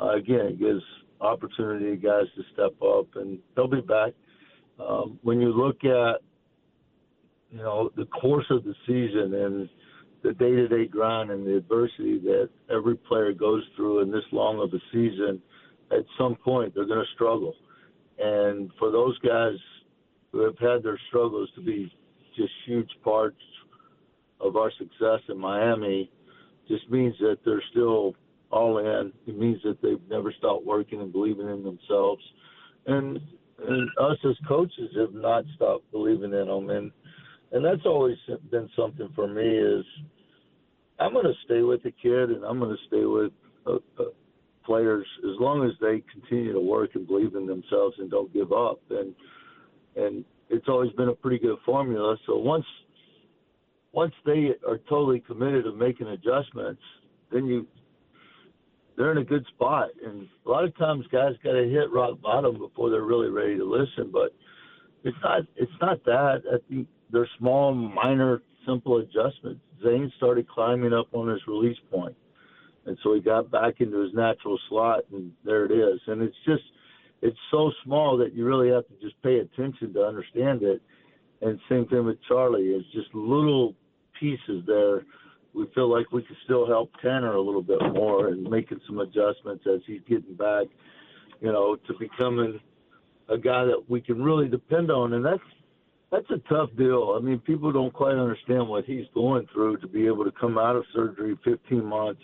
uh, 0.00 0.14
again, 0.14 0.46
it 0.46 0.58
gives 0.58 0.82
opportunity 1.20 1.90
to 1.90 1.96
guys 1.96 2.26
to 2.36 2.42
step 2.52 2.72
up, 2.82 3.06
and 3.16 3.38
they'll 3.56 3.68
be 3.68 3.80
back. 3.80 4.12
Um, 4.78 5.18
when 5.22 5.40
you 5.40 5.52
look 5.52 5.84
at 5.84 6.20
you 7.50 7.58
know 7.58 7.90
the 7.96 8.06
course 8.06 8.46
of 8.50 8.64
the 8.64 8.74
season 8.86 9.34
and 9.34 9.68
the 10.24 10.32
day-to-day 10.32 10.86
grind 10.86 11.30
and 11.30 11.46
the 11.46 11.58
adversity 11.58 12.18
that 12.18 12.48
every 12.74 12.96
player 12.96 13.32
goes 13.32 13.62
through 13.76 14.00
in 14.00 14.10
this 14.10 14.24
long 14.32 14.58
of 14.58 14.72
a 14.72 14.80
season, 14.90 15.40
at 15.92 16.04
some 16.18 16.34
point 16.34 16.74
they're 16.74 16.86
going 16.86 17.04
to 17.04 17.14
struggle. 17.14 17.54
And 18.18 18.70
for 18.78 18.90
those 18.90 19.18
guys 19.18 19.56
who 20.32 20.40
have 20.40 20.58
had 20.58 20.82
their 20.82 20.98
struggles 21.08 21.50
to 21.54 21.60
be 21.60 21.92
just 22.36 22.52
huge 22.66 22.90
parts 23.04 23.36
of 24.40 24.56
our 24.56 24.72
success 24.78 25.20
in 25.28 25.38
Miami, 25.38 26.10
just 26.68 26.90
means 26.90 27.14
that 27.20 27.36
they're 27.44 27.62
still 27.70 28.14
all 28.50 28.78
in. 28.78 29.12
It 29.26 29.38
means 29.38 29.60
that 29.64 29.82
they've 29.82 30.00
never 30.08 30.32
stopped 30.38 30.64
working 30.64 31.00
and 31.00 31.12
believing 31.12 31.48
in 31.48 31.62
themselves. 31.62 32.22
And 32.86 33.20
and 33.66 33.88
us 34.00 34.18
as 34.28 34.36
coaches 34.48 34.90
have 34.96 35.14
not 35.14 35.44
stopped 35.54 35.90
believing 35.92 36.32
in 36.32 36.46
them. 36.46 36.70
And 36.70 36.90
and 37.52 37.64
that's 37.64 37.84
always 37.84 38.16
been 38.50 38.68
something 38.76 39.10
for 39.14 39.28
me 39.28 39.46
is 39.46 39.84
I'm 40.98 41.12
going 41.12 41.26
to 41.26 41.34
stay 41.44 41.62
with 41.62 41.82
the 41.82 41.90
kid 41.90 42.30
and 42.30 42.44
I'm 42.44 42.58
going 42.58 42.76
to 42.76 42.86
stay 42.86 43.04
with 43.04 43.32
uh, 43.66 44.02
uh, 44.02 44.10
players 44.64 45.06
as 45.24 45.38
long 45.40 45.64
as 45.64 45.72
they 45.80 46.02
continue 46.12 46.52
to 46.52 46.60
work 46.60 46.90
and 46.94 47.06
believe 47.06 47.34
in 47.34 47.46
themselves 47.46 47.96
and 47.98 48.10
don't 48.10 48.32
give 48.32 48.52
up. 48.52 48.80
And 48.90 49.14
and 49.96 50.24
it's 50.50 50.68
always 50.68 50.90
been 50.92 51.08
a 51.08 51.14
pretty 51.14 51.38
good 51.38 51.58
formula. 51.64 52.16
So 52.26 52.36
once 52.36 52.66
once 53.92 54.14
they 54.26 54.50
are 54.66 54.78
totally 54.88 55.20
committed 55.20 55.64
to 55.64 55.72
making 55.72 56.08
adjustments, 56.08 56.82
then 57.32 57.46
you 57.46 57.66
they're 58.96 59.12
in 59.12 59.18
a 59.18 59.24
good 59.24 59.44
spot. 59.54 59.88
And 60.04 60.28
a 60.46 60.48
lot 60.48 60.64
of 60.64 60.76
times 60.76 61.04
guys 61.10 61.32
got 61.42 61.52
to 61.52 61.68
hit 61.68 61.92
rock 61.92 62.20
bottom 62.20 62.58
before 62.58 62.90
they're 62.90 63.02
really 63.02 63.30
ready 63.30 63.56
to 63.56 63.64
listen. 63.64 64.10
But 64.12 64.34
it's 65.02 65.16
not 65.22 65.42
it's 65.56 65.72
not 65.80 66.04
that. 66.04 66.42
I 66.52 66.56
think 66.68 66.88
they're 67.10 67.28
small, 67.38 67.74
minor, 67.74 68.42
simple 68.66 68.98
adjustments. 68.98 69.60
Zane 69.82 70.12
started 70.16 70.48
climbing 70.48 70.92
up 70.92 71.08
on 71.12 71.28
his 71.28 71.40
release 71.46 71.78
point, 71.90 72.16
and 72.86 72.96
so 73.02 73.14
he 73.14 73.20
got 73.20 73.50
back 73.50 73.80
into 73.80 74.00
his 74.00 74.12
natural 74.14 74.58
slot, 74.68 75.04
and 75.12 75.32
there 75.44 75.64
it 75.64 75.72
is. 75.72 76.00
And 76.06 76.22
it's 76.22 76.36
just 76.46 76.62
it's 77.22 77.38
so 77.50 77.72
small 77.84 78.16
that 78.18 78.34
you 78.34 78.44
really 78.44 78.70
have 78.70 78.86
to 78.88 78.94
just 79.00 79.20
pay 79.22 79.38
attention 79.38 79.94
to 79.94 80.04
understand 80.04 80.62
it. 80.62 80.82
And 81.40 81.58
same 81.68 81.86
thing 81.86 82.04
with 82.04 82.18
Charlie. 82.26 82.68
It's 82.68 82.90
just 82.92 83.14
little 83.14 83.74
pieces 84.18 84.62
there 84.66 85.02
we 85.54 85.66
feel 85.74 85.90
like 85.90 86.10
we 86.12 86.22
could 86.22 86.36
still 86.44 86.66
help 86.66 86.90
Tanner 87.00 87.34
a 87.34 87.40
little 87.40 87.62
bit 87.62 87.80
more 87.92 88.28
and 88.28 88.42
making 88.42 88.80
some 88.86 88.98
adjustments 88.98 89.64
as 89.72 89.80
he's 89.86 90.00
getting 90.08 90.34
back, 90.34 90.66
you 91.40 91.52
know, 91.52 91.76
to 91.76 91.94
becoming 91.98 92.60
a 93.28 93.38
guy 93.38 93.64
that 93.64 93.84
we 93.88 94.00
can 94.00 94.22
really 94.22 94.48
depend 94.48 94.90
on. 94.90 95.12
And 95.12 95.24
that's 95.24 95.40
that's 96.14 96.30
a 96.30 96.48
tough 96.48 96.70
deal. 96.76 97.16
I 97.18 97.24
mean, 97.24 97.40
people 97.40 97.72
don't 97.72 97.92
quite 97.92 98.14
understand 98.14 98.68
what 98.68 98.84
he's 98.84 99.06
going 99.14 99.46
through 99.52 99.78
to 99.78 99.88
be 99.88 100.06
able 100.06 100.24
to 100.24 100.32
come 100.32 100.58
out 100.58 100.76
of 100.76 100.84
surgery 100.94 101.36
15 101.44 101.84
months 101.84 102.22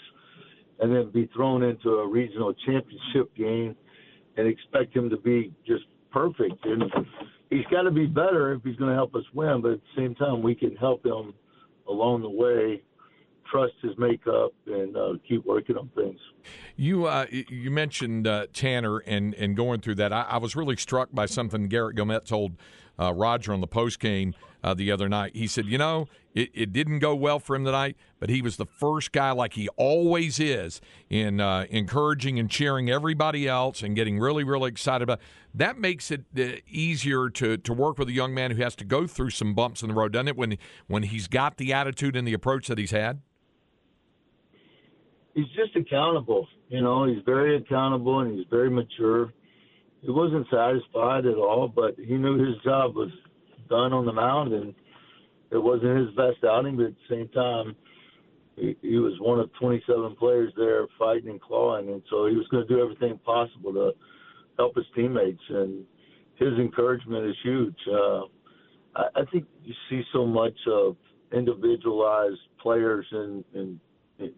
and 0.78 0.94
then 0.94 1.10
be 1.10 1.28
thrown 1.34 1.62
into 1.62 1.90
a 1.90 2.08
regional 2.08 2.54
championship 2.54 3.34
game 3.36 3.74
and 4.36 4.46
expect 4.46 4.94
him 4.94 5.10
to 5.10 5.16
be 5.16 5.52
just 5.66 5.84
perfect. 6.12 6.64
And 6.64 6.84
he's 7.50 7.66
got 7.70 7.82
to 7.82 7.90
be 7.90 8.06
better 8.06 8.52
if 8.52 8.62
he's 8.62 8.76
going 8.76 8.90
to 8.90 8.96
help 8.96 9.14
us 9.16 9.24
win. 9.34 9.60
But 9.60 9.72
at 9.72 9.80
the 9.80 10.02
same 10.02 10.14
time, 10.14 10.42
we 10.42 10.54
can 10.54 10.76
help 10.76 11.04
him 11.04 11.34
along 11.88 12.22
the 12.22 12.30
way 12.30 12.82
trust 13.50 13.74
his 13.82 13.92
makeup 13.98 14.52
and 14.66 14.96
uh, 14.96 15.12
keep 15.28 15.44
working 15.44 15.76
on 15.76 15.90
things. 15.94 16.18
You 16.76 17.06
uh, 17.06 17.26
you 17.30 17.70
mentioned 17.70 18.26
uh, 18.26 18.46
Tanner 18.52 18.98
and 18.98 19.34
and 19.34 19.56
going 19.56 19.80
through 19.80 19.96
that. 19.96 20.12
I, 20.12 20.22
I, 20.22 20.36
was 20.38 20.56
really 20.56 20.76
struck 20.76 21.10
by 21.12 21.26
something 21.26 21.68
Garrett 21.68 21.96
Guillemette 21.96 22.24
told 22.26 22.52
uh, 22.98 23.12
Roger 23.12 23.52
on 23.52 23.60
the 23.60 23.66
post 23.66 24.00
game 24.00 24.34
uh, 24.62 24.74
the 24.74 24.90
other 24.92 25.08
night. 25.08 25.34
He 25.34 25.46
said, 25.46 25.66
you 25.66 25.78
know, 25.78 26.06
it, 26.34 26.50
it, 26.54 26.72
didn't 26.72 26.98
go 26.98 27.14
well 27.14 27.38
for 27.38 27.56
him 27.56 27.64
tonight, 27.64 27.96
but 28.18 28.28
he 28.28 28.42
was 28.42 28.56
the 28.56 28.66
first 28.66 29.10
guy, 29.10 29.30
like 29.30 29.54
he 29.54 29.68
always 29.70 30.38
is, 30.38 30.80
in 31.08 31.40
uh, 31.40 31.66
encouraging 31.70 32.38
and 32.38 32.50
cheering 32.50 32.90
everybody 32.90 33.48
else 33.48 33.82
and 33.82 33.96
getting 33.96 34.18
really, 34.18 34.44
really 34.44 34.68
excited 34.68 35.02
about. 35.02 35.20
That 35.54 35.78
makes 35.78 36.10
it 36.10 36.24
easier 36.68 37.30
to 37.30 37.56
to 37.56 37.72
work 37.72 37.98
with 37.98 38.08
a 38.08 38.12
young 38.12 38.32
man 38.32 38.52
who 38.52 38.62
has 38.62 38.76
to 38.76 38.84
go 38.84 39.06
through 39.06 39.30
some 39.30 39.54
bumps 39.54 39.82
in 39.82 39.88
the 39.88 39.94
road, 39.94 40.12
doesn't 40.12 40.28
it? 40.28 40.36
When 40.36 40.56
when 40.86 41.04
he's 41.04 41.26
got 41.26 41.56
the 41.56 41.72
attitude 41.72 42.14
and 42.14 42.26
the 42.26 42.34
approach 42.34 42.68
that 42.68 42.78
he's 42.78 42.92
had 42.92 43.20
he's 45.34 45.48
just 45.56 45.76
accountable. 45.76 46.46
You 46.68 46.82
know, 46.82 47.06
he's 47.06 47.22
very 47.24 47.56
accountable 47.56 48.20
and 48.20 48.36
he's 48.36 48.46
very 48.50 48.70
mature. 48.70 49.32
He 50.02 50.10
wasn't 50.10 50.46
satisfied 50.50 51.26
at 51.26 51.36
all, 51.36 51.68
but 51.68 51.94
he 51.98 52.14
knew 52.14 52.38
his 52.38 52.56
job 52.64 52.94
was 52.94 53.10
done 53.68 53.92
on 53.92 54.06
the 54.06 54.12
mound, 54.12 54.52
and 54.52 54.74
it 55.50 55.58
wasn't 55.58 55.98
his 55.98 56.08
best 56.16 56.42
outing. 56.44 56.76
But 56.76 56.86
at 56.86 56.92
the 56.92 57.14
same 57.14 57.28
time, 57.28 57.76
he, 58.56 58.76
he 58.80 58.96
was 58.96 59.12
one 59.20 59.38
of 59.38 59.50
27 59.60 60.16
players 60.16 60.52
there 60.56 60.86
fighting 60.98 61.30
and 61.30 61.40
clawing, 61.40 61.90
and 61.90 62.02
so 62.08 62.26
he 62.26 62.36
was 62.36 62.46
going 62.50 62.66
to 62.66 62.74
do 62.74 62.80
everything 62.80 63.18
possible 63.24 63.72
to 63.74 63.92
help 64.56 64.74
his 64.74 64.86
teammates. 64.94 65.42
And 65.50 65.84
his 66.36 66.54
encouragement 66.58 67.26
is 67.26 67.36
huge. 67.42 67.76
Uh, 67.86 68.20
I, 68.96 69.04
I 69.16 69.24
think 69.30 69.44
you 69.62 69.74
see 69.90 70.02
so 70.12 70.26
much 70.26 70.56
of 70.66 70.96
individualized 71.32 72.40
players 72.60 73.06
and, 73.12 73.44
and 73.54 73.78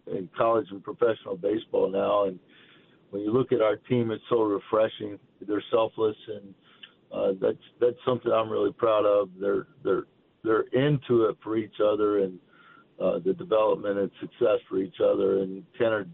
in 0.07 0.29
college 0.37 0.67
and 0.71 0.83
professional 0.83 1.37
baseball 1.37 1.89
now. 1.89 2.25
And 2.25 2.39
when 3.09 3.21
you 3.21 3.31
look 3.31 3.51
at 3.51 3.61
our 3.61 3.75
team, 3.75 4.11
it's 4.11 4.23
so 4.29 4.41
refreshing. 4.41 5.19
They're 5.45 5.63
selfless, 5.71 6.15
and 6.27 6.53
uh, 7.11 7.33
that's 7.39 7.63
that's 7.79 7.97
something 8.05 8.31
I'm 8.31 8.49
really 8.49 8.73
proud 8.73 9.05
of. 9.05 9.29
They're 9.39 9.67
they're 9.83 10.05
they're 10.43 10.65
into 10.73 11.25
it 11.25 11.37
for 11.43 11.57
each 11.57 11.75
other 11.83 12.19
and 12.19 12.39
uh, 12.99 13.19
the 13.19 13.33
development 13.33 13.99
and 13.99 14.11
success 14.19 14.59
for 14.69 14.77
each 14.77 14.99
other. 15.03 15.39
And 15.39 15.63
Tanner 15.77 16.07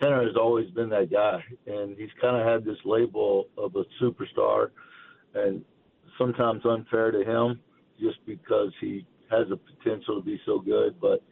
Tanner 0.00 0.22
has 0.24 0.36
always 0.36 0.70
been 0.70 0.88
that 0.90 1.10
guy, 1.10 1.42
and 1.66 1.96
he's 1.96 2.10
kind 2.20 2.36
of 2.36 2.46
had 2.46 2.64
this 2.64 2.78
label 2.84 3.46
of 3.56 3.76
a 3.76 3.84
superstar, 4.02 4.70
and 5.34 5.64
sometimes 6.18 6.62
unfair 6.64 7.10
to 7.10 7.24
him, 7.24 7.60
just 8.00 8.18
because 8.26 8.72
he 8.80 9.06
has 9.30 9.46
a 9.50 9.56
potential 9.56 10.20
to 10.20 10.24
be 10.24 10.40
so 10.44 10.58
good, 10.58 11.00
but 11.00 11.22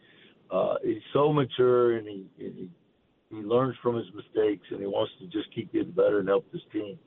uh, 0.52 0.74
he's 0.82 1.02
so 1.12 1.32
mature 1.32 1.96
and 1.96 2.06
he, 2.06 2.26
and 2.38 2.54
he 2.54 2.70
he 3.30 3.36
learns 3.36 3.76
from 3.82 3.96
his 3.96 4.06
mistakes 4.12 4.66
and 4.70 4.80
he 4.80 4.86
wants 4.86 5.12
to 5.20 5.26
just 5.26 5.54
keep 5.54 5.72
getting 5.72 5.92
better 5.92 6.18
and 6.18 6.28
help 6.28 6.50
this 6.52 6.62
team. 6.72 6.98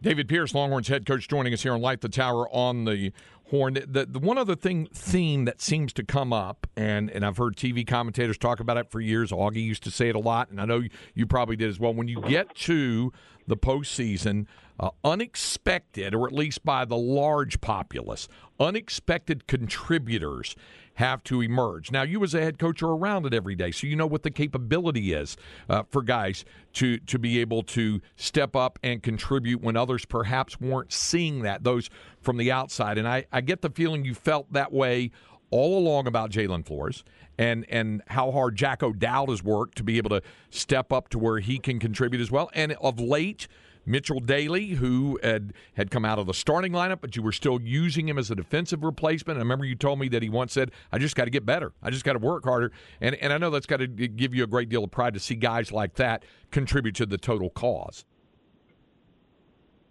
David 0.00 0.28
Pierce, 0.28 0.54
Longhorns 0.54 0.88
head 0.88 1.04
coach, 1.04 1.28
joining 1.28 1.52
us 1.52 1.62
here 1.62 1.74
on 1.74 1.82
Light 1.82 2.00
the 2.00 2.08
Tower 2.08 2.48
on 2.50 2.84
the 2.84 3.12
Horn. 3.50 3.74
The, 3.74 4.06
the 4.06 4.18
one 4.18 4.38
other 4.38 4.54
thing 4.54 4.88
theme 4.94 5.44
that 5.44 5.60
seems 5.60 5.92
to 5.94 6.04
come 6.04 6.32
up, 6.32 6.68
and 6.76 7.10
and 7.10 7.26
I've 7.26 7.36
heard 7.36 7.56
TV 7.56 7.86
commentators 7.86 8.38
talk 8.38 8.60
about 8.60 8.76
it 8.76 8.90
for 8.90 9.00
years. 9.00 9.32
Augie 9.32 9.64
used 9.64 9.82
to 9.84 9.90
say 9.90 10.08
it 10.08 10.14
a 10.14 10.20
lot, 10.20 10.50
and 10.50 10.60
I 10.60 10.64
know 10.64 10.78
you, 10.78 10.90
you 11.14 11.26
probably 11.26 11.56
did 11.56 11.68
as 11.68 11.80
well. 11.80 11.92
When 11.92 12.06
you 12.06 12.20
get 12.22 12.54
to 12.56 13.12
the 13.48 13.56
postseason, 13.56 14.46
uh, 14.78 14.90
unexpected, 15.04 16.14
or 16.14 16.26
at 16.26 16.32
least 16.32 16.64
by 16.64 16.84
the 16.84 16.96
large 16.96 17.60
populace, 17.60 18.28
unexpected 18.58 19.46
contributors 19.46 20.54
have 20.94 21.24
to 21.24 21.40
emerge. 21.40 21.90
Now, 21.90 22.02
you 22.02 22.22
as 22.24 22.34
a 22.34 22.40
head 22.40 22.58
coach 22.58 22.82
are 22.82 22.90
around 22.90 23.26
it 23.26 23.34
every 23.34 23.54
day, 23.54 23.70
so 23.70 23.86
you 23.86 23.96
know 23.96 24.06
what 24.06 24.22
the 24.22 24.30
capability 24.30 25.12
is 25.12 25.36
uh, 25.68 25.82
for 25.90 26.02
guys 26.02 26.44
to 26.74 26.98
to 26.98 27.18
be 27.18 27.40
able 27.40 27.62
to 27.62 28.00
step 28.16 28.54
up 28.54 28.78
and 28.82 29.02
contribute 29.02 29.60
when 29.60 29.76
others 29.76 30.04
perhaps 30.04 30.60
weren't 30.60 30.92
seeing 30.92 31.42
that. 31.42 31.64
Those 31.64 31.90
from 32.20 32.36
the 32.36 32.52
outside, 32.52 32.98
and 32.98 33.08
I, 33.08 33.26
I 33.32 33.40
get 33.40 33.62
the 33.62 33.70
feeling 33.70 34.04
you 34.04 34.14
felt 34.14 34.52
that 34.52 34.72
way 34.72 35.10
all 35.50 35.78
along 35.78 36.06
about 36.06 36.30
Jalen 36.30 36.64
Flores 36.64 37.02
and 37.38 37.64
and 37.68 38.02
how 38.06 38.30
hard 38.30 38.54
Jack 38.54 38.82
O'Dowd 38.82 39.30
has 39.30 39.42
worked 39.42 39.76
to 39.78 39.82
be 39.82 39.96
able 39.96 40.10
to 40.10 40.22
step 40.50 40.92
up 40.92 41.08
to 41.08 41.18
where 41.18 41.38
he 41.38 41.58
can 41.58 41.78
contribute 41.78 42.20
as 42.20 42.30
well. 42.30 42.50
And 42.54 42.72
of 42.80 43.00
late, 43.00 43.48
Mitchell 43.86 44.20
Daly, 44.20 44.70
who 44.70 45.18
had, 45.22 45.52
had 45.74 45.90
come 45.90 46.04
out 46.04 46.18
of 46.18 46.26
the 46.26 46.34
starting 46.34 46.72
lineup, 46.72 47.00
but 47.00 47.16
you 47.16 47.22
were 47.22 47.32
still 47.32 47.60
using 47.60 48.08
him 48.08 48.18
as 48.18 48.30
a 48.30 48.34
defensive 48.34 48.84
replacement. 48.84 49.38
I 49.38 49.42
remember 49.42 49.64
you 49.64 49.74
told 49.74 49.98
me 49.98 50.08
that 50.08 50.22
he 50.22 50.28
once 50.28 50.52
said, 50.52 50.70
I 50.92 50.98
just 50.98 51.16
got 51.16 51.24
to 51.24 51.30
get 51.30 51.46
better. 51.46 51.72
I 51.82 51.90
just 51.90 52.04
got 52.04 52.12
to 52.12 52.18
work 52.18 52.44
harder. 52.44 52.72
And, 53.00 53.14
and 53.16 53.32
I 53.32 53.38
know 53.38 53.50
that's 53.50 53.66
got 53.66 53.78
to 53.78 53.86
give 53.86 54.34
you 54.34 54.44
a 54.44 54.46
great 54.46 54.68
deal 54.68 54.84
of 54.84 54.90
pride 54.90 55.14
to 55.14 55.20
see 55.20 55.34
guys 55.34 55.72
like 55.72 55.94
that 55.94 56.24
contribute 56.50 56.94
to 56.96 57.06
the 57.06 57.18
total 57.18 57.50
cause. 57.50 58.04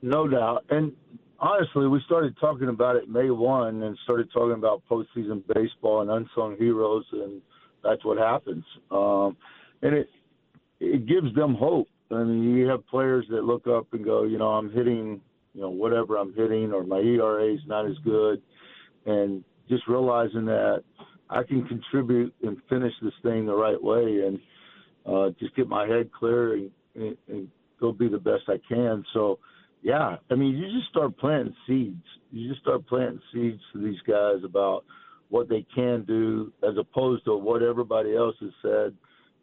No 0.02 0.28
doubt. 0.28 0.66
And 0.70 0.94
honestly, 1.40 1.88
we 1.88 2.02
started 2.06 2.36
talking 2.40 2.70
about 2.70 2.96
it 2.96 3.10
May 3.10 3.30
1 3.30 3.84
and 3.84 3.98
started 4.04 4.30
talking 4.32 4.54
about 4.54 4.84
postseason 4.90 5.44
baseball 5.54 6.02
and 6.02 6.10
unsung 6.10 6.56
heroes, 6.58 7.06
and 7.12 7.42
that's 7.84 8.04
what 8.04 8.18
happens. 8.18 8.64
Um, 8.92 9.38
and 9.82 9.96
it 9.96 10.10
it 10.80 11.08
gives 11.08 11.34
them 11.36 11.56
hope. 11.56 11.88
I 12.12 12.24
mean, 12.24 12.56
you 12.56 12.68
have 12.68 12.88
players 12.88 13.26
that 13.30 13.44
look 13.44 13.68
up 13.68 13.88
and 13.94 14.04
go, 14.04 14.24
you 14.24 14.38
know, 14.38 14.48
I'm 14.48 14.72
hitting, 14.72 15.22
you 15.54 15.62
know, 15.62 15.70
whatever 15.70 16.16
I'm 16.16 16.34
hitting, 16.34 16.72
or 16.74 16.84
my 16.84 17.00
ERA 17.00 17.54
is 17.54 17.60
not 17.68 17.86
as 17.86 17.98
good, 18.04 18.42
and 19.06 19.44
just 19.68 19.88
realizing 19.88 20.46
that 20.46 20.84
I 21.30 21.44
can 21.44 21.68
contribute 21.68 22.34
and 22.42 22.58
finish 22.70 22.94
this 23.02 23.14
thing 23.24 23.46
the 23.46 23.54
right 23.56 23.82
way, 23.82 24.24
and 24.26 24.40
uh, 25.06 25.30
just 25.40 25.56
get 25.56 25.68
my 25.68 25.88
head 25.88 26.12
clear 26.12 26.54
and, 26.54 26.72
and, 26.96 27.18
and 27.28 27.48
go 27.80 27.92
be 27.92 28.08
the 28.08 28.18
best 28.18 28.44
I 28.48 28.60
can. 28.68 29.04
So 29.14 29.40
yeah, 29.82 30.18
I 30.30 30.36
mean, 30.36 30.58
you 30.58 30.68
just 30.78 30.90
start 30.90 31.18
planting 31.18 31.56
seeds. 31.68 32.04
You 32.32 32.50
just 32.50 32.62
start 32.62 32.86
planting 32.88 33.22
seeds 33.34 33.62
to 33.74 33.82
these 33.82 34.00
guys 34.08 34.44
about 34.44 34.84
what 35.30 35.48
they 35.48 35.66
can 35.74 36.04
do, 36.06 36.52
as 36.64 36.76
opposed 36.78 37.26
to 37.26 37.38
what 37.38 37.62
everybody 37.62 38.16
else 38.16 38.36
has 38.42 38.52
said 38.62 38.94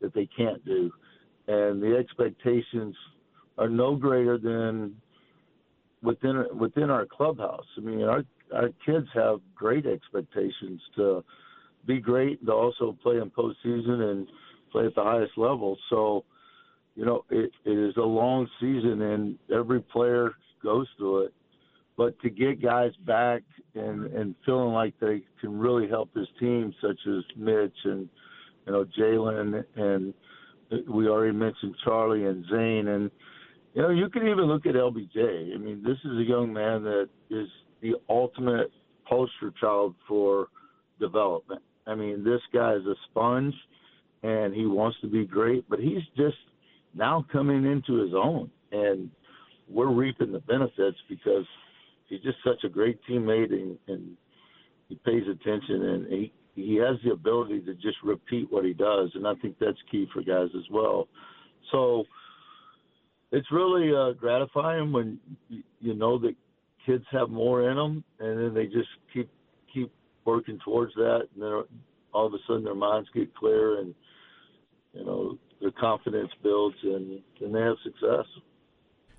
that 0.00 0.12
they 0.14 0.28
can't 0.36 0.64
do, 0.64 0.90
and 1.48 1.82
the 1.82 1.96
expectations 1.96 2.94
are 3.56 3.68
no 3.68 3.96
greater 3.96 4.36
than 4.36 4.94
within 6.02 6.44
within 6.58 6.90
our 6.90 7.06
clubhouse. 7.06 7.66
I 7.78 7.80
mean, 7.80 8.02
our 8.02 8.22
our 8.54 8.70
kids 8.84 9.06
have 9.14 9.40
great 9.54 9.86
expectations 9.86 10.80
to 10.96 11.24
be 11.86 11.98
great, 11.98 12.40
and 12.40 12.48
to 12.48 12.52
also 12.52 12.96
play 13.02 13.16
in 13.16 13.30
postseason 13.30 14.10
and 14.10 14.28
play 14.70 14.86
at 14.86 14.94
the 14.94 15.02
highest 15.02 15.38
level. 15.38 15.78
So 15.88 16.24
you 16.96 17.04
know, 17.04 17.24
it, 17.30 17.52
it 17.64 17.78
is 17.78 17.94
a 17.98 18.02
long 18.02 18.48
season 18.58 19.02
and 19.02 19.38
every 19.54 19.80
player 19.80 20.32
goes 20.62 20.88
through 20.96 21.26
it. 21.26 21.34
But 21.96 22.18
to 22.20 22.30
get 22.30 22.62
guys 22.62 22.92
back 23.06 23.42
and, 23.74 24.06
and 24.06 24.34
feeling 24.44 24.72
like 24.72 24.94
they 25.00 25.22
can 25.40 25.58
really 25.58 25.88
help 25.88 26.14
his 26.14 26.26
team, 26.40 26.74
such 26.80 26.98
as 27.06 27.22
Mitch 27.36 27.76
and, 27.84 28.08
you 28.66 28.72
know, 28.72 28.86
Jalen 28.98 29.64
and 29.76 30.14
we 30.88 31.08
already 31.08 31.36
mentioned 31.36 31.76
Charlie 31.84 32.24
and 32.24 32.44
Zane. 32.50 32.88
And, 32.88 33.10
you 33.74 33.82
know, 33.82 33.90
you 33.90 34.08
can 34.08 34.26
even 34.26 34.44
look 34.44 34.66
at 34.66 34.74
LBJ. 34.74 35.54
I 35.54 35.58
mean, 35.58 35.82
this 35.84 35.98
is 36.04 36.18
a 36.18 36.28
young 36.28 36.52
man 36.52 36.82
that 36.82 37.08
is 37.30 37.48
the 37.82 37.94
ultimate 38.08 38.72
poster 39.06 39.52
child 39.60 39.94
for 40.08 40.48
development. 40.98 41.62
I 41.86 41.94
mean, 41.94 42.24
this 42.24 42.40
guy 42.52 42.74
is 42.74 42.86
a 42.86 42.94
sponge 43.10 43.54
and 44.22 44.54
he 44.54 44.66
wants 44.66 44.98
to 45.02 45.08
be 45.08 45.26
great, 45.26 45.68
but 45.68 45.78
he's 45.78 46.02
just– 46.16 46.36
now 46.96 47.24
coming 47.30 47.64
into 47.64 48.02
his 48.02 48.14
own, 48.14 48.50
and 48.72 49.10
we're 49.68 49.92
reaping 49.92 50.32
the 50.32 50.40
benefits 50.40 50.96
because 51.08 51.44
he's 52.08 52.22
just 52.22 52.38
such 52.44 52.64
a 52.64 52.68
great 52.68 52.98
teammate 53.08 53.52
and, 53.52 53.78
and 53.88 54.16
he 54.88 54.94
pays 55.04 55.24
attention 55.28 55.82
and 55.82 56.06
he 56.06 56.32
he 56.54 56.76
has 56.76 56.96
the 57.04 57.12
ability 57.12 57.60
to 57.60 57.74
just 57.74 57.98
repeat 58.02 58.50
what 58.50 58.64
he 58.64 58.72
does, 58.72 59.10
and 59.14 59.26
I 59.26 59.34
think 59.34 59.56
that's 59.60 59.76
key 59.90 60.08
for 60.12 60.22
guys 60.22 60.48
as 60.56 60.64
well. 60.70 61.06
So 61.70 62.04
it's 63.30 63.52
really 63.52 63.94
uh, 63.94 64.12
gratifying 64.12 64.90
when 64.90 65.18
you, 65.50 65.62
you 65.80 65.94
know 65.94 66.18
that 66.20 66.34
kids 66.86 67.04
have 67.12 67.28
more 67.28 67.70
in 67.70 67.76
them, 67.76 68.02
and 68.20 68.40
then 68.40 68.54
they 68.54 68.64
just 68.64 68.88
keep 69.12 69.28
keep 69.72 69.92
working 70.24 70.58
towards 70.64 70.94
that, 70.94 71.28
and 71.34 71.42
then 71.42 71.62
all 72.14 72.26
of 72.26 72.32
a 72.32 72.38
sudden 72.46 72.64
their 72.64 72.74
minds 72.74 73.10
get 73.14 73.34
clear, 73.34 73.80
and 73.80 73.94
you 74.94 75.04
know 75.04 75.38
their 75.60 75.70
confidence 75.70 76.30
builds 76.42 76.76
and, 76.82 77.20
and 77.40 77.54
they 77.54 77.60
have 77.60 77.76
success. 77.82 78.26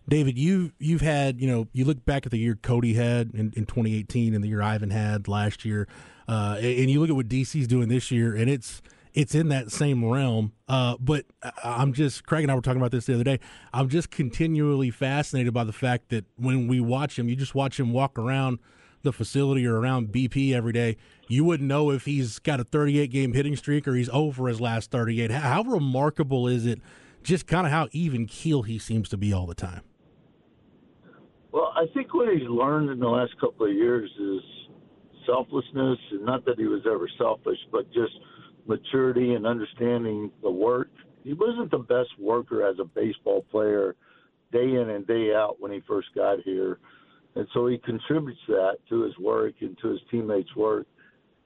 David, 0.10 0.38
you 0.38 0.72
you've 0.80 1.02
had 1.02 1.42
you 1.42 1.48
know 1.48 1.68
you 1.74 1.84
look 1.84 2.06
back 2.06 2.26
at 2.26 2.32
the 2.32 2.38
year 2.38 2.56
Kody 2.56 2.96
had 2.96 3.32
in, 3.34 3.52
in 3.58 3.66
2018 3.66 4.34
and 4.34 4.44
the 4.44 4.48
year 4.48 4.62
Ivan 4.62 4.90
had 4.90 5.28
last 5.28 5.66
year, 5.66 5.88
uh, 6.30 6.58
and 6.62 6.90
you 6.90 7.02
look 7.02 7.10
at 7.10 7.16
what 7.16 7.28
DC's 7.28 7.68
doing 7.68 7.90
this 7.90 8.10
year, 8.10 8.34
and 8.34 8.50
it's 8.50 8.82
it's 9.14 9.36
in 9.36 9.50
that 9.50 9.70
same 9.72 10.06
realm. 10.06 10.54
Uh, 10.70 10.96
but 11.00 11.26
I'm 11.62 11.92
just 11.92 12.26
Craig 12.26 12.44
and 12.44 12.52
I 12.52 12.56
were 12.56 12.62
talking 12.62 12.80
about 12.80 12.92
this 12.92 13.08
the 13.08 13.16
other 13.16 13.26
day. 13.26 13.40
I'm 13.74 13.90
just 13.90 14.10
continually 14.10 14.92
fascinated 14.92 15.54
by 15.54 15.66
the 15.66 15.74
fact 15.74 16.08
that 16.10 16.24
when 16.38 16.70
we 16.70 16.80
watch 16.80 17.20
him, 17.20 17.28
you 17.28 17.36
just 17.36 17.54
watch 17.54 17.78
him 17.78 17.92
walk 17.92 18.18
around 18.18 18.60
the 19.04 19.14
facility 19.14 19.66
or 19.66 19.80
around 19.80 20.10
BP 20.10 20.54
every 20.54 20.74
day, 20.74 20.98
you 21.28 21.44
wouldn't 21.44 21.68
know 21.68 21.92
if 21.92 22.06
he's 22.06 22.40
got 22.40 22.60
a 22.60 22.64
38 22.64 23.12
game 23.12 23.34
hitting 23.34 23.56
streak 23.56 23.88
or 23.88 23.96
he's 23.96 24.10
over 24.10 24.48
his 24.48 24.60
last 24.60 24.92
38. 24.92 25.32
How 25.32 25.64
remarkable 25.64 26.48
is 26.48 26.66
it 26.66 26.82
just 27.24 27.48
kind 27.48 27.66
of 27.66 27.72
how 27.72 27.88
even 27.92 28.26
keel 28.26 28.64
he 28.64 28.80
seems 28.80 29.10
to 29.10 29.18
be 29.18 29.34
all 29.34 29.46
the 29.46 29.56
time? 29.56 29.82
Well, 31.52 31.74
I 31.76 31.86
think 31.94 32.14
what 32.14 32.34
he's 32.34 32.48
learned 32.48 32.90
in 32.90 33.00
the 33.00 33.08
last 33.08 33.34
couple 33.40 33.68
of 33.68 33.74
years 33.74 34.10
is 34.20 34.42
selflessness, 35.26 35.98
and 36.12 36.26
not 36.26 36.46
that 36.46 36.58
he 36.58 36.66
was 36.66 36.82
ever 36.86 37.10
selfish, 37.18 37.60
but 37.72 37.92
just 37.94 38.14
maturity 38.68 39.34
and 39.34 39.46
understanding 39.46 40.32
the 40.42 40.52
work. 40.52 40.90
He 41.24 41.34
wasn't 41.34 41.72
the 41.72 41.80
best 41.80 42.10
worker 42.20 42.66
as 42.66 42.78
a 42.80 42.86
baseball 42.86 43.46
player 43.52 43.96
day 44.52 44.76
in 44.76 44.90
and 44.90 45.06
day 45.06 45.34
out 45.34 45.58
when 45.60 45.72
he 45.72 45.82
first 45.88 46.08
got 46.16 46.40
here 46.44 46.80
and 47.38 47.48
so 47.54 47.68
he 47.68 47.78
contributes 47.78 48.40
that 48.48 48.78
to 48.90 49.04
his 49.04 49.16
work 49.20 49.54
and 49.62 49.78
to 49.84 49.90
his 49.90 50.00
teammates' 50.10 50.56
work. 50.56 50.88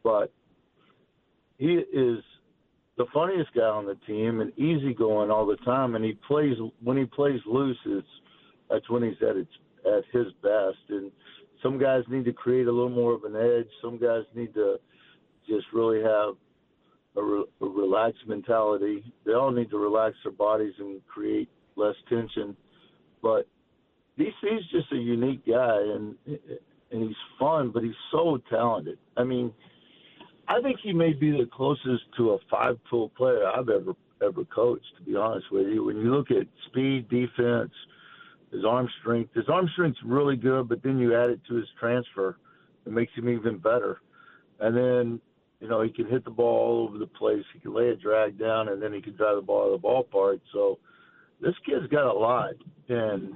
But 0.04 0.32
he 1.58 1.74
is 1.74 2.20
the 2.98 3.06
funniest 3.14 3.54
guy 3.54 3.64
on 3.64 3.86
the 3.86 3.98
team 4.08 4.40
and 4.40 4.58
easygoing 4.58 5.30
all 5.30 5.46
the 5.46 5.58
time. 5.58 5.96
And 5.96 6.06
he 6.06 6.14
plays 6.26 6.56
when 6.82 6.96
he 6.96 7.04
plays 7.04 7.42
loose. 7.46 7.78
It's 7.86 8.08
that's 8.70 8.90
when 8.90 9.04
he's 9.04 9.22
at 9.22 9.36
its 9.36 9.52
at 9.86 10.04
his 10.14 10.28
best. 10.42 10.78
And 10.88 11.12
some 11.62 11.78
guys 11.78 12.04
need 12.08 12.24
to 12.24 12.34
create 12.34 12.68
a 12.68 12.72
little 12.72 12.90
more 12.90 13.14
of 13.14 13.26
an 13.26 13.36
edge. 13.36 13.68
Some 13.82 14.00
guys 14.00 14.24
need 14.34 14.54
to 14.54 14.78
just 15.46 15.66
really 15.74 16.02
have 16.02 16.36
a, 17.18 17.22
re, 17.22 17.44
a 17.62 17.66
relaxed 17.66 18.26
mentality. 18.28 19.04
They 19.26 19.34
all 19.34 19.52
need 19.52 19.72
to 19.72 19.78
relax 19.78 20.16
their 20.24 20.32
bodies 20.32 20.74
and 20.80 21.06
create 21.06 21.50
less 21.76 21.96
tension. 22.08 22.56
But 23.22 23.46
DC's 24.22 24.70
just 24.72 24.92
a 24.92 24.98
unique 24.98 25.46
guy, 25.46 25.78
and 25.78 26.16
and 26.26 27.04
he's 27.04 27.16
fun, 27.40 27.72
but 27.74 27.84
he's 27.84 27.94
so 28.12 28.40
talented. 28.50 28.98
I 29.18 29.24
mean, 29.24 29.54
I 30.48 30.62
think 30.62 30.78
he 30.84 30.94
may 30.94 31.14
be 31.14 31.32
the 31.32 31.50
closest 31.52 32.04
to 32.18 32.32
a 32.32 32.38
five-tool 32.50 33.10
player 33.18 33.48
I've 33.48 33.70
ever 33.70 33.94
ever 34.24 34.44
coached. 34.46 34.86
To 34.98 35.04
be 35.04 35.16
honest 35.16 35.48
with 35.52 35.68
you, 35.68 35.86
when 35.86 35.98
you 35.98 36.14
look 36.14 36.30
at 36.30 36.48
speed, 36.68 37.10
defense, 37.10 37.72
his 38.52 38.64
arm 38.66 38.88
strength, 39.02 39.34
his 39.34 39.50
arm 39.50 39.68
strength's 39.74 40.00
really 40.06 40.36
good, 40.36 40.70
but 40.70 40.84
then 40.84 41.00
you 41.00 41.16
add 41.16 41.30
it 41.30 41.40
to 41.48 41.56
his 41.56 41.68
transfer, 41.80 42.38
it 42.86 42.92
makes 42.92 43.14
him 43.16 43.30
even 43.30 43.58
better. 43.58 44.02
And 44.60 44.78
then 44.78 45.22
you 45.62 45.68
know, 45.68 45.82
he 45.84 45.92
can 45.92 46.08
hit 46.08 46.26
the 46.26 46.32
ball 46.32 46.58
all 46.58 46.88
over 46.90 46.98
the 46.98 47.06
place. 47.06 47.44
He 47.54 47.60
can 47.60 47.74
lay 47.74 47.90
a 47.90 47.96
drag 47.96 48.38
down, 48.40 48.70
and 48.70 48.82
then 48.82 48.94
he 48.94 49.02
can 49.02 49.16
drive 49.16 49.36
the 49.36 49.42
ball 49.44 49.70
out 49.70 49.76
of 49.76 49.82
the 49.82 49.88
ballpark. 49.88 50.42
So 50.52 50.80
this 51.40 51.54
kid's 51.66 51.88
got 51.92 52.12
a 52.12 52.14
lot, 52.14 52.56
and 52.90 53.34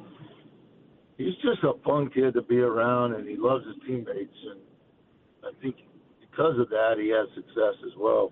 he's 1.18 1.36
just 1.36 1.64
a 1.64 1.74
fun 1.86 2.10
kid 2.10 2.34
to 2.34 2.42
be 2.42 2.60
around, 2.60 3.14
and 3.14 3.28
he 3.28 3.36
loves 3.38 3.66
his 3.66 3.76
teammates, 3.88 4.38
and 4.50 4.60
I 5.44 5.52
think 5.62 5.76
because 6.20 6.60
of 6.60 6.70
that, 6.70 6.96
he 6.98 7.10
has 7.10 7.28
success 7.36 7.76
as 7.86 7.94
well. 7.98 8.32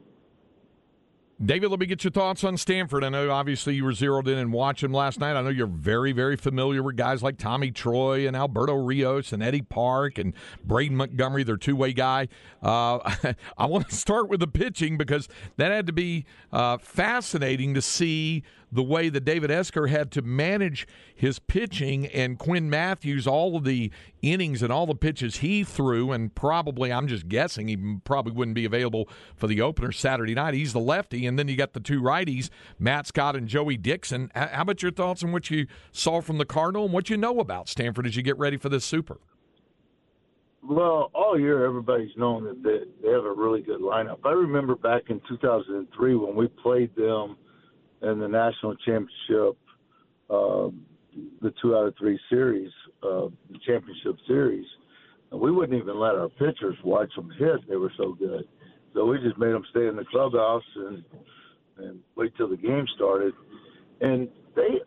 David, 1.44 1.72
let 1.72 1.80
me 1.80 1.88
get 1.88 2.04
your 2.04 2.12
thoughts 2.12 2.44
on 2.44 2.58
Stanford. 2.58 3.04
I 3.04 3.10
know 3.10 3.30
obviously 3.32 3.76
you 3.76 3.84
were 3.84 3.92
zeroed 3.92 4.28
in 4.28 4.38
and 4.38 4.54
watched 4.54 4.84
him 4.84 4.94
last 4.94 5.20
night. 5.20 5.36
I 5.36 5.42
know 5.42 5.50
you're 5.50 5.68
very, 5.68 6.12
very 6.12 6.38
familiar 6.38 6.82
with 6.84 6.96
guys 6.96 7.24
like 7.24 7.38
Tommy 7.38 7.72
Troy 7.72 8.28
and 8.28 8.36
Alberto 8.36 8.76
Rios 8.76 9.34
and 9.34 9.44
Eddie 9.44 9.64
Park 9.64 10.18
and 10.20 10.34
Braden 10.64 10.96
Montgomery, 10.96 11.44
their 11.44 11.58
two 11.58 11.76
way 11.76 11.92
guy. 11.92 12.30
Uh, 12.62 13.00
I 13.58 13.66
want 13.66 13.90
to 13.90 13.96
start 13.96 14.30
with 14.30 14.40
the 14.40 14.48
pitching 14.48 14.96
because 14.98 15.28
that 15.58 15.72
had 15.72 15.88
to 15.88 15.94
be 15.94 16.26
uh, 16.52 16.78
fascinating 16.78 17.74
to 17.74 17.82
see 17.82 18.44
the 18.74 18.84
way 18.84 19.07
that 19.09 19.24
David 19.24 19.51
Esquer 19.51 19.88
had 19.88 20.11
to 20.11 20.21
manage 20.21 20.88
his 21.13 21.38
pitching 21.38 22.07
and 22.07 22.39
Quinn 22.39 22.69
Mathews, 22.69 23.28
all 23.28 23.55
of 23.55 23.63
the 23.63 23.91
innings 24.21 24.63
and 24.63 24.74
all 24.74 24.88
the 24.88 24.95
pitches 24.95 25.38
he 25.38 25.63
threw, 25.63 26.11
and 26.11 26.34
probably, 26.34 26.91
I'm 26.91 27.07
just 27.07 27.28
guessing, 27.30 27.67
he 27.67 27.78
probably 28.03 28.34
wouldn't 28.34 28.55
be 28.55 28.65
available 28.65 29.07
for 29.36 29.47
the 29.47 29.61
opener 29.61 29.91
Saturday 29.91 30.34
night. 30.34 30.55
He's 30.55 30.74
the 30.74 30.80
lefty, 30.80 31.28
and 31.28 31.38
then 31.38 31.47
you 31.47 31.55
got 31.55 31.74
the 31.74 31.80
two 31.80 32.01
righties, 32.01 32.49
Matt 32.80 33.05
Scott 33.05 33.36
and 33.36 33.47
Joey 33.47 33.78
Dixon. 33.78 34.32
How 34.34 34.61
about 34.61 34.82
your 34.82 34.91
thoughts 34.91 35.24
on 35.24 35.32
what 35.32 35.51
you 35.51 35.67
saw 35.91 36.21
from 36.21 36.39
the 36.39 36.45
Cardinal 36.45 36.86
and 36.86 36.93
what 36.93 37.09
you 37.09 37.17
know 37.17 37.39
about 37.39 37.69
Stanford 37.69 38.07
as 38.07 38.15
you 38.15 38.24
get 38.24 38.38
ready 38.39 38.57
for 38.57 38.69
this 38.69 38.86
Super? 38.86 39.19
Well, 40.67 41.11
all 41.13 41.38
year 41.38 41.65
everybody's 41.65 42.15
known 42.15 42.45
that 42.45 42.63
they, 42.63 42.80
they 43.05 43.13
have 43.13 43.26
a 43.26 43.34
really 43.34 43.61
good 43.61 43.82
lineup. 43.82 44.19
I 44.24 44.32
remember 44.32 44.76
back 44.76 45.09
in 45.09 45.21
2003 45.28 46.15
when 46.15 46.36
we 46.36 46.47
played 46.47 46.95
them 46.95 47.36
in 48.04 48.20
the 48.20 48.28
national 48.28 48.76
championship. 48.78 49.58
Um, 50.30 50.86
the 51.41 51.54
two 51.62 51.76
out 51.76 51.88
of 51.88 51.93
three 51.97 52.20
series, 52.30 52.72
uh, 53.04 53.28
the 53.51 53.60
championship 53.66 54.16
series. 54.28 54.66
And 55.32 55.39
we 55.39 55.51
wouldn't 55.51 55.80
even 55.80 55.99
let 55.99 56.16
our 56.16 56.30
pitchers 56.30 56.78
watch 56.84 57.10
them 57.16 57.32
hit; 57.38 57.68
they 57.68 57.76
were 57.76 57.91
so 57.97 58.14
good. 58.14 58.47
So 58.93 59.06
we 59.06 59.20
just 59.20 59.38
made 59.38 59.51
them 59.51 59.66
stay 59.72 59.88
in 59.88 59.95
the 59.95 60.06
clubhouse 60.06 60.64
and 60.76 61.04
and 61.78 61.99
wait 62.16 62.36
till 62.38 62.49
the 62.49 62.58
game 62.58 62.86
started. 62.95 63.34
And 64.01 64.28
they 64.56 64.82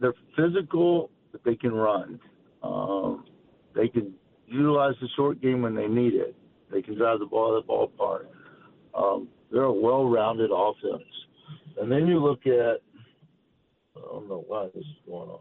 they're 0.00 0.14
physical, 0.36 1.10
but 1.32 1.42
they 1.44 1.56
can 1.56 1.72
run. 1.72 2.20
Um, 2.62 3.24
they 3.74 3.88
can 3.88 4.14
utilize 4.46 4.94
the 5.00 5.08
short 5.16 5.40
game 5.40 5.62
when 5.62 5.74
they 5.74 5.86
need 5.86 6.14
it. 6.14 6.34
They 6.70 6.82
can 6.82 6.96
drive 6.96 7.20
the 7.20 7.26
ball 7.26 7.60
to 7.60 7.66
the 7.66 7.72
ballpark. 7.72 8.26
Um, 8.94 9.28
they're 9.50 9.62
a 9.62 9.72
well-rounded 9.72 10.50
offense. 10.52 11.08
And 11.80 11.90
then 11.90 12.06
you 12.06 12.18
look 12.18 12.46
at 12.46 12.80
I 13.96 14.00
don't 14.00 14.28
know 14.28 14.44
why 14.46 14.66
this 14.74 14.84
is 14.84 15.06
going 15.06 15.30
on. 15.30 15.40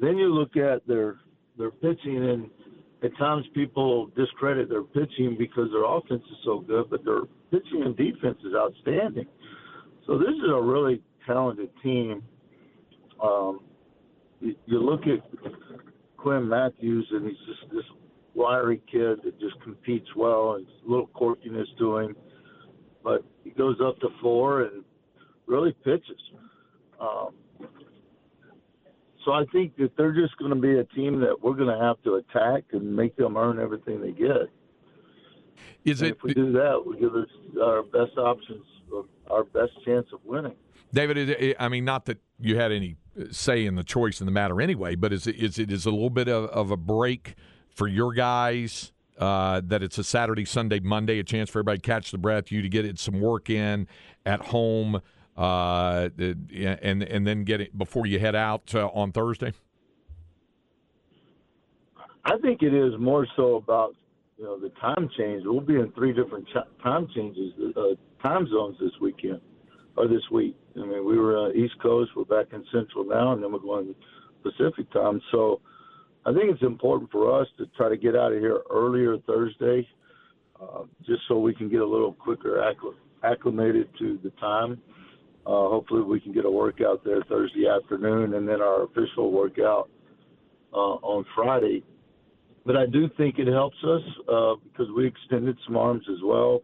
Then 0.00 0.16
you 0.16 0.32
look 0.32 0.56
at 0.56 0.86
their 0.86 1.16
their 1.58 1.70
pitching, 1.70 2.28
and 2.30 2.50
at 3.02 3.16
times 3.18 3.44
people 3.54 4.10
discredit 4.16 4.68
their 4.68 4.82
pitching 4.82 5.36
because 5.38 5.68
their 5.70 5.84
offense 5.84 6.22
is 6.30 6.38
so 6.44 6.60
good, 6.60 6.88
but 6.90 7.04
their 7.04 7.22
pitching 7.50 7.82
and 7.84 7.96
defense 7.96 8.38
is 8.44 8.54
outstanding. 8.54 9.26
So 10.06 10.18
this 10.18 10.30
is 10.30 10.50
a 10.50 10.60
really 10.60 11.02
talented 11.26 11.70
team. 11.82 12.22
Um, 13.22 13.60
you, 14.40 14.56
look 14.66 15.02
at 15.02 15.22
Quinn 16.16 16.48
Mathews, 16.48 17.06
and 17.12 17.26
he's 17.26 17.36
just 17.46 17.72
this 17.72 17.84
wiry 18.34 18.82
kid 18.90 19.20
that 19.24 19.38
just 19.38 19.60
competes 19.62 20.08
well, 20.16 20.54
and 20.54 20.66
a 20.66 20.90
little 20.90 21.08
quirkiness 21.08 21.66
to 21.78 21.98
him. 21.98 22.16
But 23.04 23.24
he 23.44 23.50
goes 23.50 23.76
up 23.84 23.98
to 24.00 24.08
four 24.20 24.62
and 24.62 24.84
really 25.46 25.72
pitches. 25.84 26.20
Um, 27.00 27.30
so 29.24 29.32
I 29.32 29.44
think 29.52 29.76
that 29.76 29.96
they're 29.96 30.12
just 30.12 30.36
going 30.38 30.50
to 30.50 30.60
be 30.60 30.78
a 30.78 30.84
team 30.84 31.20
that 31.20 31.40
we're 31.40 31.54
going 31.54 31.76
to 31.76 31.84
have 31.84 32.02
to 32.02 32.14
attack 32.14 32.64
and 32.72 32.96
make 32.96 33.16
them 33.16 33.36
earn 33.36 33.60
everything 33.60 34.00
they 34.00 34.12
get. 34.12 34.50
Is 35.84 36.02
And 36.02 36.10
it 36.10 36.16
if 36.16 36.22
we 36.22 36.34
do 36.34 36.52
that, 36.52 36.82
we 36.84 36.98
give 36.98 37.14
us 37.14 37.28
our 37.62 37.82
best 37.82 38.16
options, 38.18 38.64
our 39.30 39.44
best 39.44 39.72
chance 39.84 40.06
of 40.12 40.20
winning. 40.24 40.54
David? 40.92 41.56
I 41.58 41.68
mean, 41.68 41.84
not 41.84 42.06
that 42.06 42.18
you 42.38 42.56
had 42.56 42.72
any 42.72 42.96
say 43.30 43.64
in 43.66 43.76
the 43.76 43.84
choice 43.84 44.20
in 44.20 44.26
the 44.26 44.32
matter 44.32 44.60
anyway, 44.60 44.94
but 44.94 45.12
is 45.12 45.26
it 45.26 45.36
is 45.36 45.58
it 45.58 45.70
is 45.70 45.86
a 45.86 45.90
little 45.90 46.10
bit 46.10 46.28
of, 46.28 46.44
of 46.50 46.70
a 46.70 46.76
break 46.76 47.34
for 47.70 47.86
your 47.88 48.12
guys 48.12 48.92
uh, 49.18 49.60
that 49.64 49.82
it's 49.82 49.98
a 49.98 50.04
Saturday, 50.04 50.44
Sunday, 50.44 50.80
Monday, 50.80 51.18
a 51.18 51.24
chance 51.24 51.50
for 51.50 51.58
everybody 51.60 51.78
to 51.78 51.86
catch 51.86 52.10
the 52.10 52.18
breath, 52.18 52.50
you 52.50 52.62
to 52.62 52.68
get 52.68 52.84
it 52.84 52.98
some 52.98 53.20
work 53.20 53.50
in 53.50 53.86
at 54.26 54.40
home, 54.40 55.00
uh, 55.36 56.08
and 56.18 57.02
and 57.02 57.26
then 57.26 57.44
get 57.44 57.60
it 57.60 57.76
before 57.76 58.06
you 58.06 58.18
head 58.18 58.34
out 58.34 58.74
uh, 58.74 58.88
on 58.88 59.12
Thursday. 59.12 59.52
I 62.24 62.38
think 62.38 62.62
it 62.62 62.74
is 62.74 62.94
more 62.98 63.26
so 63.36 63.56
about 63.56 63.94
you 64.36 64.44
know 64.44 64.58
the 64.58 64.70
time 64.80 65.08
change. 65.16 65.42
We'll 65.44 65.60
be 65.60 65.76
in 65.76 65.90
three 65.92 66.12
different 66.12 66.46
time 66.82 67.08
changes, 67.14 67.52
uh, 67.76 67.94
time 68.22 68.46
zones 68.48 68.76
this 68.80 68.92
weekend 69.00 69.40
or 69.96 70.08
this 70.08 70.22
week. 70.30 70.56
I 70.76 70.80
mean, 70.80 71.04
we 71.04 71.18
were 71.18 71.48
uh, 71.48 71.52
East 71.52 71.74
Coast, 71.82 72.10
we're 72.16 72.24
back 72.24 72.52
in 72.52 72.64
Central 72.72 73.04
now, 73.04 73.32
and 73.32 73.42
then 73.42 73.52
we're 73.52 73.58
going 73.58 73.94
Pacific 74.42 74.90
time. 74.92 75.20
So 75.30 75.60
I 76.24 76.32
think 76.32 76.44
it's 76.50 76.62
important 76.62 77.10
for 77.10 77.40
us 77.40 77.46
to 77.58 77.66
try 77.76 77.88
to 77.88 77.96
get 77.96 78.16
out 78.16 78.32
of 78.32 78.38
here 78.38 78.60
earlier 78.70 79.18
Thursday, 79.26 79.86
uh, 80.60 80.84
just 81.04 81.22
so 81.28 81.38
we 81.38 81.54
can 81.54 81.68
get 81.68 81.80
a 81.80 81.86
little 81.86 82.12
quicker 82.12 82.62
accl- 82.62 82.94
acclimated 83.22 83.88
to 83.98 84.18
the 84.22 84.30
time. 84.40 84.80
Uh, 85.44 85.68
hopefully, 85.68 86.02
we 86.02 86.20
can 86.20 86.32
get 86.32 86.44
a 86.44 86.50
workout 86.50 87.04
there 87.04 87.22
Thursday 87.28 87.66
afternoon, 87.66 88.34
and 88.34 88.48
then 88.48 88.60
our 88.60 88.84
official 88.84 89.32
workout 89.32 89.90
uh, 90.72 90.76
on 91.02 91.24
Friday. 91.34 91.82
But 92.64 92.76
I 92.76 92.86
do 92.86 93.08
think 93.16 93.38
it 93.38 93.48
helps 93.48 93.76
us 93.82 94.02
uh, 94.28 94.54
because 94.64 94.86
we 94.96 95.06
extended 95.06 95.58
some 95.66 95.76
arms 95.76 96.04
as 96.08 96.18
well, 96.22 96.62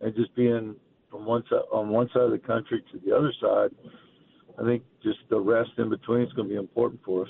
and 0.00 0.14
just 0.14 0.34
being 0.34 0.74
from 1.10 1.26
one 1.26 1.44
side 1.50 1.60
on 1.70 1.90
one 1.90 2.08
side 2.14 2.22
of 2.22 2.30
the 2.30 2.38
country 2.38 2.82
to 2.92 3.00
the 3.04 3.14
other 3.14 3.32
side, 3.40 3.70
I 4.58 4.64
think 4.64 4.84
just 5.02 5.18
the 5.28 5.38
rest 5.38 5.70
in 5.76 5.90
between 5.90 6.22
is 6.22 6.32
going 6.32 6.48
to 6.48 6.54
be 6.54 6.58
important 6.58 7.00
for 7.04 7.22
us. 7.22 7.28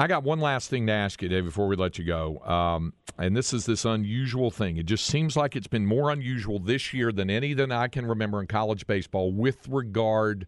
I 0.00 0.06
got 0.06 0.24
one 0.24 0.40
last 0.40 0.70
thing 0.70 0.86
to 0.86 0.94
ask 0.94 1.20
you, 1.20 1.28
Dave, 1.28 1.44
before 1.44 1.68
we 1.68 1.76
let 1.76 1.98
you 1.98 2.06
go. 2.06 2.38
Um, 2.38 2.94
and 3.18 3.36
this 3.36 3.52
is 3.52 3.66
this 3.66 3.84
unusual 3.84 4.50
thing. 4.50 4.78
It 4.78 4.86
just 4.86 5.04
seems 5.04 5.36
like 5.36 5.54
it's 5.54 5.66
been 5.66 5.84
more 5.84 6.10
unusual 6.10 6.58
this 6.58 6.94
year 6.94 7.12
than 7.12 7.28
any 7.28 7.52
that 7.52 7.70
I 7.70 7.88
can 7.88 8.06
remember 8.06 8.40
in 8.40 8.46
college 8.46 8.86
baseball 8.86 9.30
with 9.30 9.68
regard 9.68 10.46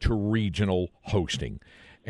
to 0.00 0.12
regional 0.12 0.90
hosting. 1.04 1.60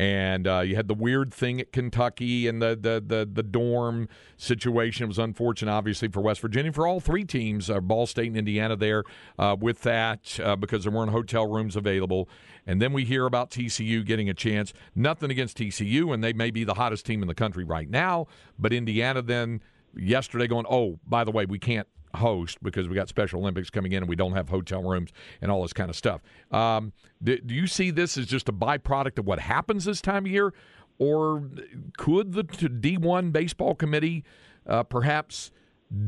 And 0.01 0.47
uh, 0.47 0.61
you 0.61 0.75
had 0.75 0.87
the 0.87 0.95
weird 0.95 1.31
thing 1.31 1.61
at 1.61 1.71
Kentucky 1.71 2.47
and 2.47 2.59
the, 2.59 2.69
the, 2.69 3.03
the, 3.05 3.29
the 3.31 3.43
dorm 3.43 4.09
situation. 4.35 5.03
It 5.03 5.07
was 5.09 5.19
unfortunate, 5.19 5.71
obviously, 5.71 6.07
for 6.07 6.21
West 6.21 6.41
Virginia, 6.41 6.73
for 6.73 6.87
all 6.87 6.99
three 6.99 7.23
teams, 7.23 7.69
uh, 7.69 7.79
Ball 7.81 8.07
State 8.07 8.25
and 8.29 8.35
Indiana, 8.35 8.75
there 8.75 9.03
uh, 9.37 9.55
with 9.59 9.83
that 9.83 10.39
uh, 10.43 10.55
because 10.55 10.85
there 10.85 10.91
weren't 10.91 11.11
hotel 11.11 11.45
rooms 11.45 11.75
available. 11.75 12.27
And 12.65 12.81
then 12.81 12.93
we 12.93 13.05
hear 13.05 13.27
about 13.27 13.51
TCU 13.51 14.03
getting 14.03 14.27
a 14.27 14.33
chance. 14.33 14.73
Nothing 14.95 15.29
against 15.29 15.59
TCU, 15.59 16.11
and 16.11 16.23
they 16.23 16.33
may 16.33 16.49
be 16.49 16.63
the 16.63 16.73
hottest 16.73 17.05
team 17.05 17.21
in 17.21 17.27
the 17.27 17.35
country 17.35 17.63
right 17.63 17.87
now. 17.87 18.25
But 18.57 18.73
Indiana 18.73 19.21
then 19.21 19.61
yesterday 19.95 20.47
going, 20.47 20.65
oh, 20.67 20.97
by 21.05 21.23
the 21.23 21.31
way, 21.31 21.45
we 21.45 21.59
can't 21.59 21.87
host 22.15 22.61
because 22.63 22.87
we 22.87 22.95
got 22.95 23.09
Special 23.09 23.39
Olympics 23.41 23.69
coming 23.69 23.91
in 23.91 24.03
and 24.03 24.09
we 24.09 24.15
don't 24.15 24.33
have 24.33 24.49
hotel 24.49 24.83
rooms 24.83 25.11
and 25.41 25.51
all 25.51 25.61
this 25.61 25.73
kind 25.73 25.89
of 25.89 25.95
stuff. 25.95 26.21
Um, 26.51 26.93
do, 27.23 27.37
do, 27.39 27.53
you 27.53 27.67
see 27.67 27.91
this 27.91 28.17
as 28.17 28.25
just 28.25 28.49
a 28.49 28.53
byproduct 28.53 29.17
of 29.17 29.25
what 29.25 29.39
happens 29.39 29.85
this 29.85 30.01
time 30.01 30.25
of 30.25 30.31
year, 30.31 30.53
or 30.97 31.49
could 31.97 32.33
the 32.33 32.43
D1 32.43 33.31
baseball 33.31 33.75
committee 33.75 34.23
uh, 34.67 34.83
perhaps? 34.83 35.51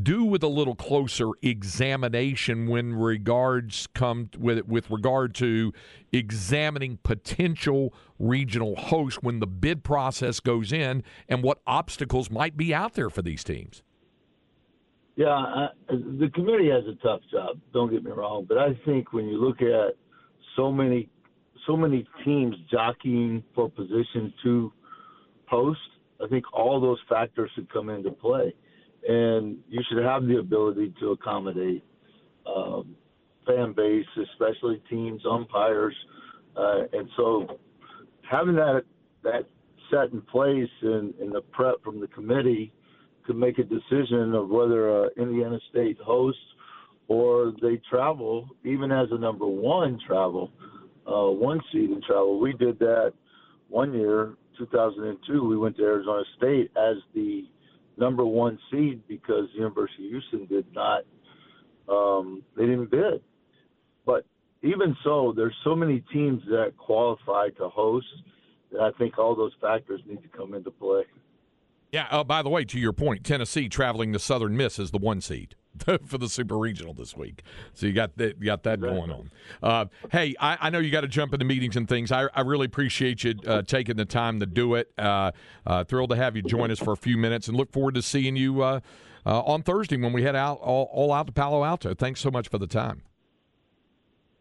do 0.02 0.24
with 0.24 0.42
a 0.42 0.48
little 0.48 0.74
closer 0.74 1.30
examination 1.42 2.68
when 2.68 2.94
regards 2.94 3.86
come 3.88 4.30
with 4.38 4.64
with 4.66 4.90
regard 4.90 5.34
to 5.34 5.72
examining 6.10 6.98
potential 7.02 7.92
regional 8.18 8.76
hosts 8.76 9.22
when 9.22 9.40
the 9.40 9.46
bid 9.46 9.84
process 9.84 10.40
goes 10.40 10.72
in 10.72 11.02
and 11.28 11.42
what 11.42 11.60
obstacles 11.66 12.30
might 12.30 12.56
be 12.56 12.72
out 12.72 12.94
there 12.94 13.10
for 13.10 13.20
these 13.20 13.44
teams. 13.44 13.82
Yeah, 15.16 15.28
I, 15.28 15.68
the 15.88 16.28
committee 16.34 16.70
has 16.70 16.84
a 16.86 16.96
tough 17.02 17.20
job. 17.30 17.58
Don't 17.72 17.90
get 17.90 18.02
me 18.02 18.10
wrong, 18.10 18.46
but 18.48 18.58
I 18.58 18.78
think 18.84 19.12
when 19.12 19.26
you 19.26 19.38
look 19.38 19.62
at 19.62 19.96
so 20.56 20.72
many, 20.72 21.08
so 21.66 21.76
many 21.76 22.04
teams 22.24 22.56
jockeying 22.70 23.44
for 23.54 23.70
position 23.70 24.32
to 24.42 24.72
post, 25.48 25.78
I 26.22 26.26
think 26.28 26.44
all 26.52 26.80
those 26.80 26.98
factors 27.08 27.50
should 27.54 27.72
come 27.72 27.90
into 27.90 28.10
play, 28.10 28.54
and 29.06 29.58
you 29.68 29.80
should 29.88 30.02
have 30.02 30.26
the 30.26 30.38
ability 30.38 30.92
to 31.00 31.12
accommodate 31.12 31.84
um, 32.46 32.96
fan 33.46 33.72
base, 33.72 34.06
especially 34.32 34.82
teams, 34.90 35.22
umpires, 35.30 35.94
uh, 36.56 36.82
and 36.92 37.08
so 37.16 37.58
having 38.28 38.54
that 38.56 38.82
that 39.22 39.46
set 39.90 40.12
in 40.12 40.20
place 40.22 40.68
and, 40.82 41.14
and 41.20 41.32
the 41.32 41.40
prep 41.52 41.82
from 41.84 42.00
the 42.00 42.06
committee 42.08 42.72
to 43.26 43.34
make 43.34 43.58
a 43.58 43.62
decision 43.62 44.34
of 44.34 44.48
whether 44.48 45.08
Indiana 45.16 45.58
State 45.70 45.98
hosts 45.98 46.40
or 47.08 47.52
they 47.60 47.80
travel, 47.90 48.48
even 48.64 48.90
as 48.90 49.08
a 49.10 49.18
number 49.18 49.46
one 49.46 49.98
travel, 50.06 50.50
uh, 51.06 51.30
one 51.30 51.60
seed 51.72 51.90
in 51.90 52.00
travel. 52.06 52.40
We 52.40 52.52
did 52.54 52.78
that 52.78 53.12
one 53.68 53.92
year, 53.92 54.34
2002. 54.58 55.46
We 55.46 55.56
went 55.56 55.76
to 55.76 55.82
Arizona 55.82 56.22
State 56.36 56.70
as 56.76 56.96
the 57.14 57.44
number 57.96 58.24
one 58.24 58.58
seed 58.70 59.02
because 59.06 59.48
the 59.52 59.58
University 59.58 60.06
of 60.06 60.10
Houston 60.10 60.46
did 60.46 60.66
not, 60.74 61.02
um, 61.88 62.42
they 62.56 62.66
didn't 62.66 62.90
bid. 62.90 63.20
But 64.06 64.24
even 64.62 64.96
so, 65.04 65.32
there's 65.36 65.54
so 65.62 65.74
many 65.74 66.02
teams 66.12 66.42
that 66.48 66.72
qualify 66.78 67.50
to 67.58 67.68
host 67.68 68.06
that 68.72 68.80
I 68.80 68.90
think 68.98 69.18
all 69.18 69.36
those 69.36 69.52
factors 69.60 70.00
need 70.06 70.22
to 70.22 70.28
come 70.28 70.54
into 70.54 70.70
play. 70.70 71.04
Yeah. 71.94 72.08
Uh, 72.10 72.24
by 72.24 72.42
the 72.42 72.48
way, 72.48 72.64
to 72.64 72.78
your 72.80 72.92
point, 72.92 73.22
Tennessee 73.22 73.68
traveling 73.68 74.12
to 74.14 74.18
Southern 74.18 74.56
Miss 74.56 74.80
is 74.80 74.90
the 74.90 74.98
one 74.98 75.20
seed 75.20 75.54
for 76.04 76.18
the 76.18 76.28
Super 76.28 76.58
Regional 76.58 76.92
this 76.92 77.16
week. 77.16 77.44
So 77.72 77.86
you 77.86 77.92
got 77.92 78.16
that, 78.16 78.36
you 78.40 78.46
got 78.46 78.64
that 78.64 78.80
going 78.80 79.12
on. 79.12 79.30
Uh, 79.62 79.84
hey, 80.10 80.34
I, 80.40 80.58
I, 80.60 80.70
know 80.70 80.80
you 80.80 80.90
got 80.90 81.02
to 81.02 81.08
jump 81.08 81.34
into 81.34 81.46
meetings 81.46 81.76
and 81.76 81.88
things. 81.88 82.10
I, 82.10 82.28
I 82.34 82.40
really 82.40 82.66
appreciate 82.66 83.22
you 83.22 83.36
uh, 83.46 83.62
taking 83.62 83.94
the 83.94 84.04
time 84.04 84.40
to 84.40 84.46
do 84.46 84.74
it. 84.74 84.92
Uh, 84.98 85.30
uh, 85.64 85.84
thrilled 85.84 86.10
to 86.10 86.16
have 86.16 86.34
you 86.34 86.42
join 86.42 86.72
us 86.72 86.80
for 86.80 86.92
a 86.92 86.96
few 86.96 87.16
minutes, 87.16 87.46
and 87.46 87.56
look 87.56 87.70
forward 87.70 87.94
to 87.94 88.02
seeing 88.02 88.34
you 88.34 88.62
uh, 88.62 88.80
on 89.24 89.62
Thursday 89.62 89.96
when 89.96 90.12
we 90.12 90.24
head 90.24 90.34
out 90.34 90.58
all, 90.62 90.90
all 90.92 91.12
out 91.12 91.28
to 91.28 91.32
Palo 91.32 91.62
Alto. 91.62 91.94
Thanks 91.94 92.20
so 92.20 92.30
much 92.32 92.48
for 92.48 92.58
the 92.58 92.66
time. 92.66 93.02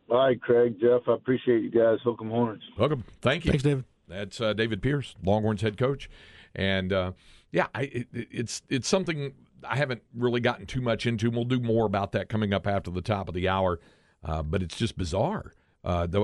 All 0.09 0.17
right, 0.17 0.41
Craig, 0.41 0.77
Jeff, 0.81 1.01
I 1.07 1.13
appreciate 1.13 1.61
you 1.61 1.69
guys. 1.69 1.99
Hook'em 2.03 2.29
Horns. 2.29 2.63
Welcome. 2.79 3.03
Thank 3.21 3.45
you. 3.45 3.51
Thanks, 3.51 3.63
David. 3.63 3.85
That's 4.07 4.37
David 4.37 4.81
Pierce, 4.81 5.15
Longhorns 5.23 5.61
head 5.61 5.77
coach, 5.77 6.09
and 6.55 7.13
yeah, 7.53 7.67
I, 7.73 7.83
it, 7.83 8.07
it's 8.11 8.61
it's 8.67 8.89
something 8.89 9.33
I 9.63 9.77
haven't 9.77 10.01
really 10.13 10.41
gotten 10.41 10.65
too 10.65 10.81
much 10.81 11.05
into. 11.05 11.31
We'll 11.31 11.45
do 11.45 11.61
more 11.61 11.85
about 11.85 12.11
that 12.11 12.27
coming 12.27 12.53
up 12.53 12.67
after 12.67 12.91
the 12.91 13.01
top 13.01 13.29
of 13.29 13.33
the 13.33 13.47
hour. 13.47 13.79
Uh, 14.25 14.43
but 14.43 14.61
it's 14.61 14.77
just 14.77 14.97
bizarre 14.97 15.53
Uh, 15.83 16.07
the 16.07 16.21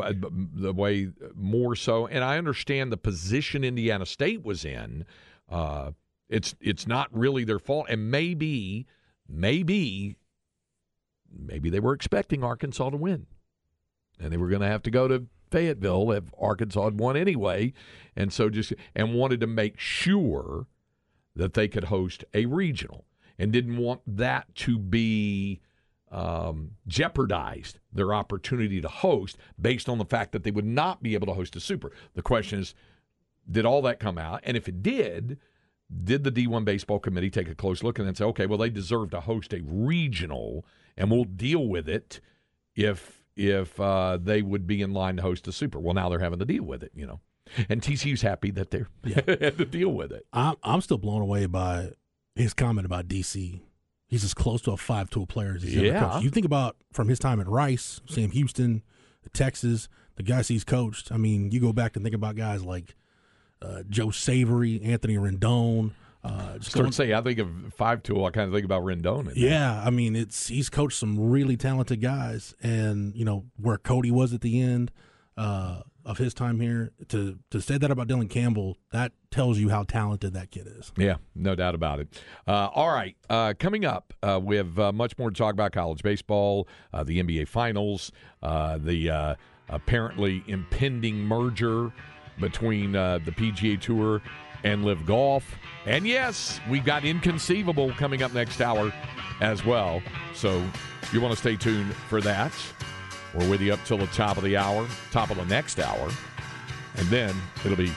the 0.53 0.73
way 0.73 1.09
more 1.35 1.75
so, 1.75 2.07
and 2.07 2.23
I 2.23 2.37
understand 2.37 2.91
the 2.91 2.97
position 2.97 3.63
Indiana 3.63 4.05
State 4.05 4.43
was 4.43 4.63
in. 4.63 5.05
Uh, 5.49 5.91
it's 6.29 6.55
it's 6.61 6.87
not 6.87 7.07
really 7.11 7.43
their 7.43 7.59
fault, 7.59 7.87
and 7.89 8.09
maybe 8.09 8.87
maybe 9.27 10.15
maybe 11.29 11.69
they 11.69 11.81
were 11.81 11.93
expecting 11.93 12.43
Arkansas 12.43 12.89
to 12.91 12.97
win, 12.97 13.27
and 14.19 14.31
they 14.31 14.37
were 14.37 14.49
going 14.49 14.61
to 14.61 14.67
have 14.67 14.83
to 14.83 14.91
go 14.91 15.07
to 15.09 15.25
Fayetteville 15.51 16.11
if 16.11 16.23
Arkansas 16.39 16.85
had 16.85 16.99
won 16.99 17.17
anyway, 17.17 17.73
and 18.15 18.31
so 18.31 18.49
just 18.49 18.73
and 18.95 19.13
wanted 19.13 19.41
to 19.41 19.47
make 19.47 19.77
sure 19.77 20.67
that 21.35 21.53
they 21.53 21.67
could 21.67 21.85
host 21.85 22.23
a 22.33 22.45
regional, 22.45 23.05
and 23.37 23.51
didn't 23.51 23.77
want 23.77 24.01
that 24.05 24.53
to 24.53 24.77
be 24.77 25.61
um, 26.11 26.71
jeopardized 26.87 27.79
their 27.93 28.13
opportunity 28.13 28.81
to 28.81 28.87
host 28.87 29.37
based 29.61 29.87
on 29.87 29.97
the 29.97 30.05
fact 30.05 30.31
that 30.31 30.43
they 30.43 30.51
would 30.51 30.65
not 30.65 31.03
be 31.03 31.13
able 31.13 31.27
to 31.27 31.33
host 31.33 31.55
a 31.55 31.59
super. 31.59 31.91
The 32.15 32.21
question 32.21 32.59
is, 32.59 32.73
did 33.49 33.65
all 33.65 33.81
that 33.83 33.99
come 33.99 34.17
out? 34.17 34.41
And 34.43 34.57
if 34.57 34.67
it 34.67 34.83
did, 34.83 35.39
did 36.03 36.23
the 36.23 36.31
D1 36.31 36.65
baseball 36.65 36.99
committee 36.99 37.29
take 37.29 37.49
a 37.49 37.55
close 37.55 37.83
look 37.83 37.97
and 37.97 38.07
then 38.07 38.15
say, 38.15 38.25
okay, 38.25 38.45
well, 38.45 38.57
they 38.57 38.69
deserve 38.69 39.11
to 39.11 39.21
host 39.21 39.53
a 39.53 39.61
regional, 39.65 40.65
and 40.97 41.09
we'll 41.09 41.23
deal 41.23 41.67
with 41.67 41.89
it 41.89 42.21
if 42.75 43.23
if 43.35 43.79
uh, 43.79 44.17
they 44.21 44.41
would 44.41 44.67
be 44.67 44.81
in 44.81 44.93
line 44.93 45.15
to 45.15 45.21
host 45.21 45.47
a 45.47 45.51
super. 45.51 45.79
Well, 45.79 45.93
now 45.93 46.09
they're 46.09 46.19
having 46.19 46.39
to 46.39 46.45
deal 46.45 46.63
with 46.63 46.83
it, 46.83 46.91
you 46.93 47.07
know. 47.07 47.21
And 47.69 47.81
TCU's 47.81 48.21
happy 48.21 48.51
that 48.51 48.71
they're 48.71 48.87
yeah. 49.03 49.21
had 49.25 49.57
to 49.57 49.65
deal 49.65 49.89
with 49.89 50.11
it. 50.11 50.25
I'm 50.33 50.55
I'm 50.63 50.81
still 50.81 50.97
blown 50.97 51.21
away 51.21 51.45
by 51.45 51.91
his 52.35 52.53
comment 52.53 52.85
about 52.85 53.07
DC 53.07 53.61
He's 54.09 54.23
as 54.23 54.33
close 54.33 54.63
to 54.63 54.71
a 54.71 54.77
five 54.77 55.11
tool 55.11 55.27
player 55.27 55.53
as 55.55 55.61
he's 55.61 55.75
yeah. 55.75 55.91
ever 55.91 56.05
coached. 56.07 56.23
You 56.23 56.31
think 56.31 56.45
about 56.47 56.75
from 56.91 57.09
his 57.09 57.19
time 57.19 57.39
at 57.39 57.47
Rice, 57.47 58.01
Sam 58.07 58.31
Houston, 58.31 58.81
Texas, 59.33 59.87
the 60.15 60.23
guys 60.23 60.47
he's 60.47 60.63
coached. 60.63 61.11
I 61.11 61.17
mean, 61.17 61.51
you 61.51 61.59
go 61.59 61.71
back 61.73 61.95
and 61.95 62.03
think 62.03 62.15
about 62.15 62.35
guys 62.35 62.63
like 62.63 62.95
uh, 63.61 63.83
Joe 63.87 64.07
Savery, 64.07 64.83
Anthony 64.83 65.17
Rendon. 65.17 65.91
Uh, 66.23 66.57
just 66.57 66.71
Start 66.71 66.91
say 66.95 67.13
I 67.13 67.21
think 67.21 67.37
of 67.37 67.49
five 67.77 68.01
tool. 68.01 68.25
I 68.25 68.31
kind 68.31 68.47
of 68.47 68.53
think 68.53 68.65
about 68.65 68.81
Rendon. 68.81 69.31
Yeah, 69.35 69.79
I 69.85 69.91
mean, 69.91 70.15
it's 70.15 70.47
he's 70.47 70.69
coached 70.69 70.97
some 70.97 71.29
really 71.29 71.55
talented 71.55 72.01
guys, 72.01 72.55
and 72.63 73.15
you 73.15 73.23
know 73.23 73.45
where 73.57 73.77
Kody 73.77 74.11
was 74.11 74.33
at 74.33 74.41
the 74.41 74.59
end. 74.59 74.91
Uh, 75.39 75.83
of 76.03 76.17
his 76.17 76.33
time 76.33 76.59
here 76.59 76.91
to 77.07 77.37
to 77.49 77.61
say 77.61 77.77
that 77.77 77.89
about 77.91 78.07
Dylan 78.07 78.29
Campbell 78.29 78.77
that 78.91 79.13
tells 79.31 79.57
you 79.57 79.69
how 79.69 79.83
talented 79.83 80.33
that 80.33 80.51
kid 80.51 80.67
is. 80.67 80.91
Yeah, 80.97 81.15
no 81.33 81.55
doubt 81.55 81.75
about 81.75 82.01
it. 82.01 82.21
Uh, 82.45 82.67
all 82.73 82.89
right, 82.89 83.15
uh, 83.29 83.53
coming 83.57 83.85
up, 83.85 84.13
uh, 84.21 84.37
we 84.43 84.57
have 84.57 84.77
uh, 84.77 84.91
much 84.91 85.17
more 85.17 85.29
to 85.29 85.37
talk 85.37 85.53
about 85.53 85.71
college 85.71 86.01
baseball, 86.01 86.67
uh, 86.93 87.05
the 87.05 87.23
NBA 87.23 87.47
Finals, 87.47 88.11
the 88.41 89.37
apparently 89.69 90.43
impending 90.47 91.19
merger 91.19 91.93
between 92.41 92.91
the 92.93 93.21
PGA 93.37 93.79
Tour 93.79 94.21
and 94.65 94.83
LIV 94.83 95.05
Golf, 95.05 95.55
and 95.85 96.05
yes, 96.05 96.59
we've 96.69 96.83
got 96.83 97.05
inconceivable 97.05 97.93
coming 97.93 98.23
up 98.23 98.33
next 98.33 98.59
hour 98.59 98.91
as 99.39 99.63
well. 99.63 100.01
So 100.33 100.61
you 101.13 101.21
want 101.21 101.33
to 101.33 101.39
stay 101.39 101.55
tuned 101.55 101.93
for 102.09 102.19
that. 102.21 102.51
We're 103.33 103.49
with 103.49 103.61
you 103.61 103.73
up 103.73 103.79
till 103.85 103.97
the 103.97 104.07
top 104.07 104.37
of 104.37 104.43
the 104.43 104.57
hour, 104.57 104.87
top 105.11 105.29
of 105.29 105.37
the 105.37 105.45
next 105.45 105.79
hour. 105.79 106.09
And 106.97 107.07
then 107.07 107.35
it'll 107.63 107.77
be 107.77 107.91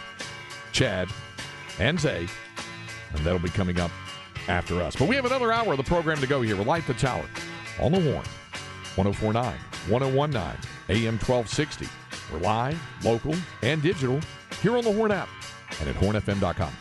Chad 0.72 1.08
and 1.78 1.98
Zay, 1.98 2.26
and 3.14 3.24
that'll 3.24 3.38
be 3.38 3.48
coming 3.48 3.80
up 3.80 3.90
after 4.48 4.82
us. 4.82 4.96
But 4.96 5.08
we 5.08 5.16
have 5.16 5.24
another 5.24 5.52
hour 5.52 5.72
of 5.72 5.78
the 5.78 5.84
program 5.84 6.18
to 6.18 6.26
go 6.26 6.42
here 6.42 6.56
with 6.56 6.66
Light 6.66 6.86
the 6.86 6.94
Tower 6.94 7.24
on 7.80 7.92
the 7.92 8.00
Horn, 8.00 8.24
1049, 8.96 9.58
1019, 9.88 10.42
AM 10.88 11.14
1260. 11.18 11.88
We're 12.32 12.38
live, 12.38 12.80
local, 13.02 13.34
and 13.62 13.82
digital 13.82 14.20
here 14.60 14.76
on 14.76 14.84
the 14.84 14.92
Horn 14.92 15.12
app 15.12 15.28
and 15.80 15.88
at 15.88 15.96
hornfm.com. 15.96 16.72